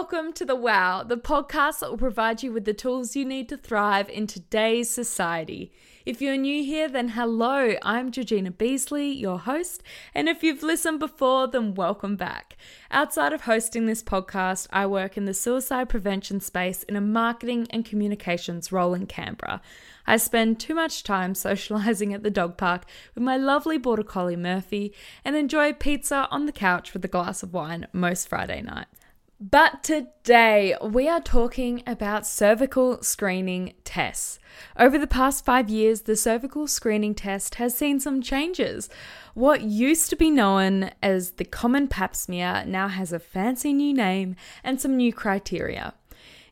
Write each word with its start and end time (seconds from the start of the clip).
Welcome 0.00 0.32
to 0.34 0.44
The 0.44 0.54
Wow, 0.54 1.02
the 1.02 1.16
podcast 1.16 1.80
that 1.80 1.90
will 1.90 1.98
provide 1.98 2.44
you 2.44 2.52
with 2.52 2.64
the 2.64 2.72
tools 2.72 3.16
you 3.16 3.24
need 3.24 3.48
to 3.48 3.56
thrive 3.56 4.08
in 4.08 4.28
today's 4.28 4.88
society. 4.88 5.72
If 6.06 6.22
you're 6.22 6.36
new 6.36 6.62
here, 6.62 6.88
then 6.88 7.08
hello, 7.08 7.74
I'm 7.82 8.12
Georgina 8.12 8.52
Beasley, 8.52 9.10
your 9.10 9.40
host, 9.40 9.82
and 10.14 10.28
if 10.28 10.44
you've 10.44 10.62
listened 10.62 11.00
before, 11.00 11.48
then 11.48 11.74
welcome 11.74 12.14
back. 12.14 12.56
Outside 12.92 13.32
of 13.32 13.40
hosting 13.40 13.86
this 13.86 14.04
podcast, 14.04 14.68
I 14.72 14.86
work 14.86 15.16
in 15.16 15.24
the 15.24 15.34
suicide 15.34 15.88
prevention 15.88 16.38
space 16.38 16.84
in 16.84 16.94
a 16.94 17.00
marketing 17.00 17.66
and 17.70 17.84
communications 17.84 18.70
role 18.70 18.94
in 18.94 19.06
Canberra. 19.06 19.60
I 20.06 20.16
spend 20.16 20.60
too 20.60 20.76
much 20.76 21.02
time 21.02 21.32
socialising 21.34 22.14
at 22.14 22.22
the 22.22 22.30
dog 22.30 22.56
park 22.56 22.84
with 23.16 23.24
my 23.24 23.36
lovely 23.36 23.78
border 23.78 24.04
collie 24.04 24.36
Murphy 24.36 24.94
and 25.24 25.34
enjoy 25.34 25.72
pizza 25.72 26.28
on 26.30 26.46
the 26.46 26.52
couch 26.52 26.92
with 26.94 27.04
a 27.04 27.08
glass 27.08 27.42
of 27.42 27.52
wine 27.52 27.88
most 27.92 28.28
Friday 28.28 28.62
nights. 28.62 28.97
But 29.40 29.84
today 29.84 30.74
we 30.82 31.08
are 31.08 31.20
talking 31.20 31.84
about 31.86 32.26
cervical 32.26 33.00
screening 33.04 33.74
tests. 33.84 34.40
Over 34.76 34.98
the 34.98 35.06
past 35.06 35.44
five 35.44 35.68
years, 35.68 36.00
the 36.02 36.16
cervical 36.16 36.66
screening 36.66 37.14
test 37.14 37.54
has 37.54 37.72
seen 37.76 38.00
some 38.00 38.20
changes. 38.20 38.88
What 39.34 39.62
used 39.62 40.10
to 40.10 40.16
be 40.16 40.28
known 40.28 40.90
as 41.00 41.32
the 41.32 41.44
common 41.44 41.86
pap 41.86 42.16
smear 42.16 42.64
now 42.66 42.88
has 42.88 43.12
a 43.12 43.20
fancy 43.20 43.72
new 43.72 43.94
name 43.94 44.34
and 44.64 44.80
some 44.80 44.96
new 44.96 45.12
criteria. 45.12 45.94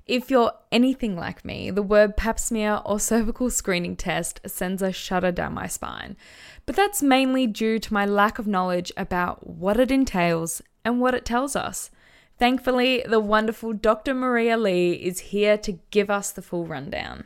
If 0.07 0.31
you're 0.31 0.53
anything 0.71 1.17
like 1.17 1.45
me, 1.45 1.73
the 1.73 1.83
word 1.83 2.17
pap 2.17 2.39
smear 2.39 2.83
or 2.85 3.01
cervical 3.01 3.51
screening 3.51 3.97
test 3.97 4.39
sends 4.47 4.81
a 4.81 4.93
shudder 4.93 5.33
down 5.33 5.55
my 5.55 5.67
spine. 5.67 6.17
But 6.67 6.77
that's 6.77 7.03
mainly 7.03 7.49
due 7.49 7.81
to 7.81 7.93
my 7.93 8.07
lack 8.07 8.39
of 8.39 8.47
knowledge 8.47 8.93
about 8.97 9.45
what 9.45 9.81
it 9.81 9.91
entails 9.91 10.63
and 10.85 11.01
what 11.01 11.17
it 11.17 11.25
tells 11.25 11.57
us. 11.57 11.91
Thankfully, 12.39 13.03
the 13.09 13.21
wonderful 13.21 13.73
Dr. 13.73 14.15
Maria 14.15 14.57
Li 14.57 14.93
is 14.93 15.21
here 15.21 15.57
to 15.59 15.79
give 15.91 16.11
us 16.11 16.31
the 16.31 16.43
full 16.43 16.67
rundown. 16.67 17.25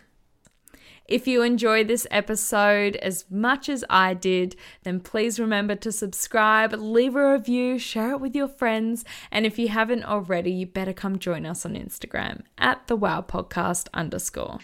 If 1.11 1.27
you 1.27 1.42
enjoyed 1.42 1.89
this 1.89 2.06
episode 2.12 2.94
as 2.97 3.25
much 3.28 3.69
as 3.69 3.84
I 3.91 4.14
did, 4.14 4.55
then 4.84 5.00
please 5.00 5.41
remember 5.41 5.75
to 5.75 5.91
subscribe, 5.91 6.72
leave 6.72 7.16
a 7.16 7.33
review, 7.33 7.81
share 7.81 8.12
it 8.12 8.20
with 8.20 8.36
your 8.36 8.47
friends, 8.47 9.05
and 9.33 9.44
if 9.44 9.58
you 9.58 9.66
haven't 9.66 10.05
already, 10.05 10.53
you 10.53 10.66
better 10.66 10.92
come 10.92 11.19
join 11.19 11.44
us 11.44 11.66
on 11.66 11.75
Instagram 11.75 12.42
at 12.56 12.86
the 12.86 12.94
Wow 12.94 13.22
Podcast 13.22 13.88
underscore. 13.92 14.61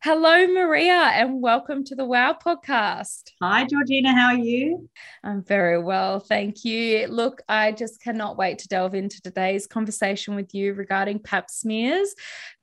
Hello, 0.00 0.46
Maria, 0.46 1.10
and 1.12 1.42
welcome 1.42 1.82
to 1.82 1.96
the 1.96 2.04
Wow 2.04 2.32
Podcast. 2.32 3.32
Hi, 3.42 3.64
Georgina. 3.64 4.12
How 4.12 4.26
are 4.28 4.36
you? 4.36 4.88
I'm 5.24 5.42
very 5.42 5.82
well, 5.82 6.20
thank 6.20 6.64
you. 6.64 7.08
Look, 7.08 7.42
I 7.48 7.72
just 7.72 8.00
cannot 8.00 8.38
wait 8.38 8.60
to 8.60 8.68
delve 8.68 8.94
into 8.94 9.20
today's 9.20 9.66
conversation 9.66 10.36
with 10.36 10.54
you 10.54 10.72
regarding 10.74 11.18
pap 11.18 11.50
smears. 11.50 12.14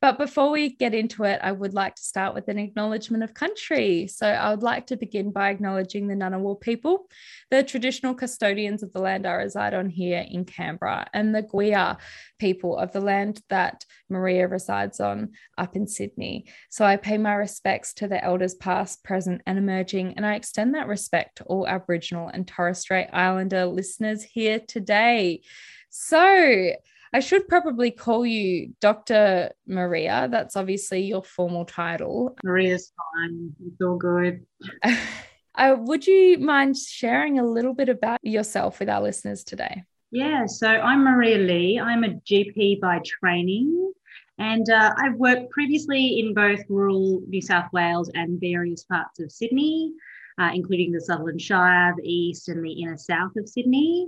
But 0.01 0.17
before 0.17 0.49
we 0.49 0.77
get 0.77 0.93
into 0.93 1.25
it, 1.25 1.41
I 1.43 1.51
would 1.51 1.73
like 1.73 1.95
to 1.95 2.03
start 2.03 2.35
with 2.35 2.47
an 2.47 2.57
acknowledgement 2.57 3.21
of 3.21 3.33
country. 3.33 4.07
So 4.07 4.25
I 4.25 4.51
would 4.51 4.63
like 4.63 4.87
to 4.87 4.95
begin 4.95 5.31
by 5.31 5.49
acknowledging 5.49 6.07
the 6.07 6.15
Ngunnawal 6.15 6.61
people, 6.61 7.09
the 7.51 7.63
traditional 7.63 8.13
custodians 8.13 8.81
of 8.81 8.93
the 8.93 9.01
land 9.01 9.25
I 9.25 9.33
reside 9.33 9.73
on 9.73 9.89
here 9.89 10.25
in 10.25 10.45
Canberra, 10.45 11.07
and 11.13 11.35
the 11.35 11.41
Guia 11.41 11.97
people 12.37 12.77
of 12.77 12.91
the 12.91 13.01
land 13.01 13.41
that 13.49 13.85
Maria 14.09 14.47
resides 14.47 14.99
on 14.99 15.31
up 15.57 15.75
in 15.75 15.87
Sydney. 15.87 16.45
So 16.69 16.85
I 16.85 16.97
pay 16.97 17.17
my 17.17 17.33
respects 17.33 17.93
to 17.95 18.07
the 18.07 18.23
elders 18.23 18.53
past, 18.53 19.03
present, 19.03 19.41
and 19.45 19.57
emerging, 19.57 20.13
and 20.15 20.25
I 20.25 20.35
extend 20.35 20.75
that 20.75 20.87
respect 20.87 21.37
to 21.37 21.43
all 21.45 21.67
Aboriginal 21.67 22.29
and 22.29 22.47
Torres 22.47 22.79
Strait 22.79 23.07
Islander 23.13 23.65
listeners 23.65 24.23
here 24.23 24.59
today. 24.59 25.41
So, 25.89 26.73
I 27.15 27.21
should 27.21 27.47
probably 27.47 27.91
call 27.91 28.25
you 28.25 28.73
Dr. 28.81 29.51
Maria. 29.65 30.27
That's 30.29 30.57
obviously 30.57 31.03
your 31.03 31.23
formal 31.23 31.63
title. 31.63 32.35
Maria's 32.43 32.91
fine. 32.97 33.55
It's 33.65 33.81
all 33.81 33.95
good. 33.95 34.45
uh, 35.55 35.77
would 35.79 36.05
you 36.05 36.37
mind 36.39 36.75
sharing 36.75 37.39
a 37.39 37.45
little 37.45 37.73
bit 37.73 37.87
about 37.87 38.19
yourself 38.21 38.81
with 38.81 38.89
our 38.89 39.01
listeners 39.01 39.45
today? 39.45 39.83
Yeah, 40.11 40.45
so 40.45 40.67
I'm 40.67 41.03
Maria 41.03 41.37
Li. 41.37 41.79
I'm 41.79 42.03
a 42.03 42.09
GP 42.09 42.79
by 42.79 43.01
training. 43.05 43.91
And 44.37 44.69
uh, 44.69 44.93
I've 44.97 45.15
worked 45.15 45.49
previously 45.49 46.19
in 46.19 46.33
both 46.33 46.59
rural 46.69 47.21
New 47.27 47.41
South 47.41 47.71
Wales 47.73 48.11
and 48.13 48.39
various 48.39 48.83
parts 48.83 49.19
of 49.19 49.31
Sydney, 49.31 49.93
uh, 50.39 50.51
including 50.53 50.91
the 50.91 51.01
Sutherland 51.01 51.41
Shire, 51.41 51.93
the 51.97 52.07
east, 52.07 52.49
and 52.49 52.63
the 52.63 52.71
inner 52.71 52.97
south 52.97 53.35
of 53.37 53.49
Sydney. 53.49 54.07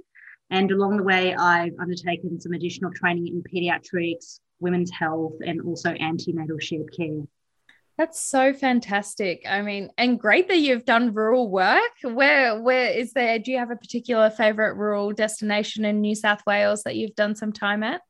And 0.50 0.72
along 0.72 0.97
the 0.97 1.03
way, 1.03 1.34
I've 1.34 1.78
undertaken 1.80 2.40
some 2.40 2.53
additional 2.53 2.91
training 2.94 3.28
in 3.28 3.44
pediatrics, 3.44 4.40
women's 4.59 4.91
health, 4.91 5.34
and 5.46 5.62
also 5.62 5.91
antenatal 5.91 6.59
shared 6.59 6.96
care. 6.96 7.24
That's 7.97 8.22
so 8.22 8.53
fantastic. 8.53 9.44
I 9.50 9.63
mean, 9.63 9.90
and 9.97 10.19
great 10.19 10.47
that 10.50 10.59
you've 10.59 10.85
done 10.85 11.16
rural 11.16 11.50
work. 11.50 11.81
Where 12.03 12.62
where 12.62 12.91
is 12.91 13.13
there 13.13 13.40
do 13.40 13.52
you 13.52 13.58
have 13.58 13.72
a 13.72 13.75
particular 13.75 14.30
favorite 14.30 14.75
rural 14.75 15.13
destination 15.13 15.84
in 15.84 16.02
New 16.02 16.13
South 16.13 16.46
Wales 16.46 16.84
that 16.84 16.96
you've 16.96 17.16
done 17.16 17.35
some 17.35 17.52
time 17.52 17.81
at? 17.81 18.02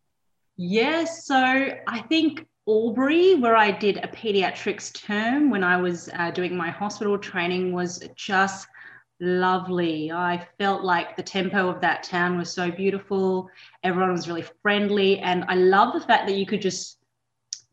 Yes, 0.58 1.25
so 1.25 1.36
I 1.36 2.02
think 2.09 2.46
Albury, 2.68 3.36
where 3.36 3.56
I 3.56 3.72
did 3.72 3.98
a 3.98 4.08
pediatrics 4.08 4.92
term 4.92 5.50
when 5.50 5.64
I 5.64 5.78
was 5.78 6.09
uh, 6.18 6.31
doing 6.31 6.58
my 6.58 6.69
hospital 6.69 7.18
training, 7.18 7.72
was 7.72 8.04
just 8.16 8.68
lovely. 9.22 10.12
I 10.12 10.46
felt 10.59 10.84
like 10.84 11.16
the 11.16 11.24
tempo 11.24 11.69
of 11.69 11.80
that 11.81 12.04
town 12.04 12.38
was 12.38 12.52
so 12.52 12.69
beautiful. 12.72 13.50
Everyone 13.84 14.12
was 14.12 14.28
really 14.28 14.46
friendly. 14.62 15.19
And 15.19 15.46
I 15.48 15.56
love 15.56 15.94
the 15.94 16.06
fact 16.06 16.28
that 16.28 16.36
you 16.36 16.46
could 16.46 16.62
just 16.62 16.98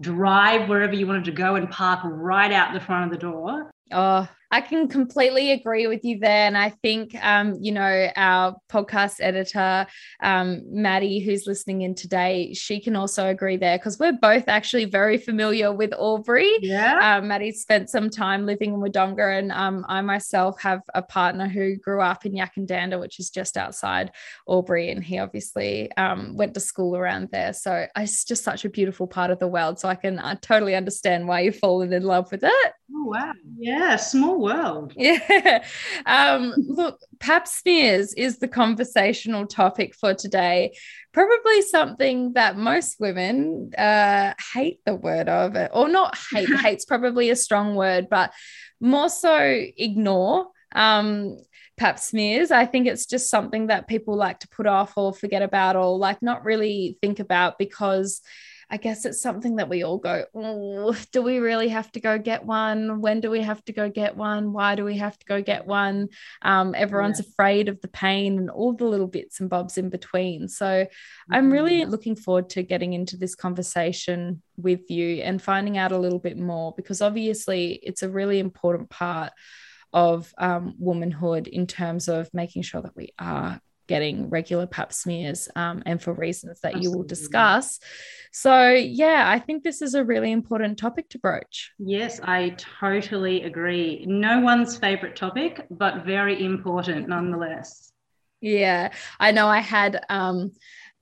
drive 0.00 0.68
wherever 0.68 0.94
you 0.94 1.06
wanted 1.06 1.24
to 1.24 1.32
go 1.32 1.56
and 1.56 1.70
park 1.70 2.00
right 2.04 2.52
out 2.52 2.72
the 2.72 2.80
front 2.80 3.04
of 3.04 3.10
the 3.10 3.18
door. 3.18 3.70
Oh, 3.92 4.28
I 4.50 4.60
can 4.60 4.88
completely 4.88 5.52
agree 5.52 5.86
with 5.86 6.04
you 6.04 6.18
there. 6.18 6.46
And 6.46 6.56
I 6.56 6.70
think, 6.70 7.14
um, 7.24 7.56
you 7.60 7.72
know, 7.72 8.08
our 8.16 8.56
podcast 8.70 9.16
editor, 9.20 9.86
um, 10.22 10.62
Maddie, 10.66 11.20
who's 11.20 11.46
listening 11.46 11.82
in 11.82 11.94
today, 11.94 12.52
she 12.54 12.80
can 12.80 12.96
also 12.96 13.26
agree 13.28 13.56
there 13.56 13.78
because 13.78 13.98
we're 13.98 14.12
both 14.12 14.48
actually 14.48 14.84
very 14.84 15.18
familiar 15.18 15.72
with 15.72 15.92
Albury. 15.92 16.52
Yeah. 16.60 17.16
Um, 17.18 17.28
Maddie 17.28 17.52
spent 17.52 17.90
some 17.90 18.10
time 18.10 18.46
living 18.46 18.74
in 18.74 18.80
Wodonga, 18.80 19.38
and 19.38 19.50
um, 19.52 19.84
I 19.88 20.00
myself 20.02 20.60
have 20.60 20.80
a 20.94 21.02
partner 21.02 21.48
who 21.48 21.76
grew 21.76 22.00
up 22.00 22.24
in 22.26 22.32
Yackandandah, 22.32 23.00
which 23.00 23.18
is 23.18 23.30
just 23.30 23.56
outside 23.56 24.12
Albury. 24.48 24.90
And 24.90 25.02
he 25.02 25.18
obviously 25.18 25.90
um, 25.96 26.36
went 26.36 26.54
to 26.54 26.60
school 26.60 26.96
around 26.96 27.30
there. 27.32 27.52
So 27.52 27.86
it's 27.96 28.24
just 28.24 28.44
such 28.44 28.64
a 28.64 28.70
beautiful 28.70 29.06
part 29.06 29.30
of 29.30 29.38
the 29.38 29.48
world. 29.48 29.78
So 29.78 29.88
I 29.88 29.94
can 29.94 30.18
uh, 30.18 30.36
totally 30.40 30.74
understand 30.74 31.26
why 31.26 31.40
you've 31.40 31.58
fallen 31.58 31.92
in 31.92 32.02
love 32.02 32.30
with 32.30 32.44
it. 32.44 32.72
Oh, 32.94 33.04
wow. 33.06 33.32
Yeah. 33.58 33.96
Small 33.96 34.33
world. 34.38 34.92
Yeah. 35.04 35.64
Um, 36.06 36.54
look, 36.56 37.00
pap 37.20 37.46
smears 37.46 38.14
is 38.14 38.38
the 38.38 38.48
conversational 38.48 39.46
topic 39.46 39.94
for 39.94 40.14
today. 40.14 40.76
Probably 41.12 41.62
something 41.62 42.32
that 42.34 42.56
most 42.56 42.98
women 42.98 43.72
uh, 43.76 44.34
hate 44.54 44.80
the 44.86 44.94
word 44.94 45.28
of 45.28 45.56
it, 45.56 45.70
or 45.74 45.88
not 45.88 46.16
hate, 46.32 46.48
hate's 46.62 46.84
probably 46.84 47.30
a 47.30 47.36
strong 47.36 47.74
word, 47.74 48.08
but 48.08 48.32
more 48.80 49.08
so 49.08 49.38
ignore. 49.76 50.48
Um, 50.74 51.38
pap 51.76 51.98
smears. 51.98 52.50
I 52.50 52.66
think 52.66 52.86
it's 52.86 53.06
just 53.06 53.30
something 53.30 53.66
that 53.66 53.88
people 53.88 54.16
like 54.16 54.40
to 54.40 54.48
put 54.48 54.66
off 54.66 54.92
or 54.96 55.12
forget 55.12 55.42
about 55.42 55.76
or 55.76 55.98
like 55.98 56.22
not 56.22 56.44
really 56.44 56.98
think 57.00 57.18
about 57.18 57.58
because 57.58 58.20
I 58.74 58.76
guess 58.76 59.04
it's 59.04 59.22
something 59.22 59.54
that 59.56 59.68
we 59.68 59.84
all 59.84 59.98
go, 59.98 60.24
oh, 60.34 60.96
do 61.12 61.22
we 61.22 61.38
really 61.38 61.68
have 61.68 61.92
to 61.92 62.00
go 62.00 62.18
get 62.18 62.44
one? 62.44 63.00
When 63.00 63.20
do 63.20 63.30
we 63.30 63.40
have 63.40 63.64
to 63.66 63.72
go 63.72 63.88
get 63.88 64.16
one? 64.16 64.52
Why 64.52 64.74
do 64.74 64.84
we 64.84 64.96
have 64.96 65.16
to 65.16 65.26
go 65.26 65.40
get 65.40 65.64
one? 65.64 66.08
Um, 66.42 66.74
everyone's 66.76 67.20
yeah. 67.20 67.26
afraid 67.28 67.68
of 67.68 67.80
the 67.82 67.86
pain 67.86 68.36
and 68.36 68.50
all 68.50 68.72
the 68.72 68.86
little 68.86 69.06
bits 69.06 69.38
and 69.38 69.48
bobs 69.48 69.78
in 69.78 69.90
between. 69.90 70.48
So 70.48 70.66
mm-hmm. 70.66 71.34
I'm 71.34 71.52
really 71.52 71.84
looking 71.84 72.16
forward 72.16 72.50
to 72.50 72.64
getting 72.64 72.94
into 72.94 73.16
this 73.16 73.36
conversation 73.36 74.42
with 74.56 74.90
you 74.90 75.22
and 75.22 75.40
finding 75.40 75.78
out 75.78 75.92
a 75.92 75.98
little 75.98 76.18
bit 76.18 76.36
more 76.36 76.74
because 76.76 77.00
obviously 77.00 77.78
it's 77.80 78.02
a 78.02 78.10
really 78.10 78.40
important 78.40 78.90
part 78.90 79.32
of 79.92 80.34
um, 80.36 80.74
womanhood 80.80 81.46
in 81.46 81.68
terms 81.68 82.08
of 82.08 82.28
making 82.34 82.62
sure 82.62 82.82
that 82.82 82.96
we 82.96 83.14
are 83.20 83.60
getting 83.86 84.30
regular 84.30 84.66
pap 84.66 84.92
smears 84.92 85.48
um, 85.56 85.82
and 85.86 86.02
for 86.02 86.12
reasons 86.12 86.60
that 86.60 86.74
Absolutely. 86.74 86.82
you 86.82 86.96
will 86.96 87.06
discuss. 87.06 87.80
So, 88.32 88.70
yeah, 88.70 89.24
I 89.28 89.38
think 89.38 89.62
this 89.62 89.82
is 89.82 89.94
a 89.94 90.04
really 90.04 90.32
important 90.32 90.78
topic 90.78 91.08
to 91.10 91.18
broach. 91.18 91.72
Yes, 91.78 92.20
I 92.22 92.56
totally 92.80 93.42
agree. 93.44 94.04
No 94.08 94.40
one's 94.40 94.76
favorite 94.76 95.16
topic, 95.16 95.66
but 95.70 96.04
very 96.04 96.44
important 96.44 97.08
nonetheless. 97.08 97.92
Yeah, 98.40 98.92
I 99.20 99.30
know 99.32 99.46
I 99.46 99.60
had 99.60 100.04
um, 100.08 100.52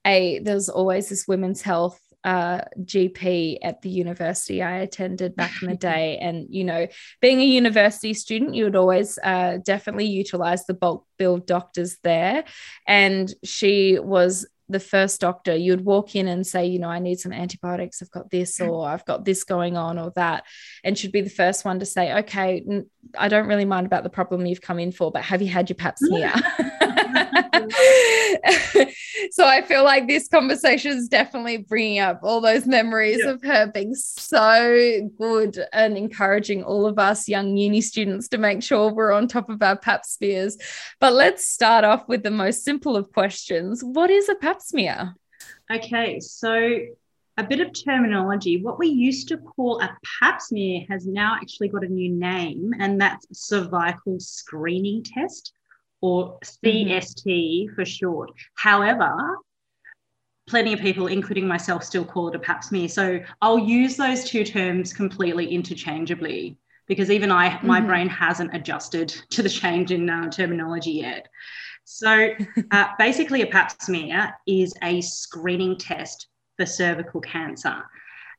a, 0.06 0.40
there's 0.40 0.68
always 0.68 1.08
this 1.08 1.26
women's 1.26 1.62
health 1.62 2.00
uh, 2.24 2.62
GP 2.80 3.58
at 3.62 3.82
the 3.82 3.90
university 3.90 4.62
I 4.62 4.78
attended 4.78 5.36
back 5.36 5.52
in 5.62 5.68
the 5.68 5.76
day. 5.92 6.18
And, 6.18 6.46
you 6.50 6.64
know, 6.64 6.86
being 7.20 7.40
a 7.40 7.44
university 7.44 8.14
student, 8.14 8.54
you 8.54 8.64
would 8.64 8.76
always 8.76 9.18
uh, 9.22 9.58
definitely 9.64 10.06
utilize 10.06 10.66
the 10.66 10.74
bulk 10.74 11.06
bill 11.18 11.38
doctors 11.38 11.98
there. 12.02 12.44
And 12.86 13.32
she 13.44 13.98
was 13.98 14.46
the 14.68 14.80
first 14.80 15.20
doctor, 15.20 15.54
you'd 15.54 15.84
walk 15.84 16.16
in 16.16 16.26
and 16.26 16.46
say, 16.46 16.66
you 16.66 16.78
know, 16.78 16.88
I 16.88 16.98
need 16.98 17.20
some 17.20 17.32
antibiotics, 17.32 18.02
I've 18.02 18.10
got 18.10 18.30
this, 18.30 18.60
or 18.60 18.88
I've 18.88 19.04
got 19.04 19.24
this 19.24 19.44
going 19.44 19.76
on, 19.76 19.98
or 19.98 20.12
that, 20.16 20.44
and 20.82 20.96
should 20.96 21.12
be 21.12 21.20
the 21.20 21.30
first 21.30 21.64
one 21.64 21.78
to 21.80 21.86
say, 21.86 22.12
okay, 22.20 22.64
I 23.16 23.28
don't 23.28 23.48
really 23.48 23.66
mind 23.66 23.86
about 23.86 24.02
the 24.02 24.10
problem 24.10 24.46
you've 24.46 24.62
come 24.62 24.78
in 24.78 24.90
for, 24.90 25.12
but 25.12 25.22
have 25.24 25.42
you 25.42 25.48
had 25.48 25.68
your 25.68 25.76
pap 25.76 25.96
smear? 25.98 26.32
so 29.30 29.46
I 29.46 29.62
feel 29.62 29.84
like 29.84 30.06
this 30.06 30.28
conversation 30.28 30.92
is 30.92 31.08
definitely 31.08 31.58
bringing 31.58 31.98
up 32.00 32.20
all 32.22 32.40
those 32.40 32.66
memories 32.66 33.20
yeah. 33.24 33.30
of 33.30 33.42
her 33.42 33.66
being 33.66 33.94
so 33.94 35.10
good 35.18 35.58
and 35.72 35.96
encouraging 35.96 36.62
all 36.64 36.86
of 36.86 36.98
us 36.98 37.28
young 37.28 37.56
uni 37.56 37.80
students 37.80 38.28
to 38.28 38.38
make 38.38 38.62
sure 38.62 38.92
we're 38.92 39.12
on 39.12 39.28
top 39.28 39.48
of 39.48 39.62
our 39.62 39.76
pap 39.76 40.04
smears. 40.04 40.56
But 41.00 41.12
let's 41.12 41.48
start 41.48 41.84
off 41.84 42.08
with 42.08 42.22
the 42.22 42.30
most 42.30 42.64
simple 42.64 42.96
of 42.96 43.12
questions. 43.12 43.82
What 43.82 44.10
is 44.10 44.28
a 44.28 44.34
pap 44.34 44.60
smear? 44.60 45.14
Okay, 45.72 46.20
so 46.20 46.78
a 47.38 47.44
bit 47.44 47.60
of 47.60 47.72
terminology. 47.72 48.62
What 48.62 48.78
we 48.78 48.88
used 48.88 49.28
to 49.28 49.38
call 49.38 49.80
a 49.80 49.96
pap 50.20 50.42
smear 50.42 50.84
has 50.90 51.06
now 51.06 51.36
actually 51.36 51.68
got 51.68 51.84
a 51.84 51.88
new 51.88 52.10
name, 52.10 52.72
and 52.78 53.00
that's 53.00 53.26
cervical 53.32 54.20
screening 54.20 55.02
test 55.02 55.54
or 56.02 56.38
CST 56.44 57.24
mm-hmm. 57.24 57.74
for 57.74 57.86
short. 57.86 58.30
However, 58.56 59.38
plenty 60.46 60.74
of 60.74 60.80
people, 60.80 61.06
including 61.06 61.48
myself, 61.48 61.84
still 61.84 62.04
call 62.04 62.28
it 62.28 62.34
a 62.34 62.38
pap 62.38 62.62
smear. 62.62 62.88
So 62.88 63.20
I'll 63.40 63.58
use 63.58 63.96
those 63.96 64.24
two 64.24 64.44
terms 64.44 64.92
completely 64.92 65.46
interchangeably 65.46 66.58
because 66.86 67.10
even 67.10 67.30
I, 67.30 67.50
mm-hmm. 67.50 67.66
my 67.66 67.80
brain 67.80 68.08
hasn't 68.08 68.54
adjusted 68.54 69.08
to 69.30 69.42
the 69.42 69.48
change 69.48 69.92
in 69.92 70.10
uh, 70.10 70.28
terminology 70.28 70.92
yet. 70.92 71.28
So 71.84 72.30
uh, 72.70 72.88
basically, 72.98 73.42
a 73.42 73.46
pap 73.46 73.80
smear 73.80 74.34
is 74.46 74.74
a 74.82 75.00
screening 75.00 75.78
test 75.78 76.26
for 76.58 76.66
cervical 76.66 77.20
cancer. 77.20 77.82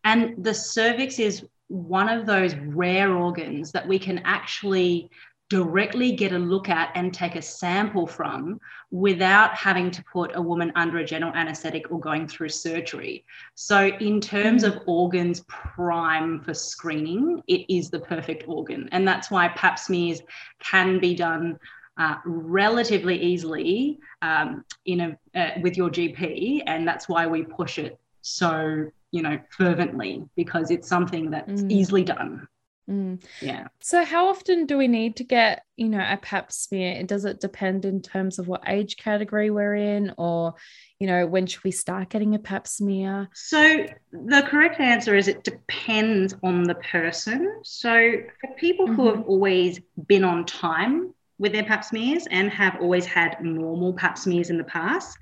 And 0.03 0.43
the 0.43 0.53
cervix 0.53 1.17
is 1.17 1.45
one 1.69 2.09
of 2.09 2.25
those 2.25 2.55
rare 2.55 3.15
organs 3.15 3.71
that 3.71 3.87
we 3.87 3.97
can 3.97 4.21
actually 4.25 5.09
directly 5.53 6.11
get 6.13 6.31
a 6.31 6.39
look 6.39 6.67
at 6.67 6.89
and 6.95 7.13
take 7.13 7.35
a 7.35 7.41
sample 7.41 8.07
from 8.07 8.59
without 8.89 9.55
having 9.55 9.91
to 9.91 10.03
put 10.11 10.31
a 10.33 10.41
woman 10.41 10.71
under 10.75 10.97
a 10.97 11.05
general 11.05 11.31
anesthetic 11.35 11.91
or 11.91 11.99
going 11.99 12.27
through 12.27 12.49
surgery. 12.49 13.23
So, 13.53 13.89
in 13.99 14.19
terms 14.19 14.63
of 14.63 14.79
organs 14.87 15.41
prime 15.41 16.41
for 16.41 16.55
screening, 16.55 17.43
it 17.45 17.71
is 17.71 17.91
the 17.91 17.99
perfect 17.99 18.45
organ. 18.47 18.89
And 18.91 19.07
that's 19.07 19.29
why 19.29 19.47
pap 19.49 19.77
smears 19.77 20.21
can 20.59 20.99
be 20.99 21.13
done. 21.13 21.59
Uh, 21.95 22.15
relatively 22.25 23.21
easily 23.21 23.99
um, 24.23 24.65
in 24.87 24.99
a 25.01 25.39
uh, 25.39 25.51
with 25.61 25.77
your 25.77 25.91
GP, 25.91 26.63
and 26.65 26.87
that's 26.87 27.07
why 27.07 27.27
we 27.27 27.43
push 27.43 27.77
it 27.77 27.99
so 28.21 28.87
you 29.11 29.21
know 29.21 29.37
fervently 29.51 30.27
because 30.35 30.71
it's 30.71 30.87
something 30.87 31.29
that's 31.29 31.61
mm. 31.61 31.71
easily 31.71 32.03
done. 32.03 32.47
Mm. 32.89 33.23
Yeah. 33.41 33.67
So, 33.79 34.03
how 34.03 34.27
often 34.27 34.65
do 34.65 34.77
we 34.77 34.87
need 34.87 35.15
to 35.17 35.23
get, 35.23 35.63
you 35.77 35.87
know, 35.87 36.05
a 36.05 36.17
pap 36.17 36.51
smear? 36.51 37.03
Does 37.03 37.25
it 37.25 37.39
depend 37.39 37.85
in 37.85 38.01
terms 38.01 38.39
of 38.39 38.47
what 38.47 38.63
age 38.67 38.97
category 38.97 39.49
we're 39.49 39.75
in, 39.75 40.13
or, 40.17 40.55
you 40.99 41.07
know, 41.07 41.25
when 41.25 41.47
should 41.47 41.63
we 41.63 41.71
start 41.71 42.09
getting 42.09 42.35
a 42.35 42.39
pap 42.39 42.67
smear? 42.67 43.29
So, 43.33 43.85
the 44.11 44.43
correct 44.47 44.79
answer 44.79 45.15
is 45.15 45.27
it 45.27 45.43
depends 45.43 46.35
on 46.43 46.63
the 46.63 46.75
person. 46.75 47.61
So, 47.63 48.11
for 48.41 48.53
people 48.55 48.85
mm-hmm. 48.85 48.95
who 48.95 49.15
have 49.15 49.23
always 49.27 49.79
been 50.07 50.25
on 50.25 50.45
time 50.45 51.13
with 51.39 51.53
their 51.53 51.63
pap 51.63 51.85
smears 51.85 52.27
and 52.31 52.49
have 52.49 52.77
always 52.81 53.05
had 53.05 53.41
normal 53.41 53.93
pap 53.93 54.17
smears 54.17 54.49
in 54.49 54.57
the 54.57 54.63
past, 54.65 55.17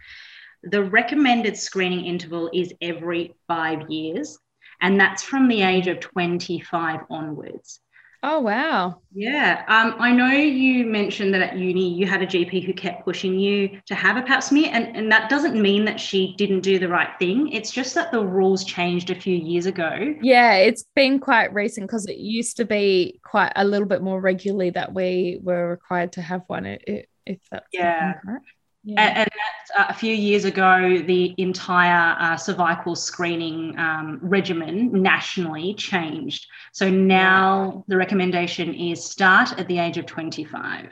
the 0.64 0.84
recommended 0.84 1.58
screening 1.58 2.06
interval 2.06 2.50
is 2.54 2.74
every 2.82 3.36
five 3.48 3.90
years 3.90 4.40
and 4.82 5.00
that's 5.00 5.24
from 5.24 5.48
the 5.48 5.62
age 5.62 5.88
of 5.88 6.00
25 6.00 7.02
onwards. 7.10 7.80
Oh, 8.24 8.40
wow. 8.40 9.02
Yeah. 9.14 9.64
Um, 9.68 9.96
I 9.98 10.12
know 10.12 10.30
you 10.30 10.86
mentioned 10.86 11.34
that 11.34 11.42
at 11.42 11.58
uni 11.58 11.92
you 11.92 12.06
had 12.06 12.22
a 12.22 12.28
GP 12.28 12.64
who 12.64 12.72
kept 12.72 13.04
pushing 13.04 13.40
you 13.40 13.82
to 13.88 13.96
have 13.96 14.16
a 14.16 14.22
pap 14.22 14.44
smear, 14.44 14.70
and, 14.72 14.96
and 14.96 15.12
that 15.12 15.28
doesn't 15.28 15.60
mean 15.60 15.86
that 15.86 16.00
she 16.00 16.36
didn't 16.38 16.60
do 16.60 16.78
the 16.78 16.88
right 16.88 17.10
thing. 17.18 17.52
It's 17.52 17.72
just 17.72 17.96
that 17.96 18.12
the 18.12 18.24
rules 18.24 18.64
changed 18.64 19.10
a 19.10 19.20
few 19.20 19.36
years 19.36 19.66
ago. 19.66 20.14
Yeah, 20.22 20.54
it's 20.54 20.86
been 20.96 21.20
quite 21.20 21.52
recent 21.52 21.88
because 21.88 22.06
it 22.06 22.18
used 22.18 22.58
to 22.58 22.66
be 22.66 23.20
quite 23.24 23.54
a 23.56 23.66
little 23.66 23.88
bit 23.88 24.04
more 24.04 24.22
regularly 24.22 24.70
that 24.70 24.94
we 24.94 25.40
were 25.42 25.70
required 25.70 26.12
to 26.14 26.22
have 26.22 26.44
one, 26.46 26.66
if 26.68 27.40
that's 27.50 27.66
yeah. 27.74 28.14
Correct. 28.24 28.46
Yeah. 28.84 29.02
And, 29.02 29.18
and 29.18 29.30
that, 29.30 29.80
uh, 29.80 29.86
a 29.90 29.94
few 29.94 30.14
years 30.14 30.46
ago, 30.46 31.02
the 31.06 31.36
entire 31.38 32.16
uh, 32.20 32.36
cervical 32.36 32.96
screening 32.96 33.78
um, 33.78 34.20
regimen 34.22 34.92
nationally 34.92 35.76
changed. 35.76 36.48
So 36.72 36.90
now 36.90 37.84
the 37.88 37.98
recommendation 37.98 38.74
is 38.74 39.04
start 39.04 39.58
at 39.60 39.68
the 39.68 39.78
age 39.78 39.98
of 39.98 40.08
25. 40.08 40.92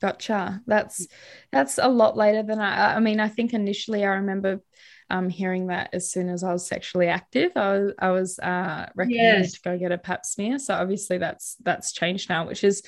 Gotcha. 0.00 0.60
That's 0.66 1.06
that's 1.52 1.78
a 1.78 1.88
lot 1.88 2.16
later 2.16 2.42
than 2.42 2.58
I. 2.58 2.96
I 2.96 3.00
mean, 3.00 3.20
I 3.20 3.28
think 3.28 3.52
initially 3.52 4.04
I 4.04 4.14
remember 4.14 4.60
um, 5.10 5.28
hearing 5.28 5.68
that 5.68 5.90
as 5.92 6.10
soon 6.10 6.28
as 6.28 6.42
I 6.42 6.52
was 6.52 6.66
sexually 6.66 7.06
active, 7.06 7.52
I 7.54 7.78
was 7.78 7.92
I 7.98 8.10
was 8.10 8.38
uh, 8.40 8.86
recommended 8.96 9.42
yes. 9.42 9.52
to 9.52 9.60
go 9.60 9.78
get 9.78 9.92
a 9.92 9.98
Pap 9.98 10.24
smear. 10.24 10.58
So 10.58 10.74
obviously 10.74 11.18
that's 11.18 11.56
that's 11.62 11.92
changed 11.92 12.28
now, 12.28 12.48
which 12.48 12.64
is 12.64 12.82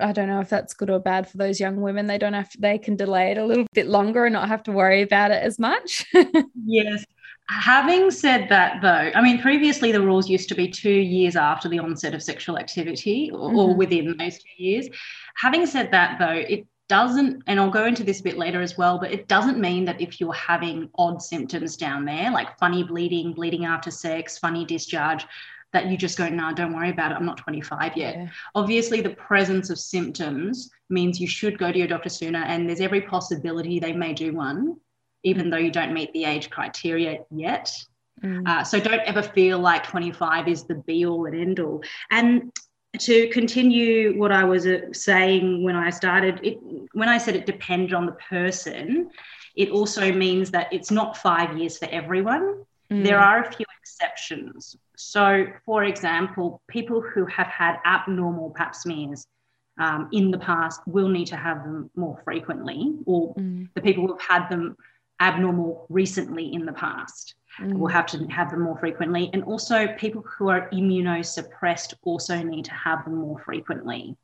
I 0.00 0.12
don't 0.12 0.28
know 0.28 0.40
if 0.40 0.48
that's 0.48 0.74
good 0.74 0.90
or 0.90 0.98
bad 0.98 1.28
for 1.28 1.36
those 1.36 1.60
young 1.60 1.80
women. 1.80 2.06
They 2.06 2.18
don't 2.18 2.32
have 2.32 2.50
to, 2.50 2.60
they 2.60 2.78
can 2.78 2.96
delay 2.96 3.30
it 3.30 3.38
a 3.38 3.44
little 3.44 3.66
bit 3.72 3.86
longer 3.86 4.24
and 4.24 4.32
not 4.32 4.48
have 4.48 4.62
to 4.64 4.72
worry 4.72 5.02
about 5.02 5.30
it 5.30 5.42
as 5.42 5.58
much. 5.58 6.04
yes. 6.64 7.04
Having 7.48 8.10
said 8.10 8.48
that, 8.50 8.82
though, 8.82 9.10
I 9.14 9.22
mean, 9.22 9.40
previously 9.40 9.90
the 9.90 10.02
rules 10.02 10.28
used 10.28 10.48
to 10.50 10.54
be 10.54 10.68
two 10.68 10.90
years 10.90 11.34
after 11.34 11.68
the 11.68 11.78
onset 11.78 12.12
of 12.12 12.22
sexual 12.22 12.58
activity 12.58 13.30
or, 13.32 13.48
mm-hmm. 13.48 13.58
or 13.58 13.74
within 13.74 14.16
those 14.18 14.38
two 14.38 14.62
years. 14.62 14.88
Having 15.36 15.66
said 15.66 15.90
that, 15.92 16.18
though, 16.18 16.44
it 16.46 16.66
doesn't, 16.88 17.42
and 17.46 17.60
I'll 17.60 17.70
go 17.70 17.86
into 17.86 18.02
this 18.02 18.20
a 18.20 18.22
bit 18.22 18.36
later 18.36 18.60
as 18.60 18.76
well, 18.76 18.98
but 18.98 19.12
it 19.12 19.28
doesn't 19.28 19.58
mean 19.58 19.84
that 19.84 20.00
if 20.00 20.20
you're 20.20 20.32
having 20.32 20.90
odd 20.96 21.22
symptoms 21.22 21.76
down 21.76 22.04
there, 22.04 22.30
like 22.30 22.58
funny 22.58 22.82
bleeding, 22.82 23.32
bleeding 23.32 23.64
after 23.64 23.90
sex, 23.90 24.38
funny 24.38 24.64
discharge, 24.64 25.26
that 25.72 25.86
you 25.88 25.96
just 25.96 26.16
go, 26.16 26.28
nah, 26.28 26.52
don't 26.52 26.74
worry 26.74 26.90
about 26.90 27.12
it. 27.12 27.16
I'm 27.16 27.26
not 27.26 27.36
25 27.36 27.96
yet. 27.96 28.16
Yeah. 28.16 28.28
Obviously, 28.54 29.00
the 29.00 29.10
presence 29.10 29.70
of 29.70 29.78
symptoms 29.78 30.70
means 30.88 31.20
you 31.20 31.26
should 31.26 31.58
go 31.58 31.70
to 31.70 31.78
your 31.78 31.88
doctor 31.88 32.08
sooner, 32.08 32.42
and 32.42 32.68
there's 32.68 32.80
every 32.80 33.02
possibility 33.02 33.78
they 33.78 33.92
may 33.92 34.14
do 34.14 34.32
one, 34.32 34.76
even 35.24 35.50
though 35.50 35.58
you 35.58 35.70
don't 35.70 35.92
meet 35.92 36.12
the 36.12 36.24
age 36.24 36.50
criteria 36.50 37.18
yet. 37.30 37.70
Mm. 38.22 38.48
Uh, 38.48 38.64
so 38.64 38.80
don't 38.80 39.00
ever 39.00 39.22
feel 39.22 39.58
like 39.58 39.84
25 39.84 40.48
is 40.48 40.64
the 40.64 40.74
be 40.74 41.06
all 41.06 41.26
and 41.26 41.38
end 41.38 41.60
all. 41.60 41.82
And 42.10 42.50
to 42.98 43.28
continue 43.28 44.18
what 44.18 44.32
I 44.32 44.44
was 44.44 44.66
uh, 44.66 44.92
saying 44.92 45.62
when 45.62 45.76
I 45.76 45.90
started, 45.90 46.40
it, 46.42 46.58
when 46.92 47.08
I 47.08 47.18
said 47.18 47.36
it 47.36 47.46
depended 47.46 47.94
on 47.94 48.06
the 48.06 48.12
person, 48.12 49.10
it 49.54 49.70
also 49.70 50.12
means 50.12 50.50
that 50.52 50.72
it's 50.72 50.90
not 50.90 51.16
five 51.16 51.56
years 51.58 51.78
for 51.78 51.86
everyone. 51.90 52.64
Mm. 52.90 53.04
There 53.04 53.18
are 53.18 53.44
a 53.44 53.52
few 53.52 53.66
exceptions. 53.88 54.76
So, 54.96 55.46
for 55.64 55.84
example, 55.84 56.60
people 56.68 57.00
who 57.00 57.24
have 57.26 57.46
had 57.46 57.76
abnormal 57.84 58.52
pap 58.56 58.74
smears 58.74 59.26
um, 59.78 60.08
in 60.12 60.30
the 60.30 60.38
past 60.38 60.80
will 60.86 61.08
need 61.08 61.26
to 61.28 61.36
have 61.36 61.62
them 61.62 61.90
more 61.96 62.20
frequently, 62.24 62.94
or 63.06 63.34
mm. 63.34 63.68
the 63.74 63.80
people 63.80 64.06
who 64.06 64.12
have 64.12 64.42
had 64.42 64.48
them 64.50 64.76
abnormal 65.20 65.86
recently 65.88 66.52
in 66.52 66.66
the 66.66 66.72
past 66.72 67.34
mm. 67.60 67.72
will 67.74 67.88
have 67.88 68.06
to 68.06 68.18
have 68.26 68.50
them 68.50 68.60
more 68.60 68.78
frequently. 68.78 69.30
And 69.32 69.42
also, 69.44 69.86
people 69.96 70.22
who 70.22 70.48
are 70.48 70.68
immunosuppressed 70.70 71.94
also 72.02 72.42
need 72.42 72.66
to 72.66 72.74
have 72.74 73.04
them 73.04 73.16
more 73.16 73.40
frequently. 73.44 74.16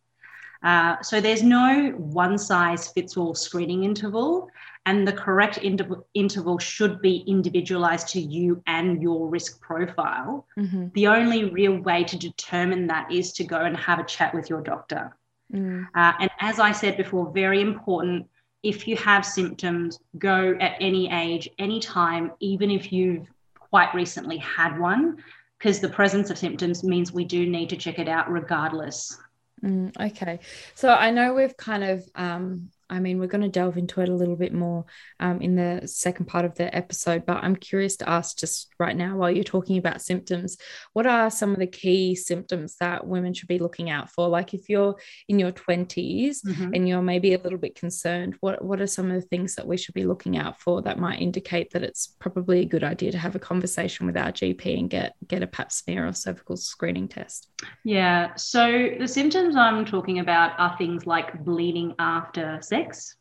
Uh, 0.65 1.01
so, 1.03 1.21
there's 1.21 1.43
no 1.43 1.91
one 1.97 2.39
size 2.39 2.89
fits 2.89 3.17
all 3.17 3.35
screening 3.35 3.85
interval 3.85 4.51
and 4.87 5.07
the 5.07 5.13
correct 5.13 5.59
inter- 5.59 6.03
interval 6.15 6.59
should 6.59 7.01
be 7.01 7.25
individualized 7.27 8.09
to 8.09 8.21
you 8.21 8.63
and 8.67 9.03
your 9.03 9.29
risk 9.29 9.61
profile. 9.61 10.47
Mm-hmm. 10.59 10.89
The 10.95 11.07
only 11.07 11.47
real 11.51 11.79
way 11.79 12.05
to 12.05 12.19
determine 12.19 12.87
that 12.89 13.11
is 13.11 13.33
to 13.35 13.45
go 13.45 13.61
and 13.61 13.77
have 13.77 13.99
a 13.99 14.05
chat 14.05 14.35
with 14.35 14.51
your 14.51 14.61
doctor. 14.61 15.17
Mm. 15.53 15.87
Uh, 15.95 16.13
and 16.21 16.31
as 16.41 16.59
I 16.59 16.73
said 16.73 16.97
before, 16.97 17.31
very 17.33 17.61
important 17.61 18.27
if 18.63 18.89
you 18.89 18.97
have 18.97 19.27
symptoms, 19.27 20.01
go 20.19 20.57
at 20.61 20.77
any 20.81 21.11
age, 21.11 21.49
any 21.59 21.81
time, 21.81 22.33
even 22.41 22.71
if 22.71 22.93
you've 22.93 23.29
quite 23.59 23.95
recently 23.95 24.39
had 24.39 24.79
one, 24.79 25.23
because 25.59 25.81
the 25.81 25.89
presence 25.89 26.31
of 26.31 26.39
symptoms 26.39 26.83
means 26.83 27.13
we 27.13 27.25
do 27.25 27.47
need 27.47 27.69
to 27.69 27.77
check 27.77 27.99
it 27.99 28.09
out 28.09 28.31
regardless. 28.31 29.19
Mm, 29.63 29.93
okay. 30.11 30.41
So 30.75 30.89
I 30.89 31.11
know 31.11 31.35
we've 31.35 31.57
kind 31.57 31.85
of 31.85 32.09
um, 32.15 32.71
I 32.91 33.01
mean, 33.01 33.19
we're 33.19 33.27
going 33.27 33.43
to 33.43 33.49
delve 33.49 33.79
into 33.79 34.01
it 34.01 34.09
a 34.09 34.15
little 34.15 34.37
bit 34.37 34.53
more 34.53 34.85
um, 35.21 35.41
in 35.41 35.57
the 35.57 35.87
second 35.87 36.27
part 36.27 36.45
of 36.45 36.55
the 36.55 36.75
episode, 36.75 37.25
but 37.27 37.43
I'm 37.43 37.57
curious 37.57 37.97
to 37.99 38.09
ask 38.09 38.37
just 38.37 38.73
right 38.79 38.97
now 38.97 39.17
while 39.17 39.31
you're 39.31 39.45
talking 39.45 39.79
about 39.79 40.03
symptoms, 40.03 40.57
what 40.93 41.07
are 41.07 41.31
some 41.31 41.53
of 41.53 41.59
the 41.59 41.67
key 41.67 42.15
symptoms 42.15 42.77
that 42.81 43.07
women 43.07 43.33
should 43.33 43.49
be 43.49 43.59
looking 43.59 43.91
out 43.91 44.11
for? 44.11 44.29
Like 44.29 44.55
if 44.55 44.69
you're 44.69 44.97
in 45.29 45.39
your 45.39 45.53
20s 45.53 46.45
mm-hmm. 46.45 46.75
and 46.75 46.89
you're 46.89 47.03
maybe 47.03 47.35
a 47.35 47.39
little 47.39 47.59
bit 47.59 47.75
concerned, 47.75 48.37
what, 48.41 48.65
what 48.65 48.81
are 48.81 48.87
some 48.87 49.11
of 49.11 49.21
the 49.21 49.29
things 49.29 49.55
that 49.55 49.67
we 49.67 49.77
should 49.77 49.95
be 49.95 50.05
looking 50.05 50.37
out 50.37 50.61
for 50.61 50.83
that 50.83 50.99
might 50.99 51.21
indicate 51.21 51.71
that 51.73 51.83
it's 51.83 52.07
probably 52.07 52.61
a 52.61 52.67
good 52.67 52.85
idea 52.85 53.13
to 53.13 53.19
have 53.19 53.35
a 53.35 53.41
conversation 53.41 54.07
with 54.07 54.17
our 54.17 54.33
GP 54.33 54.79
and 54.79 54.91
get, 54.91 55.15
get 55.27 55.43
a 55.43 55.47
pap 55.47 55.73
smear 55.73 56.07
or 56.07 56.13
cervical 56.13 56.57
screening 56.57 57.09
test? 57.09 57.49
Yeah. 57.85 58.35
So 58.37 58.91
the 58.99 59.09
symptoms 59.09 59.57
I'm 59.57 59.85
talking 59.85 60.19
about 60.19 60.59
are 60.59 60.77
things 60.77 61.07
like 61.07 61.45
bleeding 61.45 61.95
after 61.99 62.59
sex, 62.75 63.17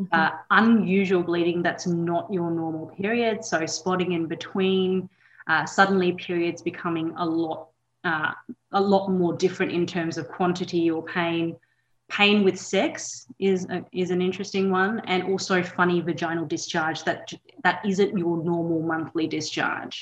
mm-hmm. 0.00 0.14
uh, 0.18 0.30
unusual 0.62 1.22
bleeding 1.30 1.60
that's 1.62 1.86
not 1.86 2.24
your 2.36 2.50
normal 2.62 2.86
period, 3.00 3.44
so 3.44 3.58
spotting 3.66 4.12
in 4.18 4.24
between, 4.36 5.08
uh, 5.52 5.64
suddenly 5.78 6.12
periods 6.12 6.60
becoming 6.70 7.06
a 7.24 7.26
lot 7.26 7.60
uh, 8.04 8.32
a 8.72 8.80
lot 8.94 9.04
more 9.20 9.34
different 9.44 9.72
in 9.72 9.84
terms 9.86 10.18
of 10.18 10.24
quantity 10.38 10.84
or 10.94 11.02
pain. 11.02 11.56
Pain 12.08 12.44
with 12.46 12.58
sex 12.58 13.26
is 13.38 13.66
a, 13.76 13.84
is 13.92 14.10
an 14.10 14.22
interesting 14.28 14.66
one, 14.70 14.94
and 15.12 15.20
also 15.30 15.56
funny 15.62 16.00
vaginal 16.00 16.46
discharge 16.46 16.98
that 17.04 17.20
that 17.64 17.78
isn't 17.90 18.16
your 18.22 18.36
normal 18.52 18.80
monthly 18.92 19.26
discharge. 19.26 19.96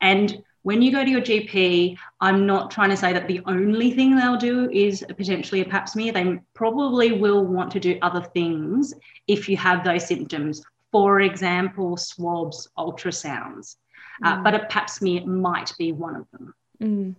And 0.00 0.42
when 0.62 0.82
you 0.82 0.92
go 0.92 1.04
to 1.04 1.10
your 1.10 1.22
GP, 1.22 1.96
I'm 2.20 2.46
not 2.46 2.70
trying 2.70 2.90
to 2.90 2.96
say 2.96 3.12
that 3.12 3.26
the 3.26 3.40
only 3.46 3.92
thing 3.92 4.14
they'll 4.14 4.36
do 4.36 4.70
is 4.70 5.04
potentially 5.16 5.62
a 5.62 5.64
pap 5.64 5.88
smear. 5.88 6.12
They 6.12 6.38
probably 6.54 7.12
will 7.12 7.44
want 7.46 7.70
to 7.72 7.80
do 7.80 7.98
other 8.02 8.20
things 8.20 8.92
if 9.26 9.48
you 9.48 9.56
have 9.56 9.84
those 9.84 10.06
symptoms. 10.06 10.62
For 10.92 11.20
example, 11.20 11.96
swabs, 11.96 12.68
ultrasounds. 12.76 13.76
Uh, 14.22 14.36
mm. 14.36 14.40
Uh, 14.40 14.42
but 14.42 14.54
a 14.54 14.66
pap 14.66 14.90
smear 14.90 15.24
might 15.24 15.72
be 15.78 15.92
one 15.92 16.16
of 16.16 16.26
them. 16.32 16.54
Mm. 16.82 17.14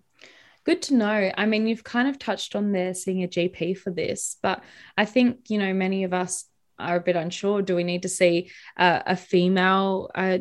Good 0.63 0.83
to 0.83 0.93
know. 0.93 1.31
I 1.36 1.45
mean, 1.48 1.65
you've 1.65 1.83
kind 1.83 2.07
of 2.07 2.19
touched 2.19 2.55
on 2.55 2.71
there 2.71 2.93
seeing 2.93 3.24
a 3.24 3.27
GP 3.27 3.77
for 3.79 3.89
this, 3.89 4.38
but 4.43 4.63
I 4.95 5.05
think, 5.05 5.50
you 5.50 5.57
know, 5.57 5.74
many 5.74 6.03
of 6.03 6.13
us 6.13 6.45
are 6.77 6.98
a 6.98 7.01
bit 7.01 7.15
unsure. 7.15 7.63
Do 7.63 7.75
we 7.75 7.83
need 7.83 8.03
to 8.03 8.10
see 8.10 8.51
uh, 8.77 9.01
a 9.05 9.15
female 9.15 10.12
uh, 10.13 10.39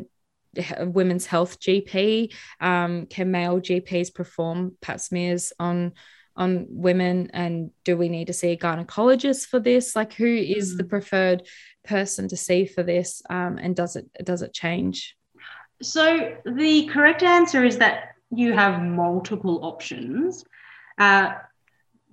women's 0.79 1.25
health 1.25 1.59
GP? 1.59 2.33
Um, 2.59 3.05
can 3.07 3.31
male 3.31 3.59
GPs 3.59 4.13
perform 4.13 4.77
pap 4.81 4.99
smears 4.99 5.53
on 5.59 5.93
on 6.35 6.67
women? 6.69 7.29
And 7.33 7.71
do 7.83 7.97
we 7.97 8.09
need 8.09 8.27
to 8.27 8.33
see 8.33 8.51
a 8.51 8.57
gynecologist 8.57 9.47
for 9.47 9.59
this? 9.59 9.95
Like, 9.95 10.13
who 10.13 10.25
is 10.25 10.73
mm. 10.73 10.77
the 10.77 10.83
preferred 10.85 11.43
person 11.83 12.27
to 12.29 12.37
see 12.37 12.65
for 12.65 12.83
this? 12.83 13.21
Um, 13.29 13.57
and 13.57 13.75
does 13.75 13.95
it 13.95 14.05
does 14.23 14.41
it 14.41 14.53
change? 14.53 15.15
So 15.81 16.35
the 16.45 16.87
correct 16.87 17.23
answer 17.23 17.63
is 17.63 17.77
that 17.79 18.15
you 18.29 18.53
have 18.53 18.81
multiple 18.81 19.65
options. 19.65 20.43
Uh, 20.97 21.33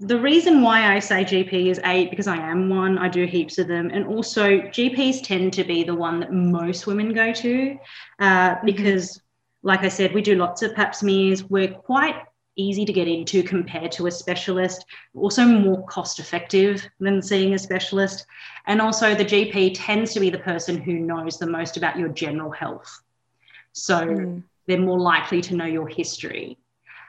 the 0.00 0.20
reason 0.20 0.62
why 0.62 0.94
I 0.94 1.00
say 1.00 1.24
GP 1.24 1.66
is 1.66 1.80
A, 1.84 2.06
because 2.06 2.28
I 2.28 2.36
am 2.36 2.68
one, 2.68 2.98
I 2.98 3.08
do 3.08 3.24
heaps 3.26 3.58
of 3.58 3.66
them. 3.66 3.90
And 3.90 4.06
also, 4.06 4.60
GPs 4.60 5.24
tend 5.24 5.52
to 5.54 5.64
be 5.64 5.82
the 5.82 5.94
one 5.94 6.20
that 6.20 6.32
most 6.32 6.86
women 6.86 7.12
go 7.12 7.32
to 7.32 7.78
uh, 8.20 8.54
mm-hmm. 8.54 8.66
because, 8.66 9.20
like 9.62 9.80
I 9.80 9.88
said, 9.88 10.14
we 10.14 10.22
do 10.22 10.36
lots 10.36 10.62
of 10.62 10.74
pap 10.74 10.94
smears. 10.94 11.44
We're 11.44 11.72
quite 11.72 12.14
easy 12.54 12.84
to 12.84 12.92
get 12.92 13.08
into 13.08 13.42
compared 13.42 13.90
to 13.92 14.06
a 14.06 14.10
specialist, 14.10 14.84
also 15.14 15.44
more 15.44 15.84
cost 15.86 16.18
effective 16.20 16.86
than 17.00 17.20
seeing 17.20 17.54
a 17.54 17.58
specialist. 17.58 18.24
And 18.66 18.80
also, 18.80 19.16
the 19.16 19.24
GP 19.24 19.72
tends 19.74 20.12
to 20.14 20.20
be 20.20 20.30
the 20.30 20.38
person 20.38 20.80
who 20.80 20.94
knows 20.94 21.38
the 21.38 21.46
most 21.46 21.76
about 21.76 21.98
your 21.98 22.08
general 22.08 22.52
health. 22.52 23.00
So, 23.72 24.06
mm. 24.06 24.42
they're 24.66 24.78
more 24.78 25.00
likely 25.00 25.40
to 25.42 25.56
know 25.56 25.66
your 25.66 25.88
history. 25.88 26.56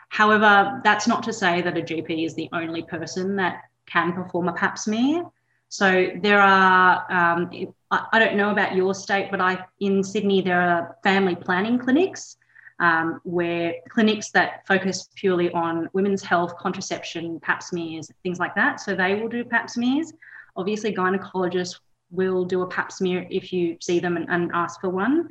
However, 0.10 0.82
that's 0.84 1.08
not 1.08 1.24
to 1.24 1.34
say 1.34 1.62
that 1.62 1.78
a 1.78 1.82
GP 1.82 2.26
is 2.26 2.36
the 2.36 2.50
only 2.52 2.84
person 2.84 3.36
that 3.38 3.62
can 3.86 4.14
perform 4.14 4.50
a 4.50 4.54
pap 4.54 4.78
smear. 4.78 5.24
So 5.70 6.10
there 6.22 6.42
are, 6.42 7.06
um, 7.12 7.52
I 7.92 8.20
don't 8.20 8.36
know 8.36 8.50
about 8.50 8.76
your 8.76 8.94
state, 8.96 9.30
but 9.30 9.40
I 9.40 9.66
in 9.80 10.04
Sydney 10.04 10.42
there 10.42 10.62
are 10.62 10.98
family 11.04 11.36
planning 11.36 11.78
clinics 11.78 12.38
um, 12.80 13.20
where 13.24 13.76
clinics 13.90 14.32
that 14.32 14.66
focus 14.66 15.10
purely 15.16 15.52
on 15.52 15.90
women's 15.94 16.24
health, 16.24 16.58
contraception, 16.58 17.40
pap 17.42 17.62
smears, 17.62 18.10
things 18.24 18.40
like 18.40 18.56
that. 18.56 18.80
So 18.80 18.96
they 18.96 19.16
will 19.16 19.30
do 19.30 19.44
pap 19.44 19.70
smears. 19.70 20.14
Obviously, 20.56 20.94
gynecologists 20.94 21.80
will 22.10 22.46
do 22.46 22.62
a 22.62 22.68
pap 22.68 22.92
smear 22.92 23.28
if 23.30 23.54
you 23.54 23.78
see 23.82 24.00
them 24.00 24.18
and, 24.18 24.28
and 24.30 24.52
ask 24.54 24.82
for 24.82 24.90
one. 24.90 25.30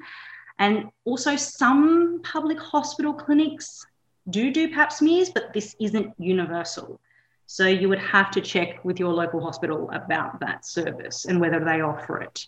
And 0.59 0.91
also, 1.05 1.37
some 1.37 2.21
public 2.23 2.61
hospital 2.61 3.15
clinics 3.15 3.85
do 4.31 4.51
do 4.51 4.73
pap 4.73 4.93
smears, 4.93 5.31
but 5.31 5.53
this 5.53 5.75
isn't 5.81 6.13
universal. 6.19 7.01
So 7.47 7.67
you 7.67 7.89
would 7.89 7.99
have 8.01 8.31
to 8.33 8.41
check 8.41 8.85
with 8.85 9.01
your 9.01 9.13
local 9.13 9.41
hospital 9.41 9.91
about 9.93 10.39
that 10.41 10.67
service 10.67 11.25
and 11.25 11.41
whether 11.41 11.65
they 11.65 11.81
offer 11.81 12.21
it. 12.21 12.47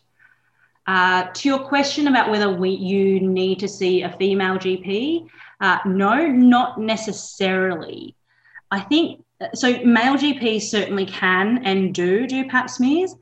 Uh, 0.86 1.28
to 1.32 1.48
your 1.48 1.58
question 1.58 2.08
about 2.08 2.30
whether 2.30 2.52
we, 2.52 2.70
you 2.70 3.20
need 3.20 3.58
to 3.60 3.68
see 3.68 4.02
a 4.02 4.12
female 4.18 4.56
GP, 4.56 5.26
uh, 5.60 5.78
no, 5.86 6.26
not 6.26 6.78
necessarily. 6.78 8.14
I 8.70 8.80
think 8.80 9.24
so. 9.54 9.72
Male 9.84 10.16
GPs 10.16 10.62
certainly 10.62 11.06
can 11.06 11.64
and 11.64 11.94
do 11.94 12.26
do 12.26 12.48
pap 12.48 12.68
smears, 12.68 13.14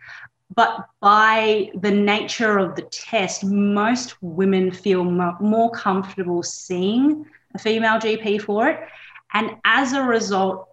but 0.55 0.88
by 1.00 1.71
the 1.75 1.91
nature 1.91 2.59
of 2.59 2.75
the 2.75 2.83
test, 2.83 3.45
most 3.45 4.21
women 4.23 4.71
feel 4.73 5.05
mo- 5.05 5.37
more 5.41 5.71
comfortable 5.71 6.43
seeing 6.43 7.27
a 7.55 7.59
female 7.59 7.99
GP 7.99 8.43
for 8.43 8.69
it. 8.69 8.81
And 9.33 9.57
as 9.64 9.93
a 9.93 10.02
result, 10.02 10.69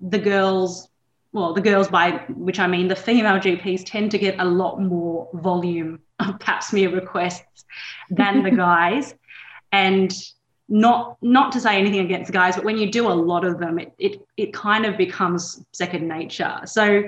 the 0.00 0.18
girls, 0.18 0.88
well, 1.32 1.54
the 1.54 1.60
girls 1.60 1.88
by 1.88 2.12
which 2.28 2.58
I 2.58 2.66
mean 2.66 2.88
the 2.88 2.96
female 2.96 3.38
GPs 3.38 3.82
tend 3.84 4.10
to 4.12 4.18
get 4.18 4.38
a 4.38 4.44
lot 4.44 4.80
more 4.80 5.28
volume 5.34 6.00
of 6.18 6.38
pap 6.40 6.62
smear 6.62 6.90
requests 6.90 7.64
than 8.10 8.42
the 8.42 8.50
guys. 8.66 9.14
And 9.72 10.12
not 10.68 11.18
not 11.20 11.52
to 11.52 11.60
say 11.60 11.78
anything 11.78 12.00
against 12.00 12.28
the 12.28 12.32
guys, 12.32 12.56
but 12.56 12.64
when 12.64 12.78
you 12.78 12.90
do 12.90 13.06
a 13.08 13.12
lot 13.12 13.44
of 13.44 13.58
them, 13.58 13.78
it 13.78 13.92
it, 13.98 14.26
it 14.36 14.52
kind 14.52 14.86
of 14.86 14.96
becomes 14.96 15.64
second 15.72 16.08
nature. 16.08 16.60
So 16.64 17.04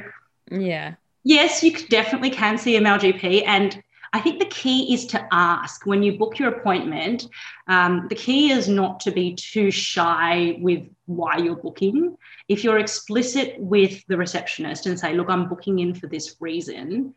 yeah. 0.50 0.94
Yes, 1.25 1.62
you 1.64 1.73
definitely 1.88 2.30
can 2.30 2.56
see 2.56 2.76
a 2.76 2.80
male 2.80 2.99
GP, 2.99 3.42
and 3.46 3.82
I 4.12 4.20
think 4.20 4.38
the 4.38 4.46
key 4.46 4.94
is 4.94 5.06
to 5.06 5.28
ask 5.32 5.86
when 5.86 6.02
you 6.02 6.18
book 6.18 6.38
your 6.38 6.50
appointment. 6.50 7.28
Um, 7.66 8.06
the 8.08 8.14
key 8.14 8.50
is 8.50 8.68
not 8.68 9.00
to 9.00 9.10
be 9.10 9.34
too 9.34 9.70
shy 9.70 10.58
with 10.60 10.88
why 11.06 11.38
you're 11.38 11.56
booking. 11.56 12.16
If 12.48 12.64
you're 12.64 12.78
explicit 12.78 13.56
with 13.58 14.04
the 14.08 14.16
receptionist 14.16 14.86
and 14.86 14.98
say, 14.98 15.14
Look, 15.14 15.30
I'm 15.30 15.48
booking 15.48 15.78
in 15.78 15.94
for 15.94 16.06
this 16.06 16.36
reason, 16.40 17.14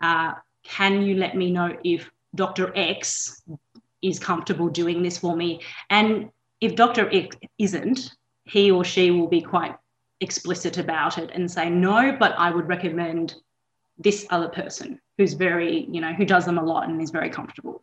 uh, 0.00 0.34
can 0.62 1.02
you 1.02 1.16
let 1.16 1.36
me 1.36 1.50
know 1.50 1.76
if 1.84 2.10
Dr. 2.34 2.72
X 2.76 3.42
is 4.02 4.18
comfortable 4.18 4.68
doing 4.68 5.02
this 5.02 5.18
for 5.18 5.36
me? 5.36 5.60
And 5.88 6.30
if 6.60 6.74
Dr. 6.76 7.08
X 7.12 7.36
isn't, 7.58 8.14
he 8.44 8.70
or 8.70 8.84
she 8.84 9.10
will 9.10 9.28
be 9.28 9.40
quite 9.40 9.74
explicit 10.20 10.78
about 10.78 11.18
it 11.18 11.30
and 11.32 11.50
say, 11.50 11.70
No, 11.70 12.16
but 12.18 12.34
I 12.38 12.50
would 12.50 12.68
recommend 12.68 13.34
this 14.00 14.26
other 14.30 14.48
person 14.48 14.98
who's 15.18 15.34
very, 15.34 15.86
you 15.90 16.00
know, 16.00 16.12
who 16.12 16.24
does 16.24 16.46
them 16.46 16.58
a 16.58 16.64
lot 16.64 16.88
and 16.88 17.00
is 17.00 17.10
very 17.10 17.30
comfortable. 17.30 17.82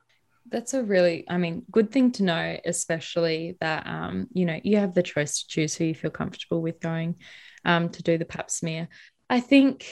That's 0.50 0.74
a 0.74 0.84
really, 0.84 1.26
I 1.30 1.38
mean, 1.38 1.64
good 1.72 1.92
thing 1.92 2.12
to 2.14 2.24
know, 2.24 2.58
especially 2.66 3.58
that, 3.62 3.86
um, 3.86 4.28
you 4.34 4.46
know, 4.46 4.60
you 4.64 4.78
have 4.78 4.94
the 4.94 5.04
choice 5.04 5.40
to 5.40 5.48
choose 5.48 5.76
who 5.76 5.86
you 5.86 5.96
feel 5.96 6.12
comfortable 6.12 6.62
with 6.62 6.80
going 6.80 7.18
um, 7.66 7.90
to 7.90 8.04
do 8.04 8.18
the 8.18 8.26
pap 8.26 8.50
smear. 8.50 8.88
I 9.30 9.42
think, 9.42 9.86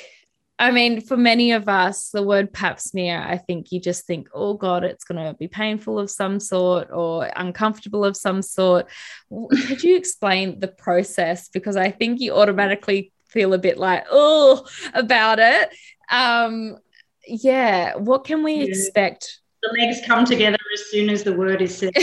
I 0.57 0.71
mean, 0.71 1.01
for 1.01 1.17
many 1.17 1.51
of 1.51 1.67
us, 1.67 2.09
the 2.09 2.23
word 2.23 2.53
pap 2.53 2.79
smear, 2.79 3.19
I 3.19 3.37
think 3.37 3.71
you 3.71 3.81
just 3.81 4.07
think, 4.07 4.29
oh 4.33 4.53
God, 4.53 4.85
it's 4.85 5.03
going 5.03 5.23
to 5.23 5.33
be 5.33 5.49
painful 5.49 5.99
of 5.99 6.09
some 6.09 6.39
sort 6.39 6.89
or 6.91 7.29
uncomfortable 7.35 8.05
of 8.05 8.15
some 8.15 8.41
sort. 8.41 8.87
Could 9.67 9.83
you 9.83 9.97
explain 9.97 10.59
the 10.59 10.69
process? 10.69 11.49
Because 11.49 11.75
I 11.75 11.91
think 11.91 12.21
you 12.21 12.33
automatically 12.33 13.11
feel 13.27 13.53
a 13.53 13.59
bit 13.59 13.77
like, 13.77 14.05
oh, 14.09 14.65
about 14.93 15.39
it. 15.39 15.69
Um, 16.09 16.77
yeah, 17.27 17.95
what 17.95 18.23
can 18.23 18.43
we 18.43 18.55
yeah. 18.55 18.65
expect? 18.65 19.39
The 19.61 19.77
legs 19.79 20.01
come 20.05 20.25
together 20.25 20.57
as 20.73 20.91
soon 20.91 21.09
as 21.09 21.23
the 21.23 21.33
word 21.33 21.61
is 21.61 21.77
said. 21.77 21.93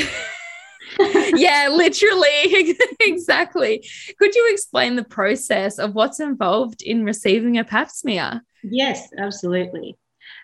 yeah, 1.35 1.69
literally. 1.71 2.77
exactly. 3.01 3.87
Could 4.19 4.35
you 4.35 4.51
explain 4.53 4.97
the 4.97 5.05
process 5.05 5.79
of 5.79 5.95
what's 5.95 6.21
involved 6.21 6.83
in 6.83 7.05
receiving 7.05 7.59
a 7.59 7.65
pap 7.65 7.91
smear? 7.91 8.43
Yes, 8.63 9.09
absolutely. 9.19 9.97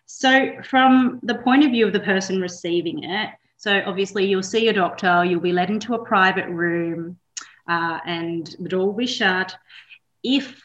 So, 0.06 0.52
from 0.64 1.20
the 1.22 1.36
point 1.36 1.64
of 1.64 1.70
view 1.70 1.86
of 1.86 1.92
the 1.92 2.00
person 2.00 2.40
receiving 2.40 3.04
it, 3.04 3.30
so 3.56 3.82
obviously 3.84 4.24
you'll 4.24 4.42
see 4.42 4.68
a 4.68 4.72
doctor, 4.72 5.24
you'll 5.24 5.40
be 5.40 5.52
led 5.52 5.70
into 5.70 5.94
a 5.94 6.04
private 6.04 6.48
room, 6.48 7.18
uh, 7.68 7.98
and 8.06 8.54
the 8.60 8.68
door 8.68 8.86
will 8.86 8.92
be 8.92 9.06
shut. 9.06 9.54
If 10.22 10.62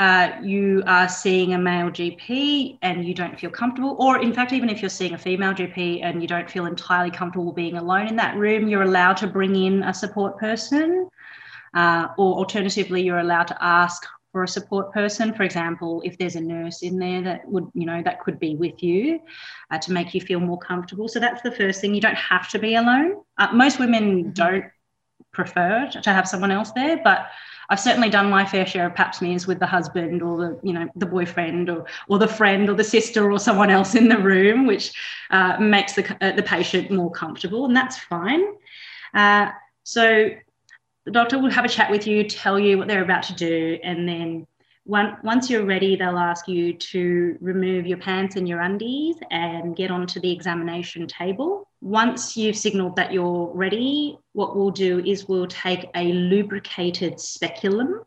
uh, 0.00 0.32
you 0.42 0.82
are 0.86 1.10
seeing 1.10 1.52
a 1.52 1.58
male 1.58 1.90
GP 1.90 2.78
and 2.80 3.06
you 3.06 3.12
don't 3.12 3.38
feel 3.38 3.50
comfortable, 3.50 3.96
or 3.98 4.22
in 4.22 4.32
fact, 4.32 4.54
even 4.54 4.70
if 4.70 4.80
you're 4.80 4.88
seeing 4.88 5.12
a 5.12 5.18
female 5.18 5.52
GP 5.52 6.02
and 6.02 6.22
you 6.22 6.26
don't 6.26 6.50
feel 6.50 6.64
entirely 6.64 7.10
comfortable 7.10 7.52
being 7.52 7.76
alone 7.76 8.06
in 8.06 8.16
that 8.16 8.34
room, 8.34 8.66
you're 8.66 8.80
allowed 8.80 9.18
to 9.18 9.26
bring 9.26 9.54
in 9.54 9.82
a 9.82 9.92
support 9.92 10.38
person. 10.38 11.06
Uh, 11.74 12.08
or 12.16 12.38
alternatively, 12.38 13.02
you're 13.02 13.18
allowed 13.18 13.46
to 13.48 13.56
ask 13.62 14.06
for 14.32 14.42
a 14.42 14.48
support 14.48 14.90
person. 14.90 15.34
For 15.34 15.42
example, 15.42 16.00
if 16.02 16.16
there's 16.16 16.36
a 16.36 16.40
nurse 16.40 16.82
in 16.82 16.98
there 16.98 17.20
that 17.20 17.46
would, 17.46 17.68
you 17.74 17.84
know, 17.84 18.02
that 18.02 18.20
could 18.20 18.40
be 18.40 18.56
with 18.56 18.82
you 18.82 19.20
uh, 19.70 19.78
to 19.80 19.92
make 19.92 20.14
you 20.14 20.22
feel 20.22 20.40
more 20.40 20.58
comfortable. 20.58 21.08
So 21.08 21.20
that's 21.20 21.42
the 21.42 21.52
first 21.52 21.82
thing. 21.82 21.94
You 21.94 22.00
don't 22.00 22.16
have 22.16 22.48
to 22.52 22.58
be 22.58 22.76
alone. 22.76 23.16
Uh, 23.36 23.48
most 23.52 23.78
women 23.78 24.24
mm-hmm. 24.24 24.30
don't 24.30 24.64
prefer 25.30 25.90
to 26.02 26.10
have 26.10 26.26
someone 26.26 26.50
else 26.50 26.72
there, 26.72 27.02
but 27.04 27.26
I've 27.70 27.80
certainly 27.80 28.10
done 28.10 28.28
my 28.28 28.44
fair 28.44 28.66
share 28.66 28.88
of 28.88 28.94
pap 28.96 29.14
smears 29.14 29.46
with 29.46 29.60
the 29.60 29.66
husband 29.66 30.22
or 30.22 30.36
the, 30.36 30.60
you 30.62 30.72
know, 30.72 30.88
the 30.96 31.06
boyfriend 31.06 31.70
or, 31.70 31.86
or 32.08 32.18
the 32.18 32.28
friend 32.28 32.68
or 32.68 32.74
the 32.74 32.84
sister 32.84 33.30
or 33.30 33.38
someone 33.38 33.70
else 33.70 33.94
in 33.94 34.08
the 34.08 34.18
room, 34.18 34.66
which 34.66 34.92
uh, 35.30 35.56
makes 35.58 35.94
the, 35.94 36.16
uh, 36.20 36.34
the 36.34 36.42
patient 36.42 36.90
more 36.90 37.10
comfortable, 37.12 37.64
and 37.66 37.76
that's 37.76 37.96
fine. 37.96 38.44
Uh, 39.14 39.50
so 39.84 40.30
the 41.04 41.10
doctor 41.12 41.38
will 41.38 41.50
have 41.50 41.64
a 41.64 41.68
chat 41.68 41.90
with 41.90 42.06
you, 42.06 42.24
tell 42.24 42.58
you 42.58 42.76
what 42.76 42.88
they're 42.88 43.04
about 43.04 43.22
to 43.24 43.34
do, 43.34 43.78
and 43.82 44.08
then 44.08 44.46
once 44.86 45.48
you're 45.48 45.64
ready, 45.64 45.94
they'll 45.94 46.18
ask 46.18 46.48
you 46.48 46.72
to 46.72 47.38
remove 47.40 47.86
your 47.86 47.98
pants 47.98 48.34
and 48.34 48.48
your 48.48 48.60
undies 48.60 49.14
and 49.30 49.76
get 49.76 49.90
onto 49.90 50.18
the 50.18 50.32
examination 50.32 51.06
table. 51.06 51.69
Once 51.80 52.36
you've 52.36 52.56
signaled 52.56 52.96
that 52.96 53.12
you're 53.12 53.50
ready, 53.54 54.18
what 54.32 54.54
we'll 54.54 54.70
do 54.70 54.98
is 55.00 55.28
we'll 55.28 55.46
take 55.46 55.88
a 55.94 56.12
lubricated 56.12 57.18
speculum. 57.18 58.02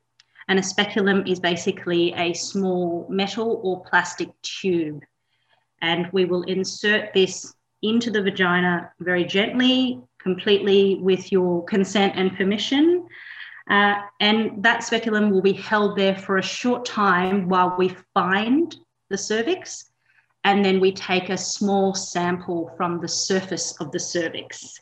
And 0.48 0.60
a 0.60 0.64
speculum 0.64 1.26
is 1.26 1.40
basically 1.40 2.14
a 2.14 2.34
small 2.34 3.08
metal 3.10 3.62
or 3.64 3.84
plastic 3.86 4.30
tube. 4.42 5.02
And 5.82 6.08
we 6.12 6.26
will 6.26 6.44
insert 6.44 7.14
this 7.14 7.54
into 7.82 8.12
the 8.12 8.22
vagina 8.22 8.92
very 9.00 9.26
gently, 9.26 10.02
completely 10.20 11.00
with 11.02 11.32
your 11.32 11.64
consent 11.66 12.14
and 12.16 12.36
permission. 12.36 13.08
Uh, 13.70 13.96
and 14.20 14.62
that 14.64 14.84
speculum 14.84 15.32
will 15.32 15.42
be 15.42 15.54
held 15.54 15.98
there 15.98 16.16
for 16.16 16.38
a 16.38 16.44
short 16.44 16.86
time 16.86 17.48
while 17.48 17.76
we 17.78 17.96
find 18.14 18.76
the 19.10 19.18
cervix. 19.18 19.92
And 20.44 20.64
then 20.64 20.80
we 20.80 20.92
take 20.92 21.30
a 21.30 21.38
small 21.38 21.94
sample 21.94 22.74
from 22.76 23.00
the 23.00 23.08
surface 23.08 23.80
of 23.80 23.92
the 23.92 24.00
cervix. 24.00 24.80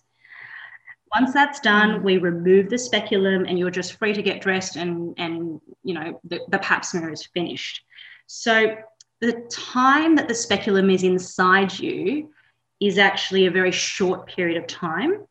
Once 1.14 1.34
that's 1.34 1.60
done, 1.60 2.04
we 2.04 2.18
remove 2.18 2.70
the 2.70 2.78
speculum 2.78 3.46
and 3.46 3.60
you're 3.60 3.70
just 3.70 3.94
free 3.94 4.14
to 4.14 4.22
get 4.22 4.42
dressed 4.42 4.78
and, 4.78 5.14
and 5.18 5.60
you 5.84 5.94
know, 5.94 6.20
the, 6.24 6.40
the 6.50 6.60
pap 6.60 6.86
smear 6.86 7.12
is 7.12 7.26
finished. 7.26 7.84
So 8.28 8.76
the 9.20 9.34
time 9.52 10.16
that 10.16 10.28
the 10.28 10.34
speculum 10.34 10.90
is 10.90 11.04
inside 11.04 11.78
you 11.78 12.32
is 12.80 12.98
actually 12.98 13.46
a 13.46 13.52
very 13.52 13.72
short 13.72 14.26
period 14.28 14.58
of 14.58 14.68
time. 14.68 15.26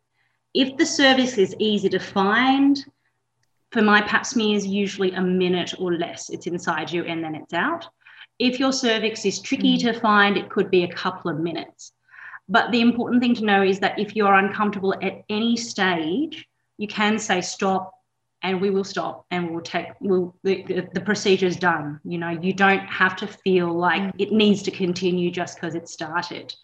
If 0.55 0.77
the 0.77 0.87
cervix 0.87 1.39
is 1.39 1.57
easy 1.59 1.89
to 1.89 1.99
find, 1.99 2.85
for 3.73 3.83
my 3.83 4.03
pap 4.03 4.27
smear 4.27 4.57
is 4.57 4.67
usually 4.67 5.13
a 5.13 5.21
minute 5.21 5.75
or 5.79 5.95
less. 5.95 6.29
It's 6.31 6.47
inside 6.47 6.91
you 6.91 7.05
and 7.05 7.23
then 7.23 7.35
it's 7.35 7.55
out. 7.55 7.87
If 8.41 8.59
your 8.59 8.73
cervix 8.73 9.25
is 9.25 9.41
tricky 9.41 9.77
mm. 9.77 9.81
to 9.83 10.01
find, 10.01 10.37
it 10.37 10.51
could 10.51 10.71
be 10.71 10.83
a 10.83 10.93
couple 10.93 11.31
of 11.31 11.39
minutes. 11.39 11.93
But 12.49 12.73
the 12.73 12.81
important 12.81 13.23
thing 13.23 13.37
to 13.37 13.45
know 13.45 13.63
is 13.63 13.79
that 13.79 13.99
if 13.99 14.17
you're 14.17 14.35
uncomfortable 14.35 14.95
at 15.01 15.23
any 15.29 15.57
stage, 15.57 16.49
you 16.77 16.89
can 16.89 17.19
say 17.19 17.41
stop 17.41 17.93
and 18.43 18.61
we 18.61 18.71
will 18.71 18.85
stop 18.85 19.27
and 19.31 19.51
we'll 19.51 19.61
take 19.61 19.89
we'll 20.01 20.35
the, 20.43 20.63
the, 20.63 20.89
the 20.95 21.01
procedure 21.03 21.45
is 21.45 21.57
done 21.57 22.01
you 22.05 22.17
know 22.17 22.31
you 22.31 22.55
don't 22.55 22.87
have 22.87 23.15
to 23.15 23.27
feel 23.27 23.71
like 23.71 24.01
mm. 24.01 24.13
it 24.19 24.33
needs 24.33 24.63
to 24.63 24.71
continue 24.71 25.31
just 25.31 25.57
because 25.57 25.75
it 25.75 25.87
started 25.91 26.55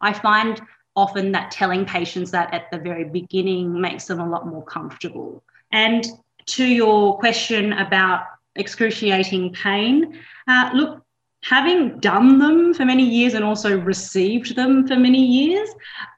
i 0.00 0.12
find 0.12 0.60
often 0.96 1.30
that 1.30 1.52
telling 1.52 1.86
patients 1.86 2.32
that 2.32 2.52
at 2.52 2.68
the 2.72 2.78
very 2.78 3.04
beginning 3.04 3.80
makes 3.80 4.06
them 4.06 4.18
a 4.18 4.28
lot 4.28 4.44
more 4.48 4.64
comfortable 4.64 5.40
and 5.70 6.04
to 6.46 6.64
your 6.64 7.16
question 7.18 7.74
about 7.74 8.22
excruciating 8.56 9.52
pain, 9.52 10.18
uh, 10.48 10.70
look, 10.74 11.04
having 11.42 11.98
done 12.00 12.38
them 12.38 12.74
for 12.74 12.84
many 12.84 13.04
years 13.04 13.34
and 13.34 13.44
also 13.44 13.78
received 13.78 14.56
them 14.56 14.86
for 14.86 14.96
many 14.96 15.24
years, 15.24 15.68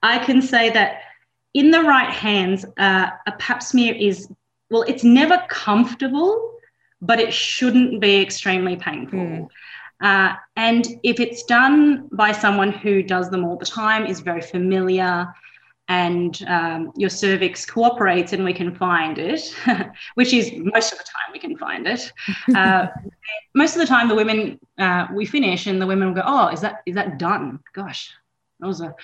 I 0.03 0.19
can 0.19 0.43
say 0.43 0.71
that 0.71 1.03
in 1.55 1.71
the 1.71 1.83
right 1.83 2.11
hands, 2.11 2.65
uh, 2.79 3.11
a 3.27 3.33
pap 3.33 3.63
smear 3.63 3.95
is, 3.95 4.29
well, 4.71 4.83
it's 4.83 5.05
never 5.05 5.43
comfortable, 5.49 6.55
but 7.01 7.21
it 7.21 7.33
shouldn't 7.33 8.01
be 8.01 8.21
extremely 8.21 8.77
painful. 8.77 9.19
Mm. 9.19 9.49
Uh, 10.01 10.35
and 10.57 10.87
if 11.05 11.21
it's 11.21 11.45
done 11.45 12.09
by 12.13 12.33
someone 12.33 12.73
who 12.73 13.03
does 13.03 13.31
them 13.31 13.45
all 13.45 13.57
the 13.57 13.67
time, 13.67 14.07
is 14.07 14.21
very 14.21 14.41
familiar, 14.41 15.33
and 15.89 16.43
um, 16.47 16.93
your 16.97 17.11
cervix 17.11 17.67
cooperates 17.67 18.33
and 18.33 18.45
we 18.45 18.53
can 18.53 18.75
find 18.75 19.19
it, 19.19 19.55
which 20.15 20.33
is 20.33 20.53
most 20.57 20.93
of 20.93 20.99
the 20.99 21.05
time 21.05 21.33
we 21.33 21.39
can 21.39 21.57
find 21.57 21.87
it. 21.87 22.13
Uh, 22.55 22.87
most 23.55 23.75
of 23.75 23.81
the 23.81 23.87
time, 23.87 24.09
the 24.09 24.15
women 24.15 24.59
uh, 24.79 25.07
we 25.13 25.25
finish 25.25 25.67
and 25.67 25.81
the 25.81 25.87
women 25.87 26.09
will 26.09 26.15
go, 26.15 26.23
"Oh, 26.25 26.49
is 26.49 26.61
that 26.61 26.83
is 26.87 26.95
that 26.95 27.19
done?" 27.19 27.61
Gosh, 27.75 28.11
that 28.61 28.67
was 28.67 28.81
a 28.81 28.95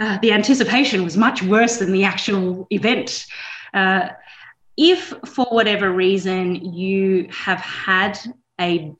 uh, 0.00 0.18
the 0.22 0.32
anticipation 0.32 1.04
was 1.04 1.16
much 1.16 1.42
worse 1.42 1.78
than 1.78 1.92
the 1.92 2.04
actual 2.04 2.66
event. 2.70 3.26
Uh, 3.72 4.08
if 4.76 5.14
for 5.26 5.46
whatever 5.46 5.92
reason 5.92 6.56
you 6.74 7.28
have 7.30 7.60
had 7.60 8.18
a 8.60 8.92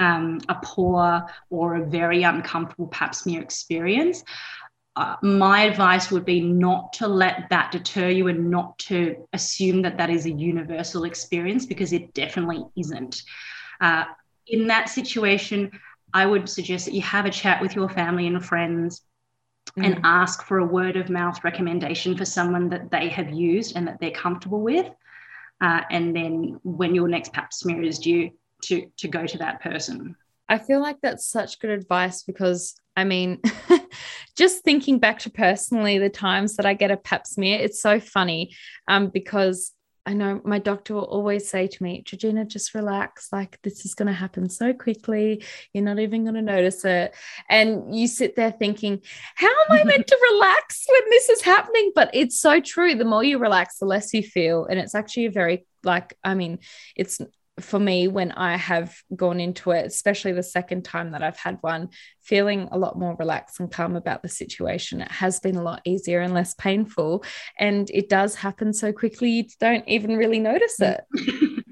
um, 0.00 0.40
a 0.48 0.56
poor 0.62 1.26
or 1.50 1.76
a 1.76 1.86
very 1.86 2.22
uncomfortable 2.22 2.88
pap 2.88 3.14
smear 3.14 3.42
experience, 3.42 4.24
uh, 4.96 5.16
my 5.22 5.62
advice 5.62 6.10
would 6.10 6.24
be 6.24 6.40
not 6.40 6.92
to 6.94 7.06
let 7.06 7.48
that 7.50 7.70
deter 7.70 8.08
you 8.08 8.28
and 8.28 8.50
not 8.50 8.78
to 8.78 9.16
assume 9.32 9.82
that 9.82 9.96
that 9.96 10.10
is 10.10 10.26
a 10.26 10.30
universal 10.30 11.04
experience 11.04 11.64
because 11.64 11.92
it 11.92 12.12
definitely 12.12 12.64
isn't. 12.76 13.22
Uh, 13.80 14.04
in 14.48 14.66
that 14.66 14.88
situation, 14.88 15.70
I 16.12 16.26
would 16.26 16.48
suggest 16.48 16.86
that 16.86 16.94
you 16.94 17.02
have 17.02 17.24
a 17.24 17.30
chat 17.30 17.62
with 17.62 17.76
your 17.76 17.88
family 17.88 18.26
and 18.26 18.44
friends 18.44 19.02
mm. 19.78 19.86
and 19.86 20.00
ask 20.02 20.44
for 20.44 20.58
a 20.58 20.66
word 20.66 20.96
of 20.96 21.08
mouth 21.08 21.42
recommendation 21.44 22.16
for 22.16 22.24
someone 22.24 22.68
that 22.70 22.90
they 22.90 23.08
have 23.08 23.30
used 23.30 23.76
and 23.76 23.86
that 23.86 24.00
they're 24.00 24.10
comfortable 24.10 24.60
with. 24.60 24.90
Uh, 25.60 25.82
and 25.90 26.16
then 26.16 26.58
when 26.64 26.94
your 26.94 27.06
next 27.06 27.32
pap 27.32 27.52
smear 27.52 27.82
is 27.82 27.98
due, 27.98 28.30
to, 28.62 28.90
to 28.98 29.08
go 29.08 29.26
to 29.26 29.38
that 29.38 29.62
person. 29.62 30.16
I 30.48 30.58
feel 30.58 30.80
like 30.80 30.98
that's 31.00 31.26
such 31.26 31.58
good 31.60 31.70
advice 31.70 32.22
because 32.22 32.74
I 32.96 33.04
mean, 33.04 33.40
just 34.36 34.64
thinking 34.64 34.98
back 34.98 35.20
to 35.20 35.30
personally 35.30 35.98
the 35.98 36.10
times 36.10 36.56
that 36.56 36.66
I 36.66 36.74
get 36.74 36.90
a 36.90 36.96
pap 36.96 37.26
smear, 37.26 37.58
it's 37.58 37.80
so 37.80 38.00
funny 38.00 38.54
um, 38.88 39.08
because 39.08 39.72
I 40.06 40.14
know 40.14 40.40
my 40.44 40.58
doctor 40.58 40.94
will 40.94 41.04
always 41.04 41.48
say 41.48 41.66
to 41.66 41.82
me, 41.82 42.02
Georgina, 42.02 42.44
just 42.44 42.74
relax. 42.74 43.28
Like 43.32 43.60
this 43.62 43.84
is 43.84 43.94
going 43.94 44.08
to 44.08 44.12
happen 44.14 44.48
so 44.48 44.72
quickly. 44.72 45.44
You're 45.72 45.84
not 45.84 45.98
even 45.98 46.24
going 46.24 46.34
to 46.34 46.42
notice 46.42 46.84
it. 46.84 47.14
And 47.48 47.94
you 47.94 48.08
sit 48.08 48.34
there 48.34 48.50
thinking, 48.50 49.02
how 49.34 49.48
am 49.48 49.78
I 49.78 49.84
meant 49.84 50.06
to 50.06 50.18
relax 50.32 50.86
when 50.90 51.02
this 51.10 51.28
is 51.28 51.42
happening? 51.42 51.92
But 51.94 52.10
it's 52.14 52.40
so 52.40 52.60
true. 52.60 52.94
The 52.94 53.04
more 53.04 53.22
you 53.22 53.38
relax, 53.38 53.78
the 53.78 53.84
less 53.84 54.14
you 54.14 54.22
feel. 54.22 54.64
And 54.64 54.80
it's 54.80 54.94
actually 54.94 55.26
a 55.26 55.30
very, 55.30 55.66
like, 55.84 56.16
I 56.24 56.34
mean, 56.34 56.60
it's 56.96 57.20
for 57.60 57.78
me 57.78 58.08
when 58.08 58.32
I 58.32 58.56
have 58.56 58.94
gone 59.14 59.40
into 59.40 59.70
it, 59.70 59.86
especially 59.86 60.32
the 60.32 60.42
second 60.42 60.84
time 60.84 61.12
that 61.12 61.22
I've 61.22 61.38
had 61.38 61.58
one, 61.60 61.90
feeling 62.20 62.68
a 62.70 62.78
lot 62.78 62.98
more 62.98 63.16
relaxed 63.18 63.60
and 63.60 63.70
calm 63.70 63.96
about 63.96 64.22
the 64.22 64.28
situation. 64.28 65.00
It 65.00 65.10
has 65.10 65.40
been 65.40 65.56
a 65.56 65.62
lot 65.62 65.82
easier 65.84 66.20
and 66.20 66.34
less 66.34 66.54
painful. 66.54 67.24
And 67.58 67.90
it 67.90 68.08
does 68.08 68.34
happen 68.34 68.72
so 68.72 68.92
quickly, 68.92 69.30
you 69.30 69.44
don't 69.58 69.86
even 69.88 70.16
really 70.16 70.40
notice 70.40 70.80
it. 70.80 71.04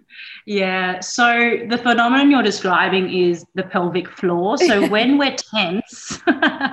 yeah. 0.46 1.00
So 1.00 1.58
the 1.68 1.78
phenomenon 1.78 2.30
you're 2.30 2.42
describing 2.42 3.12
is 3.12 3.44
the 3.54 3.64
pelvic 3.64 4.08
floor. 4.08 4.58
So 4.58 4.88
when 4.90 5.18
we're 5.18 5.36
tense, 5.36 6.20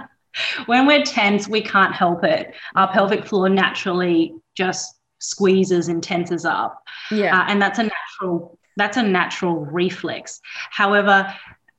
when 0.66 0.88
we're 0.88 1.04
tense, 1.04 1.48
we 1.48 1.62
can't 1.62 1.94
help 1.94 2.24
it. 2.24 2.54
Our 2.76 2.92
pelvic 2.92 3.26
floor 3.26 3.50
naturally 3.50 4.34
just 4.56 4.96
squeezes 5.20 5.88
and 5.88 6.04
tenses 6.04 6.46
up. 6.46 6.82
Yeah. 7.12 7.40
Uh, 7.40 7.46
and 7.48 7.62
that's 7.62 7.80
a 7.80 7.84
natural 7.84 8.55
that's 8.76 8.98
a 8.98 9.04
natural 9.04 9.66
reflex. 9.66 10.42
However, 10.72 11.34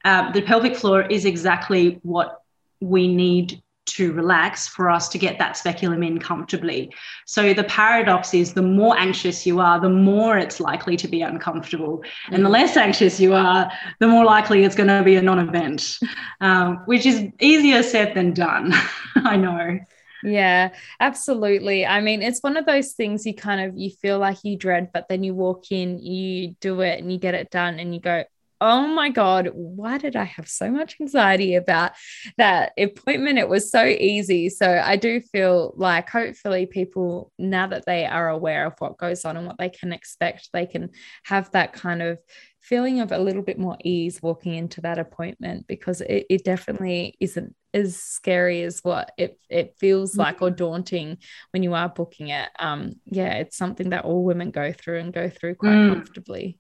uh, 0.05 0.31
the 0.33 0.43
pelvic 0.43 0.77
floor 0.77 1.03
is 1.03 1.25
exactly 1.25 1.99
what 2.03 2.43
we 2.81 3.09
need 3.09 3.63
to 3.87 4.13
relax 4.13 4.67
for 4.67 4.91
us 4.91 5.09
to 5.09 5.19
get 5.19 5.39
that 5.39 5.57
speculum 5.57 6.03
in 6.03 6.19
comfortably. 6.19 6.93
So 7.25 7.55
the 7.55 7.65
paradox 7.65 8.35
is 8.35 8.53
the 8.53 8.63
more 8.63 8.99
anxious 8.99 9.47
you 9.47 9.61
are, 9.61 9.81
the 9.81 9.89
more 9.89 10.37
it's 10.39 10.61
likely 10.61 10.97
to 10.97 11.09
be 11.09 11.23
uncomfortable. 11.23 12.03
And 12.31 12.45
the 12.45 12.49
mm. 12.49 12.53
less 12.53 12.77
anxious 12.77 13.21
you 13.21 13.35
are, 13.35 13.71
the 14.01 14.09
more 14.09 14.25
likely 14.25 14.65
it's 14.65 14.75
going 14.75 14.89
to 14.89 15.03
be 15.05 15.15
a 15.17 15.23
non 15.23 15.39
event, 15.39 15.99
um, 16.41 16.83
which 16.87 17.07
is 17.07 17.27
easier 17.41 17.83
said 17.83 18.15
than 18.15 18.35
done. 18.35 18.75
I 19.17 19.37
know. 19.37 19.79
Yeah, 20.25 20.71
absolutely. 20.99 21.87
I 21.87 22.01
mean, 22.01 22.23
it's 22.23 22.41
one 22.41 22.57
of 22.57 22.67
those 22.67 22.93
things 22.93 23.27
you 23.27 23.35
kind 23.35 23.61
of 23.61 23.77
you 23.77 23.91
feel 23.91 24.19
like 24.19 24.39
you 24.45 24.57
dread, 24.57 24.91
but 24.93 25.09
then 25.09 25.23
you 25.23 25.35
walk 25.35 25.71
in, 25.71 25.99
you 25.99 26.55
do 26.61 26.81
it 26.81 27.01
and 27.01 27.13
you 27.13 27.19
get 27.19 27.35
it 27.35 27.51
done 27.51 27.79
and 27.79 27.95
you 27.95 28.01
go, 28.01 28.25
oh 28.61 28.87
my 28.87 29.11
God, 29.11 29.51
why 29.53 29.99
did 29.99 30.17
I 30.17 30.25
have 30.25 30.49
so 30.49 30.71
much 30.71 30.97
anxiety 30.99 31.57
about 31.57 31.93
that 32.39 32.73
appointment? 32.79 33.39
It 33.39 33.51
was 33.51 33.71
so 33.71 33.85
easy. 33.85 34.49
So 34.49 34.81
I 34.83 34.97
do 34.97 35.21
feel 35.21 35.75
like 35.77 36.09
hopefully 36.09 36.65
people, 36.65 37.31
now 37.39 37.67
that 37.67 37.85
they 37.85 38.07
are 38.07 38.31
aware 38.31 38.67
of 38.67 38.73
what 38.79 38.97
goes 38.97 39.27
on 39.27 39.37
and 39.37 39.47
what 39.47 39.59
they 39.59 39.69
can 39.69 39.93
expect, 39.93 40.49
they 40.55 40.65
can 40.65 40.91
have 41.25 41.51
that 41.51 41.75
kind 41.75 42.01
of 42.01 42.19
feeling 42.63 43.01
of 43.01 43.13
a 43.13 43.19
little 43.19 43.43
bit 43.43 43.59
more 43.59 43.77
ease 43.85 44.23
walking 44.23 44.55
into 44.55 44.81
that 44.81 44.99
appointment 44.99 45.67
because 45.67 46.01
it, 46.01 46.27
it 46.31 46.43
definitely 46.45 47.15
isn't 47.21 47.55
as 47.77 47.97
scary 47.97 48.62
as 48.62 48.81
what 48.83 49.12
it, 49.19 49.39
it 49.49 49.75
feels 49.79 50.17
like 50.17 50.43
or 50.43 50.51
daunting 50.51 51.19
when 51.53 51.62
you 51.62 51.75
are 51.75 51.89
booking 51.89 52.29
it. 52.29 52.49
Um, 52.59 52.97
yeah, 53.05 53.35
it's 53.35 53.57
something 53.57 53.91
that 53.91 54.05
all 54.05 54.25
women 54.25 54.51
go 54.51 54.73
through 54.73 55.01
and 55.01 55.12
go 55.12 55.29
through 55.29 55.57
quite 55.57 55.73
mm. 55.73 55.95
comfortably. 55.95 56.59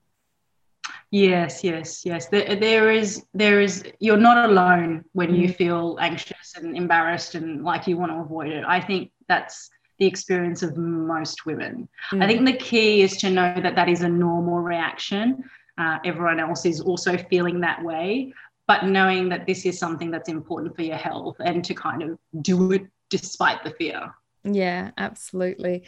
Yes, 1.10 1.64
yes, 1.64 2.04
yes. 2.04 2.28
There, 2.28 2.56
there 2.56 2.90
is, 2.90 3.24
there 3.32 3.60
is. 3.60 3.84
You're 4.00 4.16
not 4.16 4.50
alone 4.50 5.04
when 5.12 5.30
mm. 5.30 5.38
you 5.38 5.48
feel 5.52 5.96
anxious 6.00 6.54
and 6.56 6.76
embarrassed 6.76 7.34
and 7.34 7.64
like 7.64 7.86
you 7.86 7.96
want 7.96 8.12
to 8.12 8.18
avoid 8.18 8.52
it. 8.52 8.64
I 8.66 8.80
think 8.80 9.12
that's 9.28 9.70
the 9.98 10.06
experience 10.06 10.62
of 10.62 10.76
most 10.76 11.46
women. 11.46 11.88
Mm. 12.12 12.22
I 12.22 12.26
think 12.26 12.44
the 12.44 12.56
key 12.56 13.02
is 13.02 13.16
to 13.18 13.30
know 13.30 13.54
that 13.60 13.74
that 13.76 13.88
is 13.88 14.02
a 14.02 14.08
normal 14.08 14.58
reaction. 14.58 15.44
Uh, 15.78 15.98
everyone 16.04 16.40
else 16.40 16.64
is 16.64 16.80
also 16.80 17.16
feeling 17.16 17.60
that 17.60 17.82
way, 17.84 18.32
but 18.66 18.84
knowing 18.84 19.28
that 19.28 19.46
this 19.46 19.64
is 19.64 19.78
something 19.78 20.10
that's 20.10 20.28
important 20.28 20.74
for 20.74 20.82
your 20.82 20.96
health 20.96 21.36
and 21.40 21.64
to 21.64 21.74
kind 21.74 22.02
of 22.02 22.18
do 22.42 22.72
it 22.72 22.86
despite 23.10 23.62
the 23.62 23.70
fear. 23.70 24.12
Yeah, 24.44 24.90
absolutely. 24.96 25.84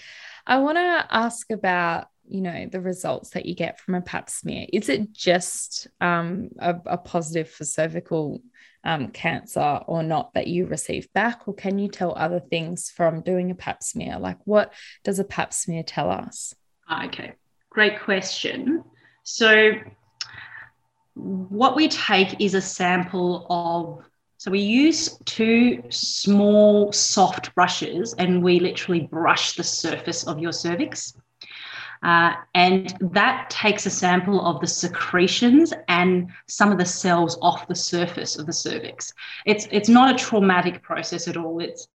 I 0.47 0.59
want 0.59 0.79
to 0.79 1.07
ask 1.11 1.51
about 1.51 2.09
you 2.31 2.43
know 2.43 2.69
the 2.71 2.81
results 2.81 3.31
that 3.31 3.47
you 3.47 3.55
get 3.55 3.81
from 3.81 3.95
a 3.95 4.03
pap 4.03 4.29
smear. 4.29 4.67
Is 4.73 4.89
it 4.89 5.13
just 5.13 5.87
um, 6.01 6.51
a, 6.59 6.77
a, 6.85 6.99
positive 6.99 7.49
for 7.49 7.65
cervical 7.65 8.43
um, 8.85 9.09
cancer 9.09 9.81
or 9.87 10.03
not 10.03 10.35
that 10.35 10.47
you 10.47 10.67
receive 10.67 11.11
back? 11.15 11.49
Or 11.49 11.55
can 11.55 11.79
you 11.79 11.89
tell 11.89 12.15
other 12.15 12.41
things 12.41 12.91
from 12.91 13.23
doing 13.23 13.51
a 13.51 13.55
pap 13.55 13.83
smear? 13.83 14.19
Like 14.19 14.39
what 14.45 14.75
does 15.05 15.19
a 15.19 15.25
pap 15.25 15.55
smear 15.55 15.83
tell 15.83 16.11
us? 16.11 16.55
Okay. 17.07 17.33
Great 17.71 18.01
question. 18.01 18.85
So 19.23 19.73
what 21.19 21.77
we 21.77 21.89
take 21.89 22.41
is 22.41 22.55
a 22.55 22.61
sample 22.61 23.47
of 23.51 24.05
so 24.41 24.53
we 24.53 24.61
use 24.61 25.19
two 25.25 25.83
small 25.91 26.93
soft 26.93 27.53
brushes 27.57 28.15
and 28.19 28.43
we 28.43 28.61
literally 28.61 29.01
brush 29.01 29.55
the 29.57 29.65
surface 29.65 30.25
of 30.25 30.39
your 30.39 30.53
cervix 30.53 31.15
uh, 32.03 32.35
and 32.55 32.95
that 33.01 33.51
takes 33.51 33.87
a 33.87 33.91
sample 33.91 34.45
of 34.45 34.61
the 34.61 34.67
secretions 34.67 35.73
and 35.89 36.31
some 36.47 36.71
of 36.71 36.79
the 36.79 36.85
cells 36.85 37.37
off 37.43 37.67
the 37.67 37.75
surface 37.75 38.39
of 38.39 38.47
the 38.47 38.53
cervix. 38.53 39.13
It's 39.47 39.67
it's 39.71 39.89
not 39.89 40.15
a 40.15 40.25
traumatic 40.25 40.83
process 40.83 41.27
at 41.27 41.37
all. 41.37 41.61
It's 41.61 41.89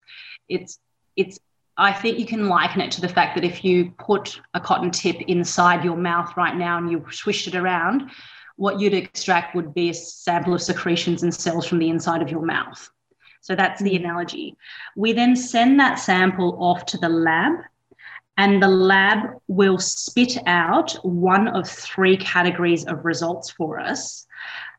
it's 0.49 0.79
it's 1.15 1.39
I 1.77 1.93
think 1.93 2.19
you 2.19 2.25
can 2.25 2.49
liken 2.49 2.81
it 2.81 2.91
to 2.91 3.01
the 3.01 3.07
fact 3.07 3.35
that 3.35 3.45
if 3.45 3.63
you 3.63 3.91
put 3.97 4.39
a 4.53 4.59
cotton 4.59 4.91
tip 4.91 5.19
inside 5.21 5.83
your 5.83 5.97
mouth 5.97 6.35
right 6.37 6.55
now 6.55 6.77
and 6.77 6.91
you 6.91 7.03
swished 7.09 7.47
it 7.47 7.55
around, 7.55 8.11
what 8.55 8.79
you'd 8.79 8.93
extract 8.93 9.55
would 9.55 9.73
be 9.73 9.89
a 9.89 9.93
sample 9.93 10.53
of 10.53 10.61
secretions 10.61 11.23
and 11.23 11.33
cells 11.33 11.65
from 11.65 11.79
the 11.79 11.89
inside 11.89 12.21
of 12.21 12.29
your 12.29 12.45
mouth. 12.45 12.89
So 13.41 13.55
that's 13.55 13.81
the 13.81 13.91
mm. 13.91 13.99
analogy. 13.99 14.55
We 14.95 15.13
then 15.13 15.35
send 15.35 15.79
that 15.79 15.99
sample 15.99 16.57
off 16.63 16.85
to 16.87 16.97
the 16.97 17.09
lab 17.09 17.53
and 18.37 18.63
the 18.63 18.67
lab 18.67 19.39
will 19.47 19.77
spit 19.77 20.37
out 20.47 20.93
one 21.03 21.47
of 21.49 21.69
three 21.69 22.17
categories 22.17 22.85
of 22.85 23.05
results 23.05 23.51
for 23.51 23.79
us 23.79 24.25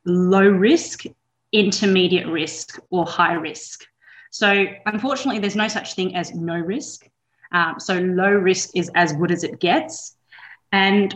low 0.07 0.47
risk, 0.47 1.05
intermediate 1.53 2.27
risk, 2.27 2.79
or 2.91 3.07
high 3.07 3.33
risk. 3.35 3.87
So, 4.31 4.67
unfortunately, 4.85 5.39
there's 5.39 5.57
no 5.57 5.69
such 5.69 5.95
thing 5.95 6.15
as 6.17 6.35
no 6.35 6.57
risk. 6.57 7.09
Um, 7.53 7.77
so, 7.79 7.99
low 8.01 8.31
risk 8.31 8.71
is 8.75 8.91
as 8.95 9.13
good 9.13 9.31
as 9.31 9.45
it 9.45 9.61
gets. 9.61 10.17
And 10.73 11.15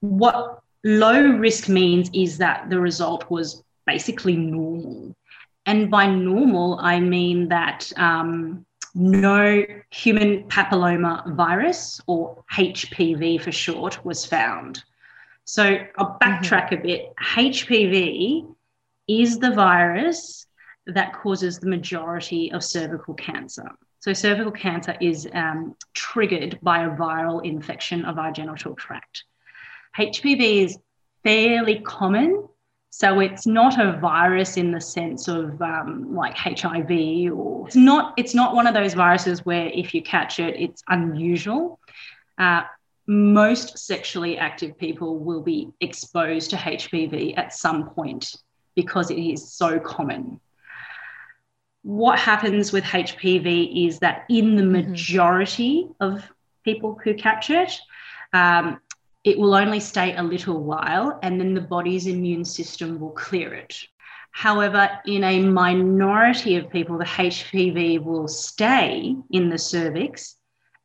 what 0.00 0.60
low 0.84 1.32
risk 1.32 1.68
means 1.68 2.10
is 2.12 2.38
that 2.38 2.70
the 2.70 2.80
result 2.80 3.30
was 3.30 3.62
basically 3.86 4.36
normal. 4.36 5.14
And 5.66 5.90
by 5.90 6.06
normal, 6.06 6.78
I 6.80 7.00
mean 7.00 7.48
that 7.48 7.92
um, 7.96 8.64
no 8.94 9.64
human 9.90 10.44
papilloma 10.44 11.34
virus, 11.34 12.00
or 12.06 12.42
HPV 12.52 13.40
for 13.40 13.52
short, 13.52 14.04
was 14.04 14.24
found. 14.24 14.82
So 15.44 15.78
I'll 15.96 16.18
backtrack 16.20 16.70
mm-hmm. 16.70 16.74
a 16.74 16.82
bit. 16.82 17.12
HPV 17.16 18.54
is 19.08 19.38
the 19.38 19.52
virus 19.52 20.46
that 20.86 21.12
causes 21.12 21.58
the 21.58 21.68
majority 21.68 22.50
of 22.52 22.64
cervical 22.64 23.14
cancer. 23.14 23.70
So, 24.00 24.12
cervical 24.12 24.52
cancer 24.52 24.96
is 25.00 25.28
um, 25.34 25.74
triggered 25.92 26.58
by 26.62 26.84
a 26.84 26.90
viral 26.90 27.44
infection 27.44 28.04
of 28.04 28.18
our 28.18 28.32
genital 28.32 28.74
tract. 28.74 29.24
HPV 29.96 30.64
is 30.64 30.78
fairly 31.22 31.80
common 31.80 32.48
so 32.90 33.20
it's 33.20 33.46
not 33.46 33.78
a 33.78 33.92
virus 33.98 34.56
in 34.56 34.72
the 34.72 34.80
sense 34.80 35.28
of 35.28 35.60
um, 35.60 36.14
like 36.14 36.36
HIV, 36.36 37.32
or 37.32 37.66
it's 37.66 37.76
not. 37.76 38.14
It's 38.16 38.34
not 38.34 38.54
one 38.54 38.66
of 38.66 38.74
those 38.74 38.94
viruses 38.94 39.44
where 39.44 39.66
if 39.66 39.94
you 39.94 40.02
catch 40.02 40.40
it, 40.40 40.58
it's 40.58 40.82
unusual. 40.88 41.78
Uh, 42.38 42.62
most 43.06 43.78
sexually 43.78 44.36
active 44.38 44.76
people 44.78 45.18
will 45.18 45.42
be 45.42 45.68
exposed 45.80 46.50
to 46.50 46.56
HPV 46.56 47.36
at 47.38 47.52
some 47.52 47.90
point 47.90 48.34
because 48.74 49.10
it 49.10 49.18
is 49.18 49.52
so 49.52 49.78
common. 49.78 50.40
What 51.82 52.18
happens 52.18 52.72
with 52.72 52.84
HPV 52.84 53.86
is 53.86 54.00
that 54.00 54.24
in 54.28 54.56
the 54.56 54.62
mm-hmm. 54.62 54.90
majority 54.90 55.84
mm-hmm. 55.84 56.04
of 56.04 56.24
people 56.64 56.98
who 57.04 57.14
catch 57.14 57.50
it, 57.50 57.72
um, 58.32 58.80
it 59.24 59.38
will 59.38 59.54
only 59.54 59.80
stay 59.80 60.14
a 60.16 60.22
little 60.22 60.62
while 60.62 61.18
and 61.22 61.40
then 61.40 61.54
the 61.54 61.60
body's 61.60 62.06
immune 62.06 62.44
system 62.44 63.00
will 63.00 63.10
clear 63.10 63.52
it. 63.54 63.76
However, 64.30 64.88
in 65.06 65.24
a 65.24 65.40
minority 65.40 66.56
of 66.56 66.70
people, 66.70 66.98
the 66.98 67.04
HPV 67.04 68.02
will 68.02 68.28
stay 68.28 69.16
in 69.30 69.48
the 69.48 69.58
cervix 69.58 70.36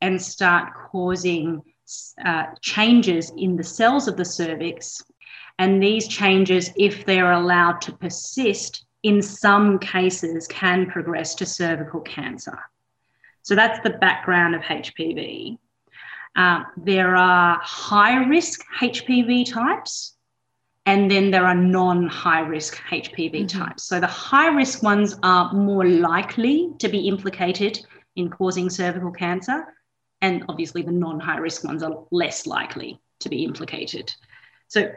and 0.02 0.22
start 0.22 0.74
causing 0.92 1.62
uh, 2.26 2.46
changes 2.62 3.32
in 3.38 3.56
the 3.56 3.64
cells 3.64 4.08
of 4.08 4.18
the 4.18 4.26
cervix. 4.26 5.04
And 5.60 5.82
these 5.82 6.08
changes, 6.08 6.72
if 6.76 7.06
they're 7.06 7.32
allowed 7.32 7.82
to 7.82 7.92
persist, 7.94 8.86
in 9.04 9.22
some 9.22 9.78
cases 9.80 10.48
can 10.48 10.88
progress 10.90 11.36
to 11.36 11.46
cervical 11.46 12.02
cancer. 12.02 12.58
So 13.44 13.54
that's 13.56 13.80
the 13.82 13.92
background 13.92 14.56
of 14.56 14.62
HPV. 14.62 15.58
Uh, 16.36 16.64
there 16.78 17.16
are 17.16 17.60
high 17.62 18.24
risk 18.26 18.64
HPV 18.80 19.52
types, 19.52 20.16
and 20.86 21.10
then 21.10 21.32
there 21.32 21.46
are 21.46 21.56
non 21.56 22.08
high 22.08 22.42
risk 22.42 22.78
HPV 22.90 23.32
mm-hmm. 23.46 23.60
types. 23.60 23.84
So 23.84 24.00
the 24.00 24.08
high 24.08 24.48
risk 24.48 24.82
ones 24.82 25.16
are 25.24 25.54
more 25.54 25.86
likely 25.86 26.72
to 26.80 26.90
be 26.90 27.08
implicated 27.08 27.80
in 28.16 28.30
causing 28.30 28.70
cervical 28.70 29.12
cancer, 29.12 29.66
and 30.22 30.44
obviously 30.50 30.82
the 30.82 30.92
non 30.92 31.20
high 31.20 31.38
risk 31.38 31.64
ones 31.64 31.84
are 31.84 32.06
less 32.12 32.48
likely 32.48 33.00
to 33.20 33.30
be 33.30 33.44
implicated. 33.44 34.14
So 34.68 34.92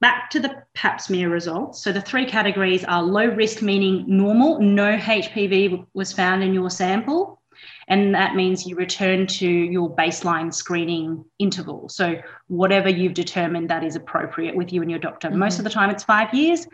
back 0.00 0.30
to 0.30 0.40
the 0.40 0.62
pap 0.74 1.00
smear 1.00 1.28
results. 1.28 1.82
So 1.82 1.92
the 1.92 2.00
three 2.00 2.26
categories 2.26 2.84
are 2.84 3.02
low 3.02 3.26
risk, 3.26 3.62
meaning 3.62 4.04
normal, 4.06 4.60
no 4.60 4.96
HPV 4.96 5.86
was 5.94 6.12
found 6.12 6.42
in 6.42 6.54
your 6.54 6.70
sample. 6.70 7.39
And 7.88 8.14
that 8.14 8.34
means 8.34 8.66
you 8.66 8.76
return 8.76 9.26
to 9.26 9.48
your 9.48 9.94
baseline 9.94 10.52
screening 10.52 11.24
interval. 11.38 11.88
So, 11.88 12.20
whatever 12.48 12.88
you've 12.88 13.14
determined 13.14 13.70
that 13.70 13.84
is 13.84 13.96
appropriate 13.96 14.54
with 14.54 14.72
you 14.72 14.82
and 14.82 14.90
your 14.90 15.00
doctor. 15.00 15.28
Mm-hmm. 15.28 15.38
Most 15.38 15.58
of 15.58 15.64
the 15.64 15.70
time, 15.70 15.90
it's 15.90 16.04
five 16.04 16.32
years. 16.34 16.66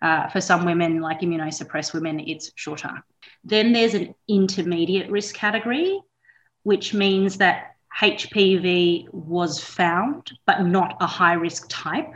Uh, 0.00 0.28
for 0.28 0.40
some 0.40 0.64
women, 0.64 1.00
like 1.00 1.20
immunosuppressed 1.20 1.94
women, 1.94 2.18
it's 2.18 2.50
shorter. 2.56 2.90
Then 3.44 3.72
there's 3.72 3.94
an 3.94 4.14
intermediate 4.26 5.08
risk 5.08 5.34
category, 5.36 6.00
which 6.64 6.92
means 6.92 7.36
that 7.38 7.76
HPV 8.00 9.12
was 9.12 9.60
found, 9.60 10.32
but 10.46 10.62
not 10.62 10.96
a 11.00 11.06
high 11.06 11.34
risk 11.34 11.66
type, 11.68 12.08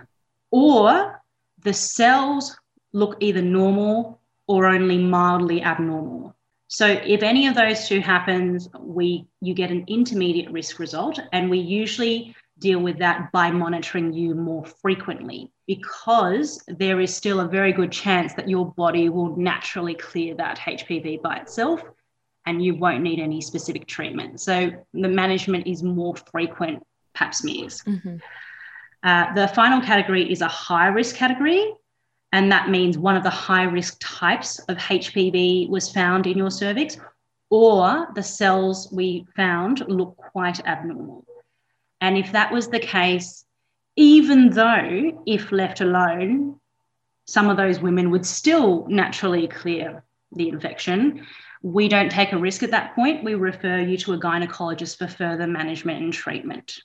or 0.50 1.22
the 1.62 1.72
cells 1.72 2.56
look 2.92 3.16
either 3.20 3.42
normal 3.42 4.20
or 4.46 4.66
only 4.66 4.98
mildly 4.98 5.62
abnormal. 5.62 6.35
So 6.68 6.86
if 6.86 7.22
any 7.22 7.46
of 7.46 7.54
those 7.54 7.86
two 7.88 8.00
happens, 8.00 8.68
we 8.78 9.26
you 9.40 9.54
get 9.54 9.70
an 9.70 9.84
intermediate 9.86 10.50
risk 10.50 10.78
result, 10.78 11.20
and 11.32 11.48
we 11.48 11.58
usually 11.58 12.34
deal 12.58 12.80
with 12.80 12.98
that 12.98 13.30
by 13.32 13.50
monitoring 13.50 14.12
you 14.12 14.34
more 14.34 14.64
frequently 14.64 15.52
because 15.66 16.62
there 16.66 17.00
is 17.00 17.14
still 17.14 17.40
a 17.40 17.48
very 17.48 17.72
good 17.72 17.92
chance 17.92 18.32
that 18.34 18.48
your 18.48 18.72
body 18.72 19.08
will 19.08 19.36
naturally 19.36 19.94
clear 19.94 20.34
that 20.34 20.58
HPV 20.58 21.20
by 21.20 21.36
itself 21.36 21.82
and 22.46 22.64
you 22.64 22.74
won't 22.74 23.02
need 23.02 23.18
any 23.18 23.40
specific 23.40 23.86
treatment. 23.86 24.40
So 24.40 24.70
the 24.94 25.08
management 25.08 25.66
is 25.66 25.82
more 25.82 26.14
frequent 26.16 26.82
pap 27.14 27.34
smears. 27.34 27.82
Mm-hmm. 27.82 28.16
Uh, 29.02 29.34
the 29.34 29.48
final 29.48 29.80
category 29.80 30.30
is 30.30 30.40
a 30.40 30.48
high 30.48 30.86
risk 30.86 31.16
category, 31.16 31.74
and 32.32 32.50
that 32.52 32.70
means 32.70 32.98
one 32.98 33.16
of 33.16 33.22
the 33.22 33.30
high 33.30 33.64
risk 33.64 33.96
types 34.00 34.58
of 34.60 34.76
HPV 34.76 35.68
was 35.68 35.90
found 35.90 36.26
in 36.26 36.38
your 36.38 36.50
cervix, 36.50 36.98
or 37.50 38.08
the 38.14 38.22
cells 38.22 38.88
we 38.92 39.26
found 39.36 39.84
look 39.88 40.16
quite 40.16 40.64
abnormal. 40.66 41.24
And 42.00 42.18
if 42.18 42.32
that 42.32 42.52
was 42.52 42.68
the 42.68 42.80
case, 42.80 43.44
even 43.96 44.50
though 44.50 45.22
if 45.26 45.52
left 45.52 45.80
alone, 45.80 46.60
some 47.26 47.48
of 47.48 47.56
those 47.56 47.80
women 47.80 48.10
would 48.10 48.26
still 48.26 48.86
naturally 48.88 49.48
clear 49.48 50.04
the 50.32 50.48
infection, 50.48 51.26
we 51.62 51.88
don't 51.88 52.10
take 52.10 52.32
a 52.32 52.38
risk 52.38 52.62
at 52.62 52.70
that 52.72 52.94
point. 52.94 53.24
We 53.24 53.34
refer 53.34 53.78
you 53.78 53.96
to 53.98 54.12
a 54.12 54.20
gynecologist 54.20 54.98
for 54.98 55.08
further 55.08 55.46
management 55.46 56.02
and 56.02 56.12
treatment. 56.12 56.78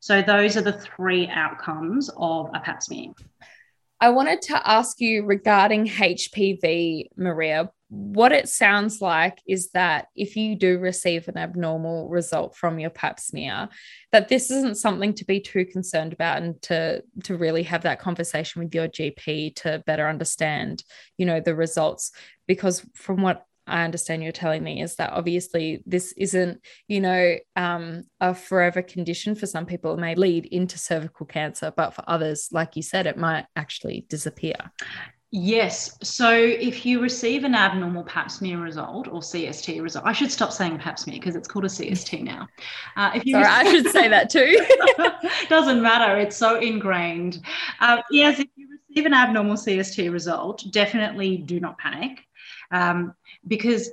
So 0.00 0.20
those 0.20 0.56
are 0.56 0.62
the 0.62 0.72
three 0.72 1.28
outcomes 1.28 2.10
of 2.16 2.50
a 2.54 2.60
pap 2.60 2.82
smear. 2.82 3.12
I 4.02 4.08
wanted 4.08 4.42
to 4.42 4.68
ask 4.68 5.00
you 5.00 5.24
regarding 5.24 5.86
HPV, 5.86 7.10
Maria. 7.16 7.70
What 7.88 8.32
it 8.32 8.48
sounds 8.48 9.00
like 9.00 9.38
is 9.46 9.70
that 9.74 10.08
if 10.16 10.34
you 10.34 10.56
do 10.56 10.80
receive 10.80 11.28
an 11.28 11.38
abnormal 11.38 12.08
result 12.08 12.56
from 12.56 12.80
your 12.80 12.90
pap 12.90 13.20
smear, 13.20 13.68
that 14.10 14.26
this 14.26 14.50
isn't 14.50 14.78
something 14.78 15.14
to 15.14 15.24
be 15.24 15.38
too 15.38 15.64
concerned 15.64 16.12
about 16.12 16.42
and 16.42 16.60
to, 16.62 17.04
to 17.22 17.36
really 17.36 17.62
have 17.62 17.82
that 17.82 18.00
conversation 18.00 18.64
with 18.64 18.74
your 18.74 18.88
GP 18.88 19.54
to 19.56 19.84
better 19.86 20.08
understand, 20.08 20.82
you 21.16 21.24
know, 21.24 21.38
the 21.38 21.54
results. 21.54 22.10
Because 22.48 22.84
from 22.96 23.22
what 23.22 23.46
I 23.66 23.84
understand 23.84 24.22
you're 24.22 24.32
telling 24.32 24.62
me 24.62 24.82
is 24.82 24.96
that 24.96 25.12
obviously 25.12 25.82
this 25.86 26.12
isn't, 26.12 26.60
you 26.88 27.00
know, 27.00 27.36
um, 27.56 28.04
a 28.20 28.34
forever 28.34 28.82
condition. 28.82 29.34
For 29.34 29.46
some 29.46 29.66
people, 29.66 29.94
it 29.94 30.00
may 30.00 30.14
lead 30.14 30.46
into 30.46 30.78
cervical 30.78 31.26
cancer, 31.26 31.72
but 31.76 31.94
for 31.94 32.04
others, 32.06 32.48
like 32.50 32.76
you 32.76 32.82
said, 32.82 33.06
it 33.06 33.16
might 33.16 33.46
actually 33.56 34.06
disappear. 34.08 34.56
Yes. 35.34 35.96
So 36.02 36.30
if 36.30 36.84
you 36.84 37.00
receive 37.00 37.44
an 37.44 37.54
abnormal 37.54 38.04
pap 38.04 38.30
smear 38.30 38.58
result 38.58 39.08
or 39.08 39.20
CST 39.20 39.80
result, 39.80 40.04
I 40.06 40.12
should 40.12 40.30
stop 40.30 40.52
saying 40.52 40.76
pap 40.78 40.98
smear 40.98 41.18
because 41.18 41.36
it's 41.36 41.48
called 41.48 41.64
a 41.64 41.68
CST 41.68 42.22
now. 42.22 42.48
Uh, 42.96 43.12
if 43.14 43.24
you 43.24 43.32
Sorry, 43.32 43.44
receive- 43.44 43.66
I 43.66 43.70
should 43.70 43.92
say 43.92 44.08
that 44.08 44.28
too. 44.28 44.58
Doesn't 45.48 45.80
matter. 45.80 46.18
It's 46.18 46.36
so 46.36 46.58
ingrained. 46.58 47.40
Uh, 47.80 48.02
yes, 48.10 48.40
if 48.40 48.48
you 48.56 48.68
receive 48.90 49.06
an 49.06 49.14
abnormal 49.14 49.56
CST 49.56 50.12
result, 50.12 50.64
definitely 50.70 51.38
do 51.38 51.60
not 51.60 51.78
panic 51.78 52.26
um, 52.72 53.14
because 53.46 53.90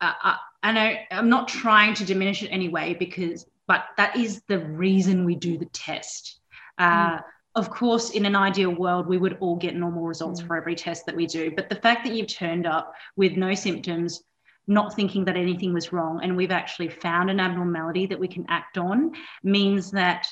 uh, 0.00 0.12
I, 0.22 0.38
I 0.62 0.72
know 0.72 0.94
I'm 1.10 1.28
not 1.28 1.48
trying 1.48 1.94
to 1.94 2.04
diminish 2.04 2.42
it 2.42 2.48
anyway 2.48 2.94
because 2.94 3.46
but 3.66 3.86
that 3.96 4.16
is 4.16 4.42
the 4.48 4.58
reason 4.58 5.24
we 5.24 5.34
do 5.34 5.56
the 5.56 5.66
test. 5.66 6.40
Uh, 6.78 7.16
mm. 7.16 7.24
Of 7.54 7.70
course, 7.70 8.10
in 8.10 8.26
an 8.26 8.34
ideal 8.34 8.74
world, 8.74 9.06
we 9.06 9.18
would 9.18 9.38
all 9.40 9.56
get 9.56 9.76
normal 9.76 10.04
results 10.04 10.42
mm. 10.42 10.46
for 10.46 10.56
every 10.56 10.74
test 10.74 11.06
that 11.06 11.16
we 11.16 11.26
do. 11.26 11.50
But 11.54 11.68
the 11.68 11.76
fact 11.76 12.04
that 12.04 12.14
you've 12.14 12.26
turned 12.26 12.66
up 12.66 12.94
with 13.16 13.36
no 13.36 13.54
symptoms, 13.54 14.22
not 14.66 14.94
thinking 14.94 15.24
that 15.26 15.36
anything 15.36 15.72
was 15.72 15.92
wrong, 15.92 16.20
and 16.22 16.36
we've 16.36 16.50
actually 16.50 16.88
found 16.88 17.30
an 17.30 17.40
abnormality 17.40 18.06
that 18.06 18.18
we 18.18 18.28
can 18.28 18.46
act 18.48 18.78
on 18.78 19.12
means 19.42 19.90
that 19.92 20.26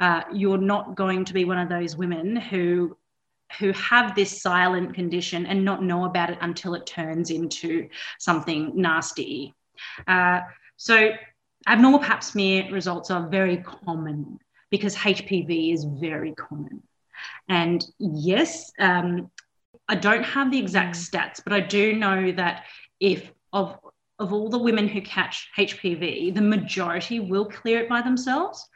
uh, 0.00 0.22
you're 0.32 0.58
not 0.58 0.94
going 0.94 1.24
to 1.24 1.34
be 1.34 1.44
one 1.44 1.58
of 1.58 1.68
those 1.68 1.96
women 1.96 2.36
who 2.36 2.96
who 3.58 3.72
have 3.72 4.14
this 4.14 4.42
silent 4.42 4.94
condition 4.94 5.46
and 5.46 5.64
not 5.64 5.82
know 5.82 6.04
about 6.04 6.30
it 6.30 6.38
until 6.40 6.74
it 6.74 6.86
turns 6.86 7.30
into 7.30 7.88
something 8.18 8.72
nasty. 8.74 9.54
Uh, 10.06 10.40
so 10.76 11.10
abnormal 11.66 12.00
pap 12.00 12.22
smear 12.22 12.70
results 12.72 13.10
are 13.10 13.28
very 13.28 13.58
common 13.58 14.38
because 14.70 14.96
HPV 14.96 15.72
is 15.72 15.84
very 15.84 16.32
common. 16.34 16.82
And 17.48 17.84
yes, 17.98 18.72
um, 18.78 19.30
I 19.88 19.94
don't 19.94 20.24
have 20.24 20.50
the 20.50 20.58
exact 20.58 20.96
mm. 20.96 21.10
stats, 21.10 21.40
but 21.42 21.52
I 21.52 21.60
do 21.60 21.94
know 21.94 22.32
that 22.32 22.64
if 23.00 23.30
of 23.52 23.78
of 24.20 24.32
all 24.32 24.48
the 24.48 24.58
women 24.58 24.86
who 24.86 25.00
catch 25.00 25.48
HPV, 25.58 26.32
the 26.34 26.40
majority 26.40 27.18
will 27.18 27.46
clear 27.46 27.80
it 27.80 27.88
by 27.88 28.00
themselves 28.00 28.68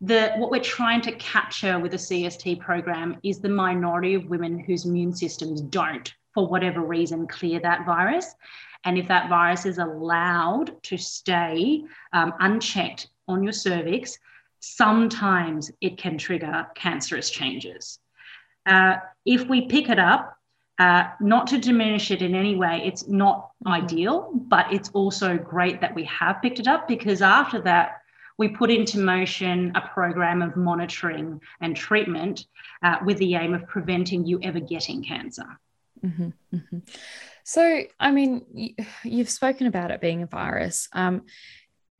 the 0.00 0.32
what 0.36 0.50
we're 0.50 0.60
trying 0.60 1.00
to 1.02 1.12
capture 1.12 1.78
with 1.78 1.92
the 1.92 1.98
CST 1.98 2.60
program 2.60 3.18
is 3.22 3.40
the 3.40 3.48
minority 3.48 4.14
of 4.14 4.26
women 4.26 4.58
whose 4.58 4.84
immune 4.84 5.14
systems 5.14 5.60
don't, 5.60 6.12
for 6.34 6.46
whatever 6.46 6.80
reason, 6.80 7.26
clear 7.26 7.58
that 7.60 7.84
virus. 7.84 8.34
And 8.84 8.96
if 8.96 9.08
that 9.08 9.28
virus 9.28 9.66
is 9.66 9.78
allowed 9.78 10.80
to 10.84 10.96
stay 10.96 11.82
um, 12.12 12.32
unchecked 12.38 13.08
on 13.26 13.42
your 13.42 13.52
cervix, 13.52 14.18
sometimes 14.60 15.70
it 15.80 15.98
can 15.98 16.16
trigger 16.16 16.66
cancerous 16.74 17.30
changes. 17.30 17.98
Uh, 18.66 18.96
if 19.24 19.48
we 19.48 19.62
pick 19.62 19.88
it 19.88 19.98
up, 19.98 20.38
uh, 20.78 21.08
not 21.20 21.48
to 21.48 21.58
diminish 21.58 22.12
it 22.12 22.22
in 22.22 22.36
any 22.36 22.54
way, 22.54 22.82
it's 22.84 23.08
not 23.08 23.50
mm-hmm. 23.64 23.72
ideal, 23.72 24.30
but 24.32 24.72
it's 24.72 24.90
also 24.90 25.36
great 25.36 25.80
that 25.80 25.94
we 25.94 26.04
have 26.04 26.40
picked 26.40 26.60
it 26.60 26.68
up 26.68 26.86
because 26.86 27.20
after 27.20 27.60
that, 27.62 27.97
we 28.38 28.48
put 28.48 28.70
into 28.70 28.98
motion 28.98 29.72
a 29.74 29.80
program 29.88 30.40
of 30.40 30.56
monitoring 30.56 31.40
and 31.60 31.76
treatment 31.76 32.46
uh, 32.82 32.96
with 33.04 33.18
the 33.18 33.34
aim 33.34 33.52
of 33.52 33.66
preventing 33.66 34.24
you 34.24 34.38
ever 34.42 34.60
getting 34.60 35.02
cancer. 35.02 35.58
Mm-hmm, 36.04 36.28
mm-hmm. 36.54 36.78
So, 37.42 37.82
I 37.98 38.12
mean, 38.12 38.76
you've 39.02 39.30
spoken 39.30 39.66
about 39.66 39.90
it 39.90 40.00
being 40.00 40.22
a 40.22 40.26
virus. 40.26 40.88
Um, 40.92 41.22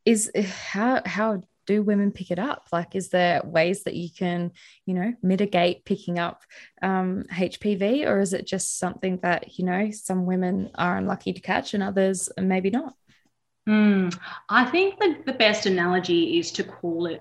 is 0.05 0.31
how 0.35 1.03
how 1.05 1.42
do 1.66 1.83
women 1.83 2.12
pick 2.12 2.31
it 2.31 2.38
up? 2.38 2.68
Like, 2.72 2.94
is 2.94 3.11
there 3.11 3.42
ways 3.44 3.85
that 3.85 3.94
you 3.94 4.09
can, 4.11 4.53
you 4.87 4.94
know, 4.94 5.12
mitigate 5.22 5.85
picking 5.85 6.18
up 6.18 6.42
um, 6.81 7.24
HPV, 7.31 8.07
or 8.07 8.20
is 8.20 8.33
it 8.33 8.46
just 8.46 8.79
something 8.79 9.18
that 9.22 9.59
you 9.59 9.64
know 9.64 9.90
some 9.90 10.24
women 10.24 10.70
are 10.77 10.96
unlucky 10.96 11.33
to 11.33 11.40
catch 11.40 11.74
and 11.74 11.83
others 11.83 12.29
maybe 12.38 12.70
not? 12.70 12.94
Mm, 13.68 14.18
I 14.48 14.64
think 14.64 14.98
the, 14.98 15.16
the 15.26 15.35
best 15.35 15.66
analogy 15.66 16.38
is 16.38 16.50
to 16.52 16.64
call 16.64 17.04
it. 17.04 17.20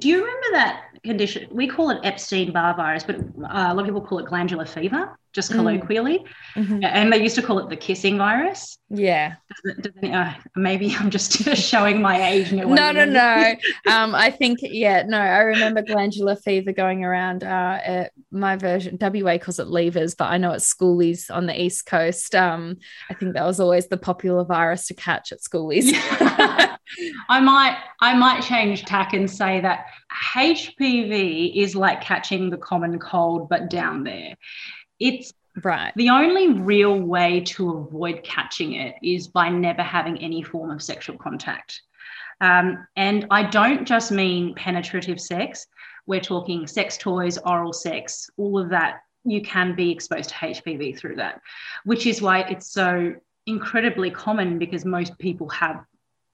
Do 0.00 0.08
you 0.08 0.18
remember 0.18 0.46
that 0.52 0.84
condition? 1.02 1.48
We 1.50 1.66
call 1.66 1.90
it 1.90 1.98
Epstein 2.04 2.52
Barr 2.52 2.76
virus, 2.76 3.02
but 3.02 3.16
uh, 3.16 3.20
a 3.40 3.74
lot 3.74 3.80
of 3.80 3.86
people 3.86 4.00
call 4.00 4.20
it 4.20 4.26
glandular 4.26 4.64
fever, 4.64 5.18
just 5.32 5.50
mm. 5.50 5.56
colloquially. 5.56 6.24
Mm-hmm. 6.54 6.84
And 6.84 7.12
they 7.12 7.22
used 7.22 7.34
to 7.36 7.42
call 7.42 7.58
it 7.58 7.68
the 7.68 7.76
kissing 7.76 8.18
virus. 8.18 8.78
Yeah. 8.90 9.36
Does 9.48 9.76
it, 9.76 9.82
does 9.82 9.92
it, 10.02 10.12
uh, 10.12 10.34
maybe 10.56 10.94
I'm 10.98 11.10
just 11.10 11.32
showing 11.56 12.02
my 12.02 12.30
age. 12.30 12.52
No, 12.52 12.64
no, 12.64 12.92
no. 12.92 13.04
no. 13.04 13.54
um, 13.92 14.14
I 14.14 14.30
think, 14.30 14.58
yeah, 14.62 15.02
no, 15.06 15.18
I 15.18 15.38
remember 15.38 15.82
glandular 15.82 16.36
fever 16.36 16.72
going 16.72 17.04
around. 17.04 17.44
Uh, 17.44 18.08
my 18.30 18.56
version, 18.56 18.98
WA 19.00 19.38
calls 19.38 19.58
it 19.58 19.68
Leavers, 19.68 20.16
but 20.16 20.26
I 20.26 20.38
know 20.38 20.52
it's 20.52 20.72
schoolies 20.72 21.34
on 21.34 21.46
the 21.46 21.60
East 21.60 21.86
Coast. 21.86 22.34
Um, 22.34 22.76
I 23.10 23.14
think 23.14 23.34
that 23.34 23.44
was 23.44 23.60
always 23.60 23.88
the 23.88 23.96
popular 23.96 24.44
virus 24.44 24.86
to 24.88 24.94
catch 24.94 25.32
at 25.32 25.40
schoolies. 25.40 25.92
I 27.28 27.40
might 27.40 27.78
I 28.00 28.14
might 28.14 28.42
change 28.42 28.84
tack 28.84 29.14
and 29.14 29.30
say 29.30 29.60
that 29.60 29.86
HPV 30.34 31.56
is 31.56 31.74
like 31.74 32.00
catching 32.02 32.50
the 32.50 32.56
common 32.56 32.98
cold 32.98 33.48
but 33.48 33.70
down 33.70 34.04
there. 34.04 34.34
It's 35.02 35.34
right. 35.64 35.92
The 35.96 36.10
only 36.10 36.60
real 36.60 36.98
way 36.98 37.40
to 37.40 37.70
avoid 37.70 38.22
catching 38.22 38.74
it 38.74 38.94
is 39.02 39.26
by 39.26 39.48
never 39.48 39.82
having 39.82 40.16
any 40.18 40.42
form 40.42 40.70
of 40.70 40.80
sexual 40.80 41.18
contact. 41.18 41.82
Um, 42.40 42.86
and 42.96 43.26
I 43.30 43.42
don't 43.42 43.86
just 43.86 44.12
mean 44.12 44.54
penetrative 44.54 45.20
sex. 45.20 45.66
We're 46.06 46.20
talking 46.20 46.68
sex 46.68 46.96
toys, 46.96 47.36
oral 47.38 47.72
sex, 47.72 48.30
all 48.36 48.58
of 48.58 48.70
that. 48.70 49.00
You 49.24 49.42
can 49.42 49.74
be 49.74 49.90
exposed 49.90 50.30
to 50.30 50.34
HPV 50.36 50.96
through 50.98 51.16
that, 51.16 51.40
which 51.84 52.06
is 52.06 52.22
why 52.22 52.40
it's 52.42 52.72
so 52.72 53.14
incredibly 53.46 54.10
common 54.10 54.58
because 54.58 54.84
most 54.84 55.18
people 55.18 55.48
have 55.50 55.84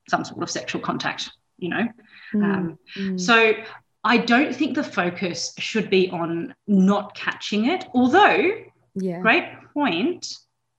some 0.08 0.24
sort 0.24 0.42
of 0.42 0.50
sexual 0.50 0.80
contact, 0.80 1.30
you 1.58 1.70
know. 1.70 1.88
Mm. 2.34 2.44
Um, 2.44 2.78
mm. 2.96 3.20
So 3.20 3.52
I 4.08 4.16
don't 4.16 4.56
think 4.56 4.74
the 4.74 4.82
focus 4.82 5.52
should 5.58 5.90
be 5.90 6.08
on 6.08 6.54
not 6.66 7.14
catching 7.14 7.66
it, 7.66 7.84
although, 7.92 8.64
yeah. 8.94 9.20
great 9.20 9.44
point. 9.74 10.34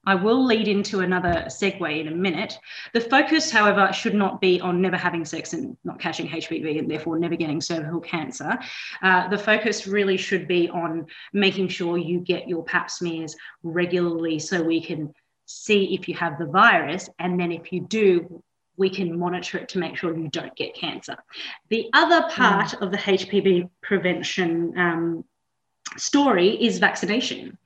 I 0.07 0.15
will 0.15 0.43
lead 0.43 0.67
into 0.67 1.01
another 1.01 1.43
segue 1.45 1.99
in 1.99 2.07
a 2.07 2.15
minute. 2.15 2.57
The 2.95 3.01
focus, 3.01 3.51
however, 3.51 3.93
should 3.93 4.15
not 4.15 4.41
be 4.41 4.59
on 4.59 4.81
never 4.81 4.97
having 4.97 5.25
sex 5.25 5.53
and 5.53 5.77
not 5.83 5.99
catching 5.99 6.27
HPV 6.27 6.79
and 6.79 6.89
therefore 6.89 7.19
never 7.19 7.35
getting 7.35 7.61
cervical 7.61 7.99
cancer. 7.99 8.57
Uh, 9.03 9.27
the 9.27 9.37
focus 9.37 9.85
really 9.85 10.17
should 10.17 10.47
be 10.47 10.67
on 10.67 11.05
making 11.31 11.67
sure 11.67 11.99
you 11.99 12.21
get 12.21 12.49
your 12.49 12.63
pap 12.63 12.89
smears 12.89 13.35
regularly 13.61 14.39
so 14.39 14.63
we 14.63 14.81
can 14.81 15.13
see 15.45 15.93
if 15.93 16.07
you 16.07 16.15
have 16.15 16.39
the 16.39 16.47
virus. 16.47 17.09
And 17.19 17.39
then 17.39 17.51
if 17.51 17.71
you 17.71 17.81
do, 17.81 18.41
we 18.79 18.89
can 18.89 19.19
monitor 19.19 19.59
it 19.59 19.69
to 19.69 19.77
make 19.77 19.97
sure 19.97 20.17
you 20.17 20.29
don't 20.29 20.55
get 20.55 20.73
cancer. 20.73 21.17
The 21.67 21.89
other 21.93 22.27
part 22.29 22.69
mm. 22.69 22.81
of 22.81 22.91
the 22.91 22.97
HPV 22.97 23.69
prevention 23.81 24.73
um, 24.77 25.25
story 25.97 26.49
is 26.63 26.79
vaccination. 26.79 27.57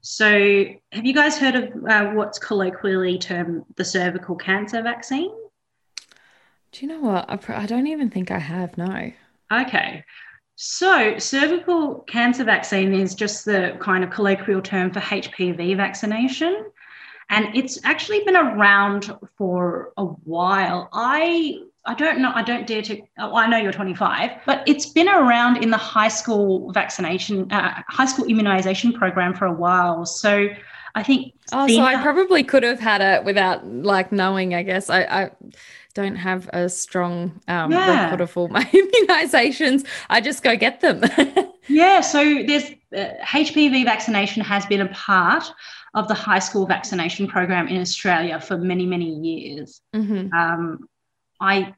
So, 0.00 0.64
have 0.92 1.06
you 1.06 1.14
guys 1.14 1.38
heard 1.38 1.54
of 1.54 1.84
uh, 1.88 2.10
what's 2.10 2.38
colloquially 2.38 3.18
termed 3.18 3.64
the 3.76 3.84
cervical 3.84 4.36
cancer 4.36 4.82
vaccine? 4.82 5.30
Do 6.72 6.84
you 6.84 6.88
know 6.88 7.00
what? 7.00 7.48
I, 7.48 7.66
don't 7.66 7.86
even 7.86 8.10
think 8.10 8.30
I 8.30 8.38
have, 8.38 8.76
no. 8.76 9.12
Okay. 9.52 10.04
So, 10.56 11.18
cervical 11.18 12.00
cancer 12.00 12.44
vaccine 12.44 12.92
is 12.92 13.14
just 13.14 13.44
the 13.44 13.76
kind 13.80 14.04
of 14.04 14.10
colloquial 14.10 14.60
term 14.60 14.92
for 14.92 15.00
HPV 15.00 15.76
vaccination. 15.76 16.66
And 17.30 17.54
it's 17.56 17.78
actually 17.84 18.22
been 18.24 18.36
around 18.36 19.12
for 19.36 19.92
a 19.96 20.04
while. 20.04 20.88
I 20.92 21.58
I 21.86 21.94
don't 21.94 22.20
know. 22.20 22.32
I 22.34 22.42
don't 22.42 22.66
dare 22.66 22.82
to. 22.82 23.02
Oh, 23.18 23.36
I 23.36 23.46
know 23.46 23.58
you're 23.58 23.72
25, 23.72 24.30
but 24.46 24.62
it's 24.66 24.86
been 24.86 25.08
around 25.08 25.62
in 25.62 25.70
the 25.70 25.76
high 25.76 26.08
school 26.08 26.72
vaccination, 26.72 27.50
uh, 27.52 27.82
high 27.88 28.06
school 28.06 28.24
immunization 28.24 28.92
program 28.92 29.34
for 29.34 29.44
a 29.44 29.52
while. 29.52 30.06
So 30.06 30.48
I 30.94 31.02
think. 31.02 31.34
Oh, 31.52 31.68
so 31.68 31.82
I 31.82 32.00
probably 32.00 32.42
could 32.42 32.62
have 32.62 32.80
had 32.80 33.02
it 33.02 33.24
without 33.24 33.66
like 33.66 34.12
knowing. 34.12 34.54
I 34.54 34.62
guess 34.62 34.88
I, 34.88 35.02
I 35.02 35.30
don't 35.92 36.16
have 36.16 36.48
a 36.54 36.70
strong 36.70 37.40
um, 37.48 37.70
yeah. 37.70 38.04
record 38.04 38.22
of 38.22 38.36
all 38.36 38.48
my 38.48 38.64
immunizations. 38.64 39.86
I 40.08 40.22
just 40.22 40.42
go 40.42 40.56
get 40.56 40.80
them. 40.80 41.02
yeah. 41.68 42.00
So 42.00 42.24
there's 42.46 42.70
uh, 42.96 43.12
HPV 43.24 43.84
vaccination 43.84 44.42
has 44.42 44.64
been 44.66 44.80
a 44.80 44.88
part 44.88 45.52
of 45.94 46.08
the 46.08 46.14
high 46.14 46.38
school 46.38 46.66
vaccination 46.66 47.26
program 47.26 47.68
in 47.68 47.80
Australia 47.80 48.40
for 48.40 48.58
many, 48.58 48.84
many 48.86 49.10
years. 49.10 49.80
Mm-hmm. 49.94 50.32
Um, 50.34 50.88
I 51.40 51.74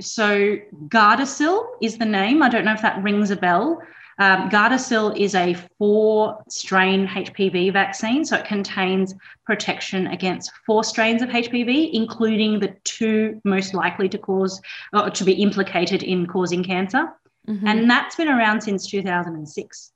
so 0.00 0.56
Gardasil 0.88 1.64
is 1.80 1.98
the 1.98 2.04
name. 2.04 2.42
I 2.42 2.48
don't 2.48 2.64
know 2.64 2.72
if 2.72 2.82
that 2.82 3.02
rings 3.02 3.30
a 3.30 3.36
bell. 3.36 3.80
Um, 4.18 4.48
Gardasil 4.48 5.16
is 5.18 5.34
a 5.34 5.54
four 5.78 6.42
strain 6.48 7.06
HPV 7.06 7.72
vaccine, 7.72 8.24
so 8.24 8.36
it 8.36 8.46
contains 8.46 9.14
protection 9.44 10.06
against 10.06 10.50
four 10.64 10.84
strains 10.84 11.20
of 11.22 11.28
HPV, 11.28 11.92
including 11.92 12.58
the 12.58 12.74
two 12.84 13.40
most 13.44 13.74
likely 13.74 14.08
to 14.08 14.18
cause 14.18 14.60
or 14.94 15.10
to 15.10 15.24
be 15.24 15.32
implicated 15.34 16.02
in 16.02 16.26
causing 16.26 16.64
cancer. 16.64 17.12
Mm-hmm. 17.46 17.66
And 17.66 17.90
that's 17.90 18.16
been 18.16 18.28
around 18.28 18.62
since 18.62 18.86
2006. 18.86 19.92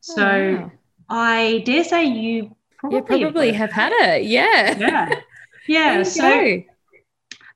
So 0.00 0.22
oh, 0.22 0.54
wow. 0.54 0.72
I 1.08 1.62
dare 1.66 1.84
say 1.84 2.04
you 2.06 2.56
probably, 2.90 3.18
you 3.18 3.26
probably 3.26 3.52
have 3.52 3.72
had 3.72 3.92
it. 3.92 4.24
Yeah. 4.24 4.78
Yeah. 4.78 5.14
Yeah. 5.66 6.02
so 6.02 6.20
go. 6.20 6.62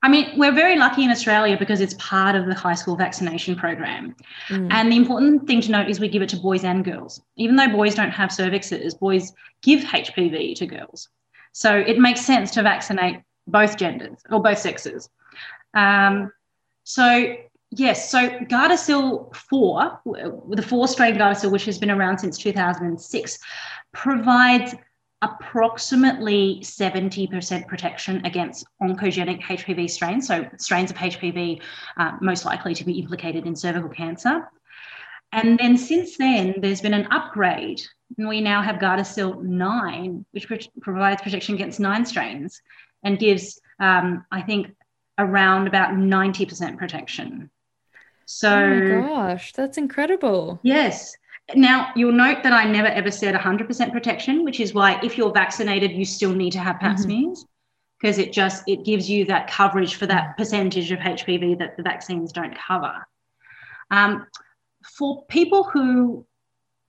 I 0.01 0.07
mean, 0.07 0.37
we're 0.37 0.53
very 0.53 0.77
lucky 0.77 1.03
in 1.03 1.11
Australia 1.11 1.57
because 1.57 1.81
it's 1.81 1.93
part 1.95 2.35
of 2.35 2.45
the 2.45 2.55
high 2.55 2.73
school 2.73 2.95
vaccination 2.95 3.55
program. 3.55 4.15
Mm. 4.47 4.69
And 4.71 4.91
the 4.91 4.95
important 4.95 5.45
thing 5.45 5.61
to 5.61 5.71
note 5.71 5.89
is 5.89 5.99
we 5.99 6.07
give 6.07 6.21
it 6.21 6.29
to 6.29 6.37
boys 6.37 6.63
and 6.63 6.85
girls. 6.85 7.21
Even 7.35 7.55
though 7.57 7.67
boys 7.67 7.95
don't 7.95 8.11
have 8.11 8.29
cervixes, 8.29 8.97
boys 8.97 9.33
give 9.61 9.81
HPV 9.81 10.55
to 10.55 10.65
girls. 10.65 11.09
So 11.51 11.75
it 11.75 11.99
makes 11.99 12.21
sense 12.21 12.51
to 12.51 12.63
vaccinate 12.63 13.21
both 13.47 13.77
genders 13.77 14.19
or 14.31 14.41
both 14.41 14.59
sexes. 14.59 15.09
Um, 15.73 16.31
so, 16.85 17.35
yes, 17.71 18.09
so 18.09 18.29
Gardasil 18.29 19.35
4, 19.35 20.01
the 20.49 20.61
four 20.61 20.87
strain 20.87 21.15
Gardasil, 21.15 21.51
which 21.51 21.65
has 21.65 21.77
been 21.77 21.91
around 21.91 22.19
since 22.19 22.37
2006, 22.37 23.39
provides 23.93 24.75
approximately 25.21 26.59
70% 26.63 27.67
protection 27.67 28.25
against 28.25 28.65
oncogenic 28.81 29.41
HPV 29.41 29.89
strains, 29.89 30.27
so 30.27 30.47
strains 30.57 30.91
of 30.91 30.97
HPV 30.97 31.61
uh, 31.97 32.17
most 32.21 32.45
likely 32.45 32.73
to 32.75 32.85
be 32.85 32.99
implicated 32.99 33.45
in 33.45 33.55
cervical 33.55 33.89
cancer. 33.89 34.49
And 35.31 35.59
then 35.59 35.77
since 35.77 36.17
then, 36.17 36.55
there's 36.59 36.81
been 36.81 36.93
an 36.93 37.07
upgrade, 37.11 37.81
and 38.17 38.27
we 38.27 38.41
now 38.41 38.61
have 38.61 38.77
Gardasil 38.77 39.43
9, 39.43 40.25
which 40.31 40.69
provides 40.81 41.21
protection 41.21 41.55
against 41.55 41.79
nine 41.79 42.05
strains 42.05 42.61
and 43.03 43.19
gives, 43.19 43.59
um, 43.79 44.25
I 44.31 44.41
think, 44.41 44.73
around 45.17 45.67
about 45.67 45.91
90% 45.91 46.77
protection. 46.77 47.49
So, 48.25 48.49
oh 48.49 49.01
my 49.01 49.07
gosh, 49.07 49.53
that's 49.53 49.77
incredible. 49.77 50.59
Yes. 50.63 51.15
Now, 51.55 51.91
you'll 51.95 52.11
note 52.11 52.43
that 52.43 52.53
I 52.53 52.65
never 52.65 52.87
ever 52.87 53.11
said 53.11 53.33
100% 53.33 53.91
protection, 53.91 54.43
which 54.43 54.59
is 54.59 54.73
why 54.73 54.99
if 55.01 55.17
you're 55.17 55.31
vaccinated, 55.31 55.91
you 55.91 56.05
still 56.05 56.33
need 56.33 56.51
to 56.51 56.59
have 56.59 56.79
pap 56.79 56.93
mm-hmm. 56.95 57.03
smears 57.03 57.45
because 57.99 58.17
it 58.17 58.31
just 58.31 58.63
it 58.67 58.85
gives 58.85 59.09
you 59.09 59.25
that 59.25 59.49
coverage 59.49 59.95
for 59.95 60.05
that 60.05 60.37
percentage 60.37 60.91
of 60.91 60.99
HPV 60.99 61.57
that 61.59 61.75
the 61.75 61.83
vaccines 61.83 62.31
don't 62.31 62.55
cover. 62.57 62.93
Um, 63.91 64.27
for 64.97 65.25
people 65.25 65.63
who 65.63 66.25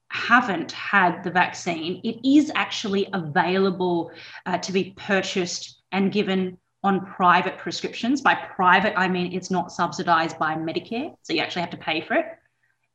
haven't 0.08 0.72
had 0.72 1.22
the 1.22 1.30
vaccine, 1.30 2.00
it 2.04 2.18
is 2.28 2.50
actually 2.54 3.08
available 3.12 4.10
uh, 4.46 4.58
to 4.58 4.72
be 4.72 4.94
purchased 4.96 5.82
and 5.92 6.12
given 6.12 6.58
on 6.82 7.04
private 7.04 7.58
prescriptions. 7.58 8.20
By 8.20 8.34
private, 8.34 8.98
I 8.98 9.08
mean 9.08 9.32
it's 9.32 9.50
not 9.50 9.72
subsidized 9.72 10.38
by 10.38 10.54
Medicare, 10.54 11.14
so 11.22 11.32
you 11.32 11.40
actually 11.40 11.62
have 11.62 11.70
to 11.70 11.76
pay 11.76 12.00
for 12.00 12.14
it. 12.14 12.26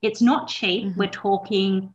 It's 0.05 0.21
not 0.21 0.47
cheap. 0.47 0.85
Mm-hmm. 0.85 0.99
We're 0.99 1.07
talking 1.09 1.93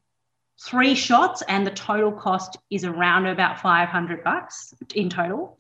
three 0.61 0.94
shots, 0.94 1.42
and 1.49 1.66
the 1.66 1.70
total 1.70 2.12
cost 2.12 2.59
is 2.70 2.85
around 2.85 3.27
about 3.27 3.61
500 3.61 4.25
bucks 4.25 4.75
in 4.94 5.09
total. 5.09 5.59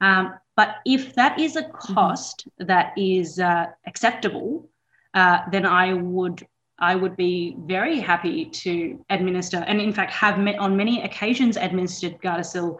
Um, 0.00 0.34
but 0.56 0.76
if 0.86 1.14
that 1.14 1.38
is 1.38 1.56
a 1.56 1.62
mm-hmm. 1.62 1.94
cost 1.94 2.46
mm-hmm. 2.46 2.66
that 2.66 2.92
is 2.96 3.38
uh, 3.38 3.66
acceptable, 3.86 4.68
uh, 5.14 5.40
then 5.50 5.66
I 5.66 5.94
would 5.94 6.46
I 6.82 6.94
would 6.94 7.14
be 7.14 7.56
very 7.58 8.00
happy 8.00 8.46
to 8.46 9.04
administer, 9.10 9.58
and 9.58 9.80
in 9.82 9.92
fact, 9.92 10.12
have 10.12 10.38
met 10.38 10.58
on 10.58 10.78
many 10.78 11.02
occasions 11.02 11.58
administered 11.58 12.18
Gardasil 12.22 12.78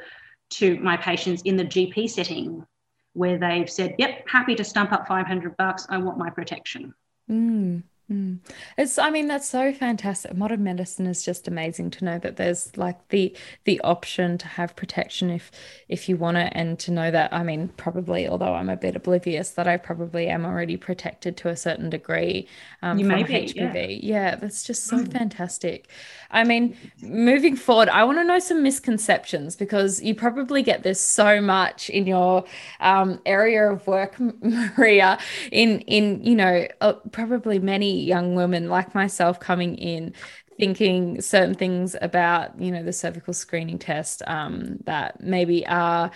to 0.59 0.78
my 0.80 0.96
patients 0.96 1.42
in 1.42 1.56
the 1.56 1.66
GP 1.66 2.09
setting, 2.09 2.64
where 3.12 3.37
they've 3.37 3.68
said, 3.68 3.96
"Yep, 3.98 4.26
happy 4.26 4.54
to 4.54 4.64
stump 4.64 4.92
up 4.92 5.06
500 5.06 5.54
bucks. 5.59 5.87
I 5.90 5.98
want 5.98 6.16
my 6.16 6.30
protection." 6.30 6.94
Mm. 7.30 7.83
Mm. 8.10 8.38
It's, 8.76 8.98
I 8.98 9.10
mean, 9.10 9.28
that's 9.28 9.48
so 9.48 9.72
fantastic. 9.72 10.36
Modern 10.36 10.64
medicine 10.64 11.06
is 11.06 11.24
just 11.24 11.46
amazing 11.46 11.90
to 11.92 12.04
know 12.04 12.18
that 12.18 12.36
there's 12.36 12.76
like 12.76 13.08
the 13.08 13.36
the 13.64 13.80
option 13.82 14.36
to 14.38 14.48
have 14.48 14.74
protection 14.74 15.30
if 15.30 15.52
if 15.88 16.08
you 16.08 16.16
want 16.16 16.36
it, 16.36 16.52
and 16.56 16.76
to 16.80 16.90
know 16.90 17.12
that. 17.12 17.32
I 17.32 17.44
mean, 17.44 17.68
probably, 17.76 18.26
although 18.26 18.54
I'm 18.54 18.68
a 18.68 18.76
bit 18.76 18.96
oblivious, 18.96 19.50
that 19.50 19.68
I 19.68 19.76
probably 19.76 20.26
am 20.26 20.44
already 20.44 20.76
protected 20.76 21.36
to 21.38 21.50
a 21.50 21.56
certain 21.56 21.88
degree 21.88 22.48
um, 22.82 22.98
you 22.98 23.08
from 23.08 23.22
be, 23.22 23.32
HPV. 23.32 24.00
Yeah. 24.02 24.30
yeah. 24.30 24.34
that's 24.34 24.64
just 24.64 24.84
so 24.84 24.98
mm. 24.98 25.12
fantastic. 25.12 25.88
I 26.32 26.42
mean, 26.42 26.76
moving 27.00 27.54
forward, 27.54 27.88
I 27.90 28.02
want 28.02 28.18
to 28.18 28.24
know 28.24 28.40
some 28.40 28.60
misconceptions 28.62 29.54
because 29.54 30.02
you 30.02 30.16
probably 30.16 30.64
get 30.64 30.82
this 30.82 31.00
so 31.00 31.40
much 31.40 31.88
in 31.90 32.08
your 32.08 32.44
um, 32.80 33.20
area 33.24 33.70
of 33.70 33.86
work, 33.86 34.18
Maria. 34.42 35.16
In 35.52 35.80
in 35.82 36.24
you 36.24 36.34
know, 36.34 36.66
uh, 36.80 36.94
probably 37.12 37.60
many 37.60 37.99
young 38.00 38.34
women 38.34 38.68
like 38.68 38.94
myself 38.94 39.38
coming 39.40 39.76
in 39.76 40.12
thinking 40.58 41.20
certain 41.22 41.54
things 41.54 41.96
about 42.02 42.60
you 42.60 42.70
know 42.70 42.82
the 42.82 42.92
cervical 42.92 43.32
screening 43.32 43.78
test 43.78 44.22
um, 44.26 44.76
that 44.84 45.22
maybe 45.22 45.66
are 45.66 46.10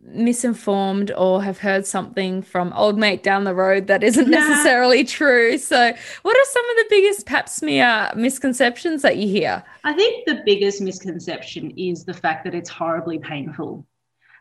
misinformed 0.00 1.10
or 1.12 1.42
have 1.42 1.58
heard 1.58 1.86
something 1.86 2.42
from 2.42 2.72
old 2.72 2.98
mate 2.98 3.22
down 3.22 3.44
the 3.44 3.54
road 3.54 3.86
that 3.88 4.02
isn't 4.02 4.30
necessarily 4.30 5.04
true. 5.04 5.58
So, 5.58 5.92
what 6.22 6.36
are 6.36 6.50
some 6.50 6.70
of 6.70 6.76
the 6.76 6.86
biggest 6.90 7.26
pap 7.26 7.48
smear 7.48 8.10
misconceptions 8.16 9.02
that 9.02 9.16
you 9.16 9.28
hear? 9.28 9.62
I 9.84 9.92
think 9.92 10.26
the 10.26 10.42
biggest 10.44 10.80
misconception 10.80 11.72
is 11.76 12.04
the 12.04 12.14
fact 12.14 12.44
that 12.44 12.54
it's 12.54 12.70
horribly 12.70 13.18
painful. 13.18 13.86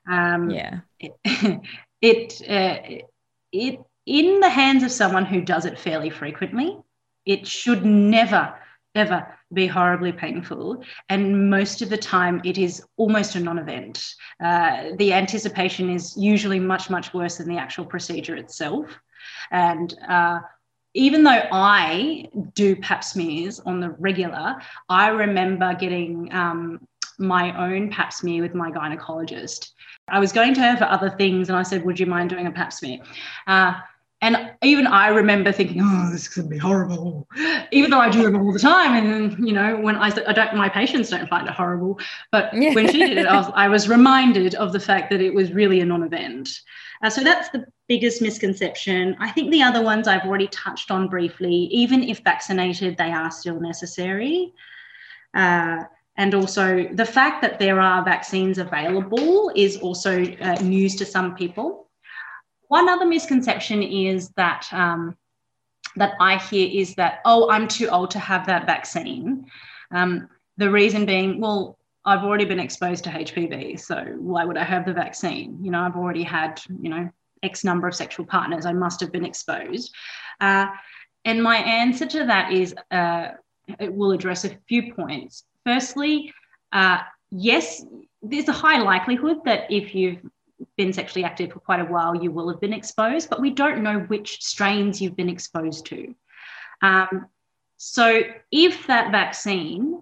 Um, 0.10 0.50
yeah. 0.50 0.80
It, 1.00 1.14
it, 2.02 2.42
uh, 2.50 3.04
it 3.52 3.80
in 4.08 4.40
the 4.40 4.50
hands 4.50 4.84
of 4.84 4.92
someone 4.92 5.26
who 5.26 5.42
does 5.42 5.66
it 5.66 5.78
fairly 5.78 6.10
frequently, 6.10 6.78
it 7.26 7.46
should 7.46 7.86
never, 7.86 8.56
ever 8.96 9.28
be 9.54 9.68
horribly 9.68 10.14
painful. 10.14 10.82
And 11.10 11.50
most 11.50 11.82
of 11.82 11.90
the 11.90 11.98
time, 11.98 12.42
it 12.46 12.58
is 12.58 12.82
almost 12.96 13.36
a 13.36 13.40
non 13.42 13.60
event. 13.60 14.16
Uh, 14.44 14.92
the 14.98 15.14
anticipation 15.14 15.90
is 15.90 16.16
usually 16.18 16.60
much, 16.60 16.90
much 16.90 17.14
worse 17.14 17.38
than 17.38 17.50
the 17.50 17.58
actual 17.58 17.86
procedure 17.86 18.38
itself. 18.38 18.90
And 19.52 19.94
uh, 20.08 20.40
even 20.94 21.24
though 21.24 21.44
I 21.52 22.30
do 22.54 22.78
pap 22.78 23.04
smears 23.04 23.60
on 23.60 23.82
the 23.82 23.90
regular, 23.92 24.56
I 24.88 25.10
remember 25.10 25.76
getting 25.76 26.34
um, 26.34 26.88
my 27.20 27.58
own 27.58 27.92
pap 27.92 28.14
smear 28.14 28.42
with 28.42 28.56
my 28.56 28.72
gynecologist. 28.72 29.72
I 30.08 30.20
was 30.20 30.32
going 30.32 30.54
to 30.54 30.62
her 30.62 30.78
for 30.78 30.86
other 30.86 31.10
things, 31.10 31.50
and 31.50 31.58
I 31.58 31.64
said, 31.64 31.84
Would 31.84 32.00
you 32.00 32.06
mind 32.06 32.30
doing 32.30 32.48
a 32.48 32.52
pap 32.52 32.72
smear? 32.72 33.00
Uh, 33.46 33.74
and 34.22 34.52
even 34.64 34.88
I 34.88 35.10
remember 35.10 35.52
thinking, 35.52 35.80
oh, 35.84 36.10
this 36.12 36.24
is 36.24 36.28
going 36.30 36.48
to 36.48 36.50
be 36.50 36.58
horrible, 36.58 37.28
even 37.72 37.92
though 37.92 38.00
I 38.00 38.10
do 38.10 38.24
them 38.24 38.42
all 38.42 38.52
the 38.52 38.58
time. 38.58 38.96
And, 38.96 39.48
you 39.48 39.54
know, 39.54 39.78
when 39.78 39.96
I, 39.96 40.08
I 40.08 40.34
don't, 40.34 40.56
my 40.56 40.70
patients 40.70 41.12
don't 41.12 41.30
find 41.30 41.48
it 41.48 41.54
horrible. 41.54 42.00
But 42.32 42.52
yeah. 42.54 42.74
when 42.74 42.88
she 42.92 42.98
did 42.98 43.20
it, 43.20 43.28
I 43.28 43.38
was, 43.38 43.52
I 43.54 43.68
was, 43.68 43.88
reminded 43.88 44.56
of 44.56 44.74
the 44.74 44.80
fact 44.80 45.12
that 45.12 45.22
it 45.22 45.36
was 45.36 45.52
really 45.52 45.82
a 45.82 45.86
non 45.86 46.02
event. 46.02 46.50
Uh, 47.04 47.12
so 47.12 47.24
that's 47.24 47.50
the 47.50 47.66
biggest 47.88 48.20
misconception. 48.24 49.16
I 49.20 49.30
think 49.30 49.52
the 49.52 49.62
other 49.62 49.84
ones 49.84 50.08
I've 50.08 50.26
already 50.26 50.48
touched 50.48 50.90
on 50.90 51.10
briefly. 51.10 51.54
Even 51.72 52.02
if 52.02 52.20
vaccinated, 52.24 52.98
they 52.98 53.12
are 53.12 53.30
still 53.30 53.60
necessary. 53.60 54.52
Uh, 55.36 55.84
and 56.16 56.34
also 56.34 56.88
the 56.92 57.06
fact 57.06 57.44
that 57.44 57.60
there 57.60 57.80
are 57.80 58.04
vaccines 58.04 58.58
available 58.58 59.52
is 59.56 59.78
also 59.78 60.24
uh, 60.24 60.56
news 60.62 60.96
to 60.96 61.06
some 61.06 61.36
people. 61.36 61.87
One 62.68 62.90
other 62.90 63.06
misconception 63.06 63.82
is 63.82 64.30
that 64.32 64.68
um, 64.72 65.16
that 65.96 66.14
I 66.20 66.38
hear 66.38 66.70
is 66.72 66.96
that, 66.96 67.20
oh, 67.26 67.50
I'm 67.50 67.68
too 67.68 67.88
old 67.88 68.12
to 68.12 68.20
have 68.20 68.46
that 68.48 68.66
vaccine. 68.66 69.46
Um, 69.92 70.30
the 70.58 70.70
reason 70.70 71.06
being, 71.06 71.40
well, 71.40 71.78
I've 72.06 72.24
already 72.24 72.46
been 72.46 72.60
exposed 72.60 73.04
to 73.06 73.10
HPV, 73.10 73.80
so 73.80 74.04
why 74.18 74.46
would 74.46 74.58
I 74.58 74.64
have 74.64 74.86
the 74.86 74.94
vaccine? 74.94 75.58
You 75.62 75.72
know, 75.72 75.82
I've 75.82 75.96
already 75.96 76.24
had, 76.24 76.62
you 76.82 76.90
know, 76.90 77.10
X 77.44 77.64
number 77.64 77.88
of 77.88 77.96
sexual 77.96 78.26
partners. 78.26 78.66
I 78.66 78.74
must 78.74 79.00
have 79.02 79.12
been 79.12 79.26
exposed. 79.26 79.94
Uh, 80.40 80.68
and 81.26 81.44
my 81.44 81.58
answer 81.58 82.06
to 82.06 82.26
that 82.26 82.54
is 82.54 82.74
uh, 82.92 83.30
it 83.80 83.94
will 83.94 84.12
address 84.12 84.46
a 84.46 84.58
few 84.68 84.94
points. 84.94 85.44
Firstly, 85.66 86.34
uh, 86.72 87.00
yes, 87.30 87.86
there's 88.22 88.48
a 88.48 88.54
high 88.54 88.82
likelihood 88.82 89.44
that 89.46 89.70
if 89.70 89.94
you've 89.94 90.20
been 90.78 90.94
sexually 90.94 91.24
active 91.24 91.52
for 91.52 91.60
quite 91.60 91.80
a 91.80 91.86
while, 91.86 92.16
you 92.16 92.32
will 92.32 92.50
have 92.50 92.62
been 92.62 92.74
exposed, 92.74 93.30
but 93.30 93.42
we 93.42 93.52
don't 93.52 93.84
know 93.84 94.00
which 94.02 94.44
strains 94.44 95.02
you've 95.02 95.16
been 95.16 95.30
exposed 95.30 95.86
to. 95.88 96.16
Um, 96.82 97.28
so 97.78 98.22
if 98.52 98.88
that 98.88 99.12
vaccine 99.12 100.02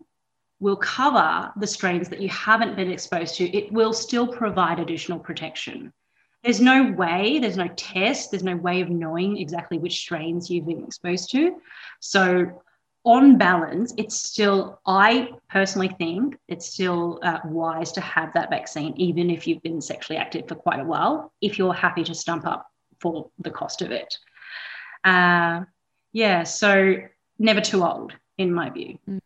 will 0.60 0.78
cover 0.78 1.52
the 1.58 1.68
strains 1.68 2.10
that 2.10 2.22
you 2.22 2.30
haven't 2.30 2.76
been 2.76 2.92
exposed 2.92 3.36
to, 3.36 3.56
it 3.56 3.72
will 3.72 3.94
still 3.94 4.28
provide 4.28 4.80
additional 4.80 5.20
protection. 5.20 5.92
There's 6.44 6.62
no 6.62 6.92
way, 6.92 7.40
there's 7.40 7.58
no 7.58 7.68
test, 7.76 8.32
there's 8.32 8.44
no 8.44 8.56
way 8.56 8.82
of 8.82 8.90
knowing 8.90 9.38
exactly 9.38 9.78
which 9.78 10.00
strains 10.00 10.50
you've 10.50 10.68
been 10.68 10.84
exposed 10.84 11.32
to. 11.32 11.60
So 12.00 12.62
on 13.06 13.38
balance, 13.38 13.94
it's 13.98 14.20
still, 14.20 14.82
I 14.86 15.30
personally 15.50 15.96
think 16.00 16.38
it's 16.48 16.66
still 16.66 17.20
uh, 17.22 17.40
wise 17.46 17.92
to 17.94 18.02
have 18.02 18.34
that 18.34 18.50
vaccine, 18.50 18.94
even 18.98 19.30
if 19.30 19.48
you've 19.48 19.62
been 19.62 19.80
sexually 19.80 20.18
active 20.18 20.48
for 20.48 20.56
quite 20.56 20.80
a 20.80 20.84
while, 20.84 21.32
if 21.40 21.58
you're 21.58 21.74
happy 21.74 22.04
to 22.04 22.16
stump 22.16 22.46
up 22.46 22.68
for 23.00 23.30
the 23.40 23.52
cost 23.52 23.84
of 23.84 23.92
it. 23.92 24.18
Uh, 25.04 25.62
yeah, 26.14 26.44
so 26.44 26.96
never 27.38 27.62
too 27.62 27.84
old, 27.84 28.14
in 28.40 28.52
my 28.52 28.72
view. 28.72 28.98
Mm. 29.08 29.20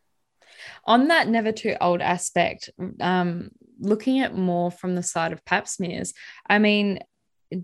On 0.85 1.07
that 1.07 1.29
never 1.29 1.51
too 1.51 1.75
old 1.79 2.01
aspect, 2.01 2.69
um, 2.99 3.51
looking 3.79 4.19
at 4.19 4.35
more 4.35 4.71
from 4.71 4.95
the 4.95 5.03
side 5.03 5.31
of 5.31 5.45
pap 5.45 5.67
smears, 5.67 6.13
I 6.49 6.59
mean, 6.59 6.99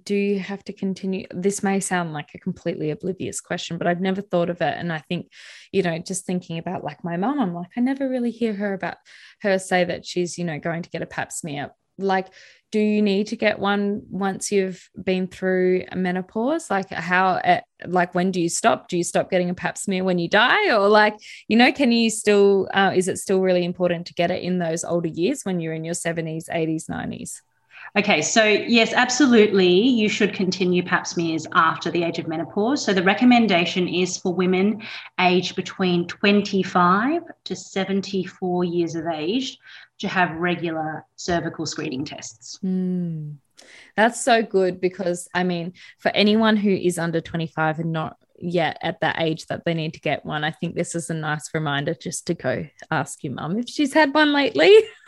do 0.03 0.15
you 0.15 0.39
have 0.39 0.63
to 0.63 0.73
continue 0.73 1.25
this 1.31 1.61
may 1.61 1.79
sound 1.79 2.11
like 2.13 2.29
a 2.33 2.39
completely 2.39 2.89
oblivious 2.89 3.39
question 3.39 3.77
but 3.77 3.87
i've 3.87 4.01
never 4.01 4.21
thought 4.21 4.49
of 4.49 4.61
it. 4.61 4.75
And 4.77 4.91
i 4.91 4.99
think 4.99 5.31
you 5.71 5.83
know 5.83 5.97
just 5.99 6.25
thinking 6.25 6.57
about 6.57 6.83
like 6.83 7.03
my 7.03 7.17
mom 7.17 7.39
i'm 7.39 7.53
like 7.53 7.69
i 7.77 7.81
never 7.81 8.09
really 8.09 8.31
hear 8.31 8.53
her 8.53 8.73
about 8.73 8.97
her 9.41 9.59
say 9.59 9.83
that 9.83 10.05
she's 10.05 10.37
you 10.37 10.45
know 10.45 10.59
going 10.59 10.83
to 10.83 10.89
get 10.89 11.01
a 11.01 11.05
pap 11.05 11.31
smear. 11.31 11.71
Like 11.97 12.27
do 12.71 12.79
you 12.79 13.01
need 13.01 13.27
to 13.27 13.37
get 13.37 13.57
one 13.57 14.01
once 14.09 14.51
you've 14.51 14.89
been 15.01 15.27
through 15.27 15.85
menopause? 15.95 16.69
Like 16.69 16.89
how 16.89 17.39
eh, 17.41 17.61
like 17.85 18.13
when 18.13 18.31
do 18.31 18.41
you 18.41 18.49
stop? 18.49 18.89
Do 18.89 18.97
you 18.97 19.03
stop 19.03 19.31
getting 19.31 19.49
a 19.49 19.53
pap 19.53 19.77
smear 19.77 20.03
when 20.03 20.19
you 20.19 20.27
die? 20.27 20.75
Or 20.75 20.89
like 20.89 21.15
you 21.47 21.55
know 21.55 21.71
can 21.71 21.93
you 21.93 22.09
still 22.09 22.67
uh, 22.73 22.91
is 22.93 23.07
it 23.07 23.17
still 23.17 23.39
really 23.39 23.63
important 23.63 24.07
to 24.07 24.13
get 24.13 24.29
it 24.29 24.43
in 24.43 24.59
those 24.59 24.83
older 24.83 25.07
years 25.07 25.43
when 25.43 25.61
you're 25.61 25.73
in 25.73 25.85
your 25.85 25.93
70s 25.93 26.49
80s 26.49 26.89
90s 26.89 27.41
Okay, 27.97 28.21
so 28.21 28.43
yes, 28.43 28.91
absolutely, 28.91 29.69
you 29.69 30.09
should 30.09 30.33
continue 30.33 30.83
pap 30.83 31.07
smears 31.07 31.47
after 31.53 31.89
the 31.89 32.03
age 32.03 32.19
of 32.19 32.27
menopause. 32.27 32.83
So 32.83 32.93
the 32.93 33.03
recommendation 33.03 33.87
is 33.87 34.17
for 34.17 34.33
women 34.33 34.81
aged 35.17 35.55
between 35.55 36.05
25 36.07 37.21
to 37.45 37.55
74 37.55 38.63
years 38.65 38.95
of 38.95 39.07
age 39.07 39.57
to 39.99 40.09
have 40.09 40.35
regular 40.35 41.05
cervical 41.15 41.65
screening 41.65 42.03
tests. 42.03 42.59
Mm. 42.61 43.35
That's 43.95 44.19
so 44.19 44.43
good 44.43 44.81
because 44.81 45.29
I 45.33 45.45
mean, 45.45 45.71
for 45.99 46.09
anyone 46.09 46.57
who 46.57 46.71
is 46.71 46.99
under 46.99 47.21
25 47.21 47.79
and 47.79 47.93
not 47.93 48.17
yet 48.39 48.77
at 48.81 48.99
that 49.01 49.21
age 49.21 49.45
that 49.47 49.63
they 49.65 49.73
need 49.73 49.93
to 49.93 49.99
get 49.99 50.25
one. 50.25 50.43
I 50.43 50.51
think 50.51 50.75
this 50.75 50.95
is 50.95 51.09
a 51.09 51.13
nice 51.13 51.49
reminder 51.53 51.93
just 51.93 52.27
to 52.27 52.33
go 52.33 52.67
ask 52.91 53.23
your 53.23 53.33
mum 53.33 53.57
if 53.59 53.69
she's 53.69 53.93
had 53.93 54.13
one 54.13 54.33
lately. 54.33 54.67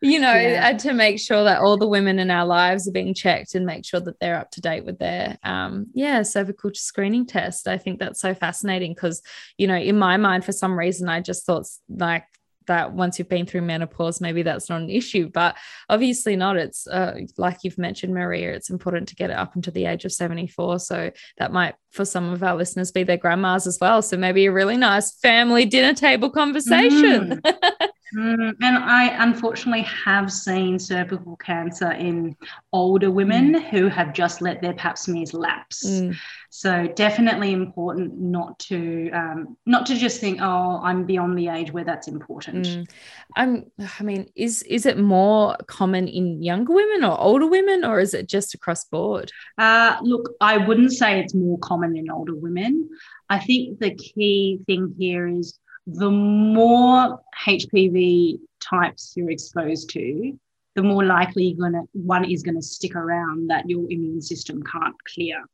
you 0.00 0.18
know, 0.18 0.34
yeah. 0.34 0.76
to 0.78 0.92
make 0.92 1.18
sure 1.18 1.44
that 1.44 1.60
all 1.60 1.76
the 1.76 1.86
women 1.86 2.18
in 2.18 2.30
our 2.30 2.46
lives 2.46 2.88
are 2.88 2.92
being 2.92 3.14
checked 3.14 3.54
and 3.54 3.66
make 3.66 3.84
sure 3.84 4.00
that 4.00 4.18
they're 4.20 4.38
up 4.38 4.50
to 4.52 4.60
date 4.60 4.84
with 4.84 4.98
their 4.98 5.38
um 5.44 5.86
yeah, 5.94 6.22
cervical 6.22 6.70
screening 6.74 7.26
test. 7.26 7.68
I 7.68 7.78
think 7.78 7.98
that's 7.98 8.20
so 8.20 8.34
fascinating 8.34 8.94
because, 8.94 9.22
you 9.56 9.66
know, 9.66 9.76
in 9.76 9.98
my 9.98 10.16
mind 10.16 10.44
for 10.44 10.52
some 10.52 10.78
reason 10.78 11.08
I 11.08 11.20
just 11.20 11.46
thought 11.46 11.66
like 11.88 12.24
that 12.68 12.92
once 12.92 13.18
you've 13.18 13.28
been 13.28 13.44
through 13.44 13.62
menopause, 13.62 14.20
maybe 14.20 14.42
that's 14.42 14.70
not 14.70 14.80
an 14.80 14.88
issue. 14.88 15.28
But 15.28 15.56
obviously 15.88 16.36
not. 16.36 16.56
It's 16.56 16.86
uh, 16.86 17.20
like 17.36 17.58
you've 17.64 17.78
mentioned, 17.78 18.14
Maria, 18.14 18.54
it's 18.54 18.70
important 18.70 19.08
to 19.08 19.16
get 19.16 19.30
it 19.30 19.36
up 19.36 19.56
until 19.56 19.72
the 19.72 19.86
age 19.86 20.04
of 20.04 20.12
74. 20.12 20.78
So 20.78 21.10
that 21.38 21.52
might, 21.52 21.74
for 21.90 22.04
some 22.04 22.32
of 22.32 22.42
our 22.42 22.56
listeners, 22.56 22.92
be 22.92 23.02
their 23.02 23.16
grandmas 23.16 23.66
as 23.66 23.78
well. 23.80 24.00
So 24.00 24.16
maybe 24.16 24.46
a 24.46 24.52
really 24.52 24.76
nice 24.76 25.12
family 25.18 25.64
dinner 25.64 25.94
table 25.94 26.30
conversation. 26.30 27.42
Mm. 27.42 27.88
Mm, 28.16 28.54
and 28.62 28.78
I 28.78 29.08
unfortunately 29.22 29.82
have 29.82 30.32
seen 30.32 30.78
cervical 30.78 31.36
cancer 31.36 31.92
in 31.92 32.36
older 32.72 33.10
women 33.10 33.54
mm. 33.54 33.68
who 33.68 33.88
have 33.88 34.14
just 34.14 34.40
let 34.40 34.62
their 34.62 34.72
pap 34.72 34.96
smears 34.96 35.34
lapse. 35.34 35.84
Mm. 35.86 36.16
So 36.50 36.88
definitely 36.88 37.52
important 37.52 38.18
not 38.18 38.58
to 38.60 39.10
um, 39.10 39.56
not 39.66 39.84
to 39.86 39.94
just 39.94 40.18
think, 40.18 40.40
oh, 40.40 40.80
I'm 40.82 41.04
beyond 41.04 41.38
the 41.38 41.48
age 41.48 41.72
where 41.72 41.84
that's 41.84 42.08
important. 42.08 42.66
Mm. 42.66 42.90
I'm, 43.36 43.70
I 44.00 44.02
mean, 44.02 44.30
is 44.34 44.62
is 44.62 44.86
it 44.86 44.98
more 44.98 45.56
common 45.66 46.08
in 46.08 46.42
younger 46.42 46.72
women 46.72 47.04
or 47.04 47.20
older 47.20 47.46
women, 47.46 47.84
or 47.84 48.00
is 48.00 48.14
it 48.14 48.28
just 48.28 48.54
across 48.54 48.84
board? 48.84 49.30
Uh, 49.58 49.96
look, 50.02 50.30
I 50.40 50.56
wouldn't 50.56 50.92
say 50.92 51.20
it's 51.20 51.34
more 51.34 51.58
common 51.58 51.96
in 51.96 52.10
older 52.10 52.34
women. 52.34 52.88
I 53.28 53.38
think 53.38 53.78
the 53.78 53.94
key 53.94 54.60
thing 54.66 54.94
here 54.98 55.28
is 55.28 55.58
the 55.86 56.10
more 56.10 57.20
HPV 57.46 58.38
types 58.60 59.12
you're 59.16 59.30
exposed 59.30 59.90
to, 59.90 60.38
the 60.76 60.82
more 60.82 61.04
likely 61.04 61.44
you're 61.44 61.70
gonna 61.70 61.84
one 61.92 62.24
is 62.24 62.42
going 62.42 62.56
to 62.56 62.62
stick 62.62 62.94
around 62.94 63.48
that 63.48 63.68
your 63.68 63.84
immune 63.90 64.22
system 64.22 64.62
can't 64.62 64.96
clear. 65.12 65.44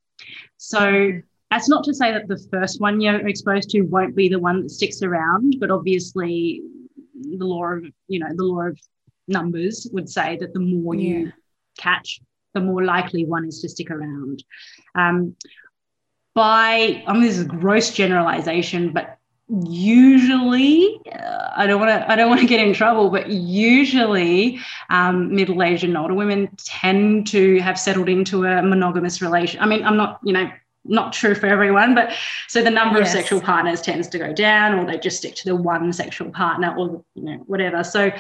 So 0.56 1.12
that's 1.50 1.68
not 1.68 1.84
to 1.84 1.94
say 1.94 2.12
that 2.12 2.28
the 2.28 2.42
first 2.50 2.80
one 2.80 3.00
you're 3.00 3.26
exposed 3.28 3.70
to 3.70 3.82
won't 3.82 4.16
be 4.16 4.28
the 4.28 4.38
one 4.38 4.62
that 4.62 4.70
sticks 4.70 5.02
around, 5.02 5.56
but 5.60 5.70
obviously 5.70 6.62
the 7.14 7.44
law 7.44 7.64
of 7.64 7.84
you 8.08 8.18
know 8.18 8.28
the 8.34 8.44
law 8.44 8.62
of 8.62 8.78
numbers 9.28 9.88
would 9.92 10.08
say 10.08 10.36
that 10.38 10.52
the 10.52 10.60
more 10.60 10.94
yeah. 10.94 11.18
you 11.18 11.32
catch, 11.78 12.20
the 12.54 12.60
more 12.60 12.84
likely 12.84 13.24
one 13.24 13.46
is 13.46 13.60
to 13.60 13.68
stick 13.68 13.90
around. 13.90 14.42
Um, 14.94 15.36
by 16.34 17.04
I 17.06 17.12
mean 17.12 17.22
this 17.22 17.38
is 17.38 17.44
gross 17.44 17.92
generalization, 17.92 18.92
but 18.92 19.18
usually 19.48 21.00
uh, 21.12 21.50
i 21.54 21.66
don't 21.66 21.78
want 21.78 21.90
to 21.90 22.10
i 22.10 22.16
don't 22.16 22.30
want 22.30 22.40
to 22.40 22.46
get 22.46 22.66
in 22.66 22.72
trouble 22.72 23.10
but 23.10 23.28
usually 23.28 24.58
um, 24.88 25.34
middle-aged 25.34 25.84
and 25.84 25.96
older 25.98 26.14
women 26.14 26.48
tend 26.64 27.26
to 27.26 27.60
have 27.60 27.78
settled 27.78 28.08
into 28.08 28.46
a 28.46 28.62
monogamous 28.62 29.20
relation 29.20 29.60
i 29.60 29.66
mean 29.66 29.84
i'm 29.84 29.98
not 29.98 30.18
you 30.22 30.32
know 30.32 30.50
not 30.86 31.12
true 31.12 31.34
for 31.34 31.46
everyone 31.46 31.94
but 31.94 32.12
so 32.48 32.62
the 32.62 32.70
number 32.70 32.98
yes. 32.98 33.08
of 33.08 33.20
sexual 33.20 33.40
partners 33.40 33.82
tends 33.82 34.08
to 34.08 34.18
go 34.18 34.32
down 34.32 34.78
or 34.78 34.86
they 34.86 34.98
just 34.98 35.18
stick 35.18 35.34
to 35.34 35.44
the 35.44 35.56
one 35.56 35.92
sexual 35.92 36.30
partner 36.30 36.74
or 36.78 37.04
you 37.14 37.24
know 37.24 37.36
whatever 37.46 37.84
so 37.84 38.10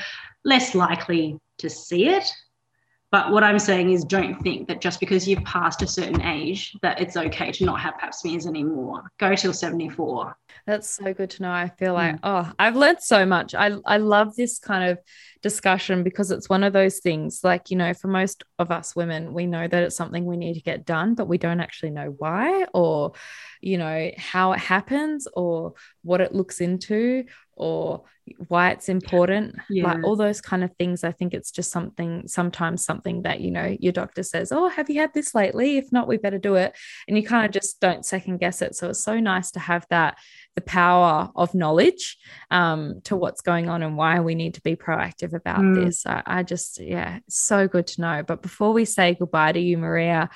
less 0.44 0.74
likely 0.74 1.38
to 1.58 1.70
see 1.70 2.08
it 2.08 2.30
but 3.14 3.30
what 3.30 3.44
I'm 3.44 3.60
saying 3.60 3.90
is, 3.90 4.04
don't 4.04 4.42
think 4.42 4.66
that 4.66 4.80
just 4.80 4.98
because 4.98 5.28
you've 5.28 5.44
passed 5.44 5.82
a 5.82 5.86
certain 5.86 6.20
age 6.22 6.76
that 6.82 7.00
it's 7.00 7.16
okay 7.16 7.52
to 7.52 7.64
not 7.64 7.78
have 7.78 7.96
pap 7.96 8.12
smears 8.12 8.44
anymore. 8.44 9.04
Go 9.18 9.36
till 9.36 9.52
74. 9.52 10.36
That's 10.66 10.90
so 10.90 11.14
good 11.14 11.30
to 11.30 11.42
know. 11.42 11.52
I 11.52 11.68
feel 11.68 11.94
like, 11.94 12.16
mm. 12.16 12.20
oh, 12.24 12.50
I've 12.58 12.74
learned 12.74 13.00
so 13.00 13.24
much. 13.24 13.54
I, 13.54 13.76
I 13.86 13.98
love 13.98 14.34
this 14.34 14.58
kind 14.58 14.90
of 14.90 14.98
discussion 15.44 16.02
because 16.02 16.30
it's 16.30 16.48
one 16.48 16.64
of 16.64 16.72
those 16.72 17.00
things 17.00 17.40
like, 17.44 17.70
you 17.70 17.76
know, 17.76 17.92
for 17.92 18.08
most 18.08 18.44
of 18.58 18.70
us 18.70 18.96
women, 18.96 19.34
we 19.34 19.46
know 19.46 19.68
that 19.68 19.82
it's 19.82 19.94
something 19.94 20.24
we 20.24 20.38
need 20.38 20.54
to 20.54 20.62
get 20.62 20.86
done, 20.86 21.14
but 21.14 21.28
we 21.28 21.36
don't 21.36 21.60
actually 21.60 21.90
know 21.90 22.14
why 22.16 22.64
or, 22.72 23.12
you 23.60 23.76
know, 23.76 24.10
how 24.16 24.52
it 24.52 24.58
happens 24.58 25.28
or 25.34 25.74
what 26.02 26.22
it 26.22 26.34
looks 26.34 26.62
into 26.62 27.24
or 27.52 28.04
why 28.48 28.70
it's 28.70 28.88
important 28.88 29.54
yeah. 29.68 29.84
like 29.84 30.02
all 30.02 30.16
those 30.16 30.40
kind 30.40 30.64
of 30.64 30.74
things. 30.78 31.04
I 31.04 31.12
think 31.12 31.34
it's 31.34 31.50
just 31.50 31.70
something 31.70 32.26
sometimes 32.26 32.82
something 32.82 33.20
that 33.22 33.40
you 33.40 33.50
know 33.50 33.76
your 33.78 33.92
doctor 33.92 34.22
says 34.22 34.50
oh 34.50 34.68
have 34.68 34.88
you 34.88 34.98
had 34.98 35.12
this 35.12 35.34
lately? 35.34 35.76
If 35.76 35.92
not 35.92 36.08
we 36.08 36.16
better 36.16 36.38
do 36.38 36.54
it. 36.54 36.74
And 37.06 37.18
you 37.18 37.22
kind 37.22 37.44
of 37.44 37.52
just 37.52 37.80
don't 37.80 38.04
second 38.04 38.38
guess 38.38 38.62
it. 38.62 38.74
So 38.76 38.88
it's 38.88 39.04
so 39.04 39.20
nice 39.20 39.50
to 39.52 39.60
have 39.60 39.86
that 39.90 40.16
the 40.54 40.60
power 40.60 41.30
of 41.34 41.54
knowledge 41.54 42.16
um, 42.50 43.00
to 43.04 43.16
what's 43.16 43.40
going 43.40 43.68
on 43.68 43.82
and 43.82 43.96
why 43.96 44.20
we 44.20 44.34
need 44.34 44.54
to 44.54 44.60
be 44.62 44.76
proactive 44.76 45.34
about 45.34 45.60
mm. 45.60 45.74
this 45.74 46.06
I, 46.06 46.22
I 46.26 46.42
just 46.42 46.80
yeah 46.80 47.18
so 47.28 47.66
good 47.66 47.86
to 47.88 48.00
know 48.00 48.22
but 48.22 48.42
before 48.42 48.72
we 48.72 48.84
say 48.84 49.14
goodbye 49.14 49.52
to 49.52 49.60
you 49.60 49.78
maria 49.78 50.30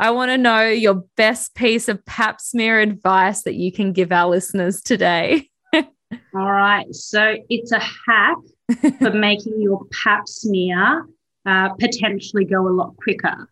I 0.00 0.12
want 0.12 0.30
to 0.30 0.38
know 0.38 0.62
your 0.62 1.04
best 1.16 1.56
piece 1.56 1.88
of 1.88 2.04
pap 2.06 2.40
smear 2.40 2.78
advice 2.78 3.42
that 3.42 3.54
you 3.54 3.72
can 3.72 3.92
give 3.92 4.12
our 4.12 4.30
listeners 4.30 4.80
today. 4.80 5.50
All 5.74 5.84
right. 6.32 6.86
So 6.94 7.34
it's 7.50 7.72
a 7.72 7.80
hack 7.80 8.36
for 9.00 9.10
making 9.14 9.60
your 9.60 9.80
pap 10.04 10.28
smear 10.28 11.04
uh, 11.44 11.70
potentially 11.70 12.44
go 12.44 12.68
a 12.68 12.70
lot 12.70 12.96
quicker. 12.96 13.48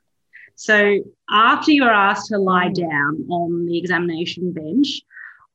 So 0.55 0.99
after 1.29 1.73
you're 1.73 1.91
asked 1.91 2.29
to 2.29 2.39
lie 2.39 2.69
down 2.69 3.27
on 3.29 3.67
the 3.67 3.77
examination 3.77 4.53
bench, 4.53 5.01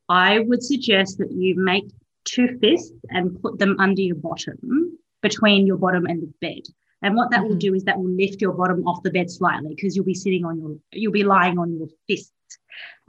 I 0.10 0.40
would 0.40 0.64
suggest 0.64 1.18
that 1.20 1.32
you 1.32 1.56
make 1.56 1.86
two 2.26 2.58
fists 2.60 2.94
and 3.10 3.42
put 3.42 3.60
them 3.60 3.78
under 3.80 4.02
your 4.02 4.16
bottom, 4.16 4.98
between 5.22 5.68
your 5.68 5.78
bottom 5.78 6.06
and 6.06 6.22
the 6.22 6.34
bed. 6.42 6.64
And 7.02 7.16
what 7.16 7.32
that 7.32 7.40
mm-hmm. 7.40 7.50
will 7.50 7.58
do 7.58 7.74
is 7.74 7.84
that 7.86 7.98
will 7.98 8.10
lift 8.10 8.42
your 8.42 8.54
bottom 8.54 8.88
off 8.88 9.04
the 9.04 9.12
bed 9.12 9.30
slightly 9.30 9.74
because 9.76 9.96
you'll 9.96 10.06
be 10.06 10.14
sitting 10.14 10.46
on 10.46 10.60
your, 10.60 10.76
you'll 10.92 11.12
be 11.12 11.24
lying 11.24 11.58
on 11.58 11.76
your 11.76 11.88
fists. 12.08 12.32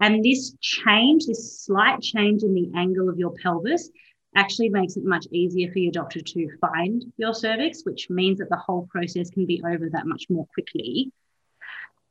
And 0.00 0.24
this 0.24 0.54
change, 0.60 1.26
this 1.26 1.60
slight 1.64 2.00
change 2.00 2.42
in 2.42 2.54
the 2.54 2.70
angle 2.74 3.08
of 3.08 3.18
your 3.18 3.34
pelvis, 3.42 3.90
actually 4.34 4.70
makes 4.70 4.96
it 4.96 5.04
much 5.04 5.26
easier 5.30 5.70
for 5.70 5.78
your 5.78 5.92
doctor 5.92 6.20
to 6.20 6.48
find 6.58 7.04
your 7.18 7.34
cervix, 7.34 7.82
which 7.84 8.08
means 8.08 8.38
that 8.38 8.48
the 8.48 8.56
whole 8.56 8.88
process 8.90 9.28
can 9.28 9.44
be 9.44 9.62
over 9.66 9.90
that 9.90 10.06
much 10.06 10.24
more 10.30 10.46
quickly. 10.54 11.12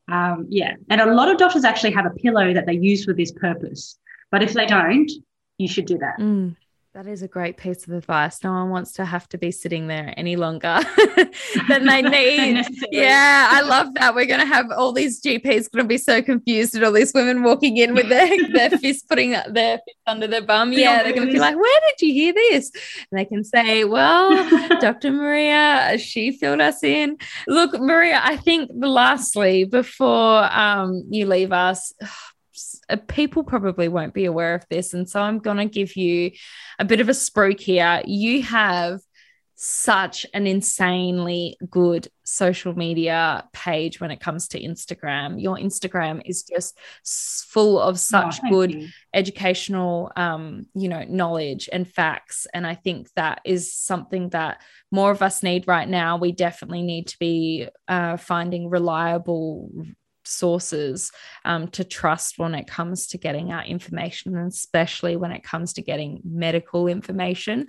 Um, 0.07 0.45
yeah, 0.49 0.75
and 0.89 1.01
a 1.01 1.13
lot 1.13 1.31
of 1.31 1.37
doctors 1.37 1.63
actually 1.63 1.93
have 1.93 2.05
a 2.05 2.11
pillow 2.11 2.53
that 2.53 2.67
they 2.67 2.73
use 2.73 3.05
for 3.05 3.13
this 3.13 3.31
purpose. 3.31 3.97
But 4.31 4.43
if 4.43 4.53
they 4.53 4.65
don't, 4.65 5.11
you 5.57 5.67
should 5.67 5.85
do 5.85 5.97
that. 5.99 6.19
Mm. 6.19 6.55
That 6.93 7.07
is 7.07 7.21
a 7.21 7.27
great 7.29 7.55
piece 7.55 7.87
of 7.87 7.93
advice. 7.93 8.43
No 8.43 8.51
one 8.51 8.69
wants 8.69 8.91
to 8.93 9.05
have 9.05 9.29
to 9.29 9.37
be 9.37 9.49
sitting 9.49 9.87
there 9.87 10.13
any 10.17 10.35
longer 10.35 10.81
than 11.69 11.85
they 11.85 12.01
need. 12.01 12.65
yeah, 12.91 13.47
I 13.49 13.61
love 13.61 13.93
that. 13.93 14.13
We're 14.13 14.25
going 14.25 14.41
to 14.41 14.45
have 14.45 14.69
all 14.71 14.91
these 14.91 15.21
GPs 15.21 15.71
going 15.71 15.85
to 15.85 15.87
be 15.87 15.97
so 15.97 16.21
confused 16.21 16.75
at 16.75 16.83
all 16.83 16.91
these 16.91 17.13
women 17.13 17.43
walking 17.43 17.77
in 17.77 17.93
with 17.93 18.09
their, 18.09 18.27
their 18.53 18.71
fist 18.71 19.07
putting 19.07 19.31
their 19.31 19.77
fist 19.77 19.97
under 20.05 20.27
their 20.27 20.41
bum. 20.41 20.73
Yeah, 20.73 21.01
they're 21.01 21.13
going 21.13 21.27
to 21.27 21.33
be 21.33 21.39
like, 21.39 21.55
where 21.55 21.79
did 21.87 22.05
you 22.05 22.13
hear 22.13 22.33
this? 22.33 22.71
And 23.09 23.17
they 23.17 23.23
can 23.23 23.45
say, 23.45 23.85
well, 23.85 24.29
Dr. 24.81 25.11
Maria, 25.11 25.97
she 25.97 26.33
filled 26.33 26.59
us 26.59 26.83
in. 26.83 27.15
Look, 27.47 27.79
Maria, 27.79 28.19
I 28.21 28.35
think 28.35 28.69
lastly, 28.73 29.63
before 29.63 30.43
um, 30.51 31.05
you 31.09 31.25
leave 31.25 31.53
us, 31.53 31.93
people 33.07 33.43
probably 33.43 33.87
won't 33.87 34.13
be 34.13 34.25
aware 34.25 34.55
of 34.55 34.65
this. 34.69 34.93
And 34.93 35.09
so 35.09 35.21
I'm 35.21 35.39
going 35.39 35.57
to 35.57 35.65
give 35.65 35.95
you 35.95 36.31
a 36.79 36.85
bit 36.85 36.99
of 36.99 37.09
a 37.09 37.13
spruik 37.13 37.59
here. 37.59 38.01
You 38.05 38.43
have 38.43 38.99
such 39.63 40.25
an 40.33 40.47
insanely 40.47 41.55
good 41.69 42.07
social 42.23 42.75
media 42.75 43.47
page 43.53 44.01
when 44.01 44.09
it 44.09 44.19
comes 44.19 44.47
to 44.47 44.59
Instagram. 44.59 45.39
Your 45.39 45.55
Instagram 45.55 46.23
is 46.25 46.41
just 46.41 46.79
full 47.05 47.79
of 47.79 47.99
such 47.99 48.39
oh, 48.43 48.49
good 48.49 48.73
you. 48.73 48.87
educational 49.13 50.11
um, 50.15 50.65
you 50.73 50.89
know, 50.89 51.03
knowledge 51.07 51.69
and 51.71 51.87
facts 51.87 52.47
and 52.55 52.65
I 52.65 52.73
think 52.73 53.09
that 53.15 53.41
is 53.45 53.71
something 53.71 54.29
that 54.29 54.63
more 54.91 55.11
of 55.11 55.21
us 55.21 55.43
need 55.43 55.67
right 55.67 55.87
now. 55.87 56.17
We 56.17 56.31
definitely 56.31 56.81
need 56.81 57.07
to 57.09 57.19
be 57.19 57.67
uh, 57.87 58.17
finding 58.17 58.67
reliable 58.67 59.69
sources 60.31 61.11
um, 61.45 61.67
to 61.69 61.83
trust 61.83 62.37
when 62.37 62.55
it 62.55 62.67
comes 62.67 63.07
to 63.07 63.17
getting 63.17 63.51
our 63.51 63.63
information, 63.63 64.35
and 64.35 64.47
especially 64.51 65.15
when 65.15 65.31
it 65.31 65.43
comes 65.43 65.73
to 65.73 65.81
getting 65.81 66.21
medical 66.23 66.87
information. 66.87 67.67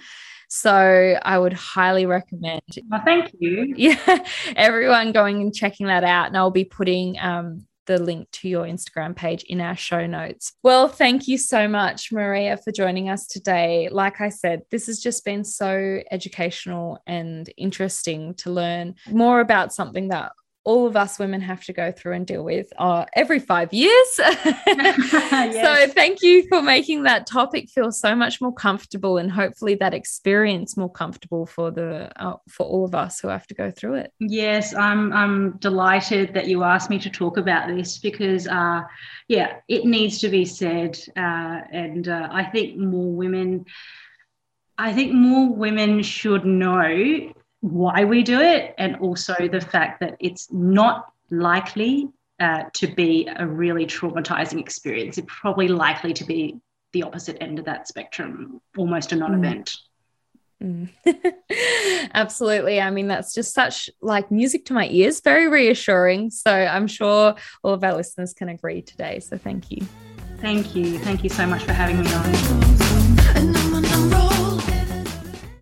So 0.48 1.18
I 1.22 1.38
would 1.38 1.54
highly 1.54 2.04
recommend. 2.06 2.62
Well, 2.90 3.02
thank 3.04 3.32
you. 3.38 3.74
Yeah, 3.82 4.24
everyone 4.54 5.12
going 5.12 5.40
and 5.40 5.54
checking 5.54 5.86
that 5.86 6.04
out, 6.04 6.26
and 6.26 6.36
I'll 6.36 6.50
be 6.50 6.64
putting 6.64 7.18
um, 7.18 7.66
the 7.86 7.98
link 7.98 8.30
to 8.32 8.48
your 8.48 8.64
Instagram 8.64 9.14
page 9.16 9.44
in 9.44 9.60
our 9.60 9.76
show 9.76 10.06
notes. 10.06 10.52
Well, 10.62 10.88
thank 10.88 11.26
you 11.26 11.38
so 11.38 11.66
much, 11.68 12.12
Maria, 12.12 12.56
for 12.56 12.70
joining 12.70 13.08
us 13.08 13.26
today. 13.26 13.88
Like 13.90 14.20
I 14.20 14.28
said, 14.28 14.62
this 14.70 14.86
has 14.86 15.00
just 15.00 15.24
been 15.24 15.44
so 15.44 16.02
educational 16.10 17.02
and 17.06 17.50
interesting 17.56 18.34
to 18.34 18.50
learn 18.50 18.94
more 19.10 19.40
about 19.40 19.72
something 19.72 20.08
that 20.08 20.32
all 20.64 20.86
of 20.86 20.96
us 20.96 21.18
women 21.18 21.40
have 21.40 21.64
to 21.64 21.72
go 21.72 21.90
through 21.90 22.12
and 22.12 22.26
deal 22.26 22.44
with 22.44 22.72
uh, 22.78 23.04
every 23.14 23.38
five 23.38 23.72
years. 23.72 24.08
yes. 24.18 25.54
So, 25.54 25.92
thank 25.92 26.22
you 26.22 26.46
for 26.48 26.62
making 26.62 27.02
that 27.04 27.26
topic 27.26 27.68
feel 27.68 27.90
so 27.90 28.14
much 28.14 28.40
more 28.40 28.52
comfortable, 28.52 29.18
and 29.18 29.30
hopefully 29.30 29.74
that 29.76 29.94
experience 29.94 30.76
more 30.76 30.90
comfortable 30.90 31.46
for 31.46 31.70
the 31.70 32.10
uh, 32.16 32.36
for 32.48 32.66
all 32.66 32.84
of 32.84 32.94
us 32.94 33.20
who 33.20 33.28
have 33.28 33.46
to 33.48 33.54
go 33.54 33.70
through 33.70 33.94
it. 33.94 34.12
Yes, 34.20 34.74
I'm 34.74 35.12
I'm 35.12 35.58
delighted 35.58 36.34
that 36.34 36.46
you 36.46 36.62
asked 36.62 36.90
me 36.90 36.98
to 37.00 37.10
talk 37.10 37.36
about 37.36 37.68
this 37.68 37.98
because, 37.98 38.46
uh, 38.46 38.82
yeah, 39.28 39.56
it 39.68 39.84
needs 39.84 40.18
to 40.20 40.28
be 40.28 40.44
said, 40.44 40.98
uh, 41.16 41.60
and 41.72 42.08
uh, 42.08 42.28
I 42.30 42.44
think 42.44 42.76
more 42.76 43.12
women. 43.12 43.66
I 44.78 44.92
think 44.92 45.12
more 45.12 45.54
women 45.54 46.02
should 46.02 46.44
know 46.44 47.32
why 47.62 48.04
we 48.04 48.22
do 48.22 48.40
it 48.40 48.74
and 48.76 48.96
also 48.96 49.34
the 49.50 49.60
fact 49.60 50.00
that 50.00 50.16
it's 50.20 50.52
not 50.52 51.12
likely 51.30 52.08
uh, 52.40 52.64
to 52.74 52.88
be 52.88 53.28
a 53.36 53.46
really 53.46 53.86
traumatizing 53.86 54.60
experience. 54.60 55.16
It's 55.16 55.32
probably 55.40 55.68
likely 55.68 56.12
to 56.12 56.24
be 56.24 56.60
the 56.92 57.04
opposite 57.04 57.38
end 57.40 57.58
of 57.58 57.64
that 57.64 57.88
spectrum, 57.88 58.60
almost 58.76 59.12
a 59.12 59.16
non 59.16 59.34
event. 59.34 59.76
Mm. 60.62 60.88
Absolutely. 62.14 62.80
I 62.80 62.90
mean, 62.90 63.06
that's 63.06 63.32
just 63.32 63.54
such 63.54 63.88
like 64.00 64.30
music 64.30 64.64
to 64.66 64.72
my 64.72 64.88
ears, 64.88 65.20
very 65.20 65.48
reassuring. 65.48 66.30
So 66.30 66.52
I'm 66.52 66.88
sure 66.88 67.36
all 67.62 67.74
of 67.74 67.82
our 67.84 67.94
listeners 67.94 68.34
can 68.34 68.48
agree 68.48 68.82
today. 68.82 69.20
So 69.20 69.38
thank 69.38 69.70
you. 69.70 69.86
Thank 70.38 70.74
you. 70.74 70.98
Thank 70.98 71.22
you 71.22 71.30
so 71.30 71.46
much 71.46 71.62
for 71.62 71.72
having 71.72 72.00
me 72.00 72.12
on. 72.12 72.71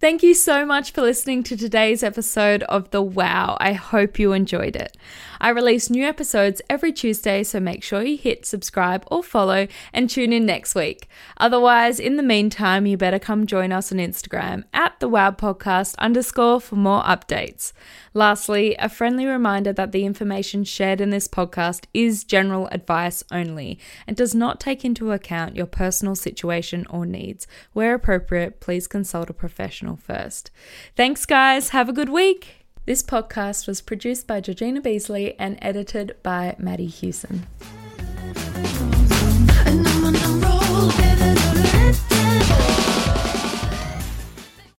Thank 0.01 0.23
you 0.23 0.33
so 0.33 0.65
much 0.65 0.93
for 0.93 1.03
listening 1.03 1.43
to 1.43 1.59
today's 1.59 2.03
episode 2.03 2.63
of 2.63 2.91
The 2.91 3.03
Wow. 3.03 3.59
I 3.61 3.75
hope 3.75 4.19
you 4.19 4.33
enjoyed 4.33 4.75
it. 4.75 4.97
I 5.41 5.49
release 5.49 5.89
new 5.89 6.05
episodes 6.05 6.61
every 6.69 6.93
Tuesday, 6.93 7.43
so 7.43 7.61
make 7.61 7.83
sure 7.83 8.03
you 8.03 8.19
hit 8.19 8.45
subscribe 8.45 9.05
or 9.11 9.23
follow 9.23 9.69
and 9.93 10.11
tune 10.11 10.33
in 10.33 10.45
next 10.45 10.75
week. 10.75 11.09
Otherwise, 11.39 11.99
in 11.99 12.17
the 12.17 12.23
meantime, 12.23 12.85
you 12.85 12.99
better 12.99 13.19
come 13.19 13.47
join 13.47 13.73
us 13.73 13.91
on 13.91 13.99
Instagram 13.99 14.65
at 14.75 15.01
The 15.01 15.09
Wow 15.09 15.31
Podcast 15.31 15.97
underscore 15.97 16.61
for 16.61 16.77
more 16.77 17.03
updates. 17.03 17.73
Lastly, 18.13 18.77
a 18.79 18.91
friendly 18.91 19.25
reminder 19.25 19.73
that 19.73 19.93
the 19.93 20.05
information 20.05 20.65
shared 20.65 21.01
in 21.01 21.09
this 21.09 21.29
podcast 21.29 21.87
is 21.95 22.25
general 22.25 22.67
advice 22.69 23.25
only 23.33 23.79
and 24.07 24.17
does 24.17 24.35
not 24.35 24.61
take 24.61 24.85
into 24.85 25.13
account 25.13 25.57
your 25.57 25.67
personal 25.67 26.15
situation 26.15 26.87
or 26.91 27.07
needs. 27.07 27.47
Where 27.73 27.95
appropriate, 27.95 28.61
please 28.61 28.87
consult 28.87 29.31
a 29.31 29.35
professional 29.35 29.97
first. 29.97 30.51
Thanks, 30.97 31.25
guys. 31.25 31.71
Have 31.71 31.89
a 31.89 31.95
good 31.95 32.11
week. 32.11 32.60
This 32.91 33.05
podcast 33.05 33.69
was 33.69 33.81
produced 33.81 34.27
by 34.27 34.41
Georgina 34.41 34.81
Beasley 34.81 35.39
and 35.39 35.57
edited 35.63 36.17
by 36.25 36.57
Maddie 36.59 36.89
Hewson. 36.89 37.47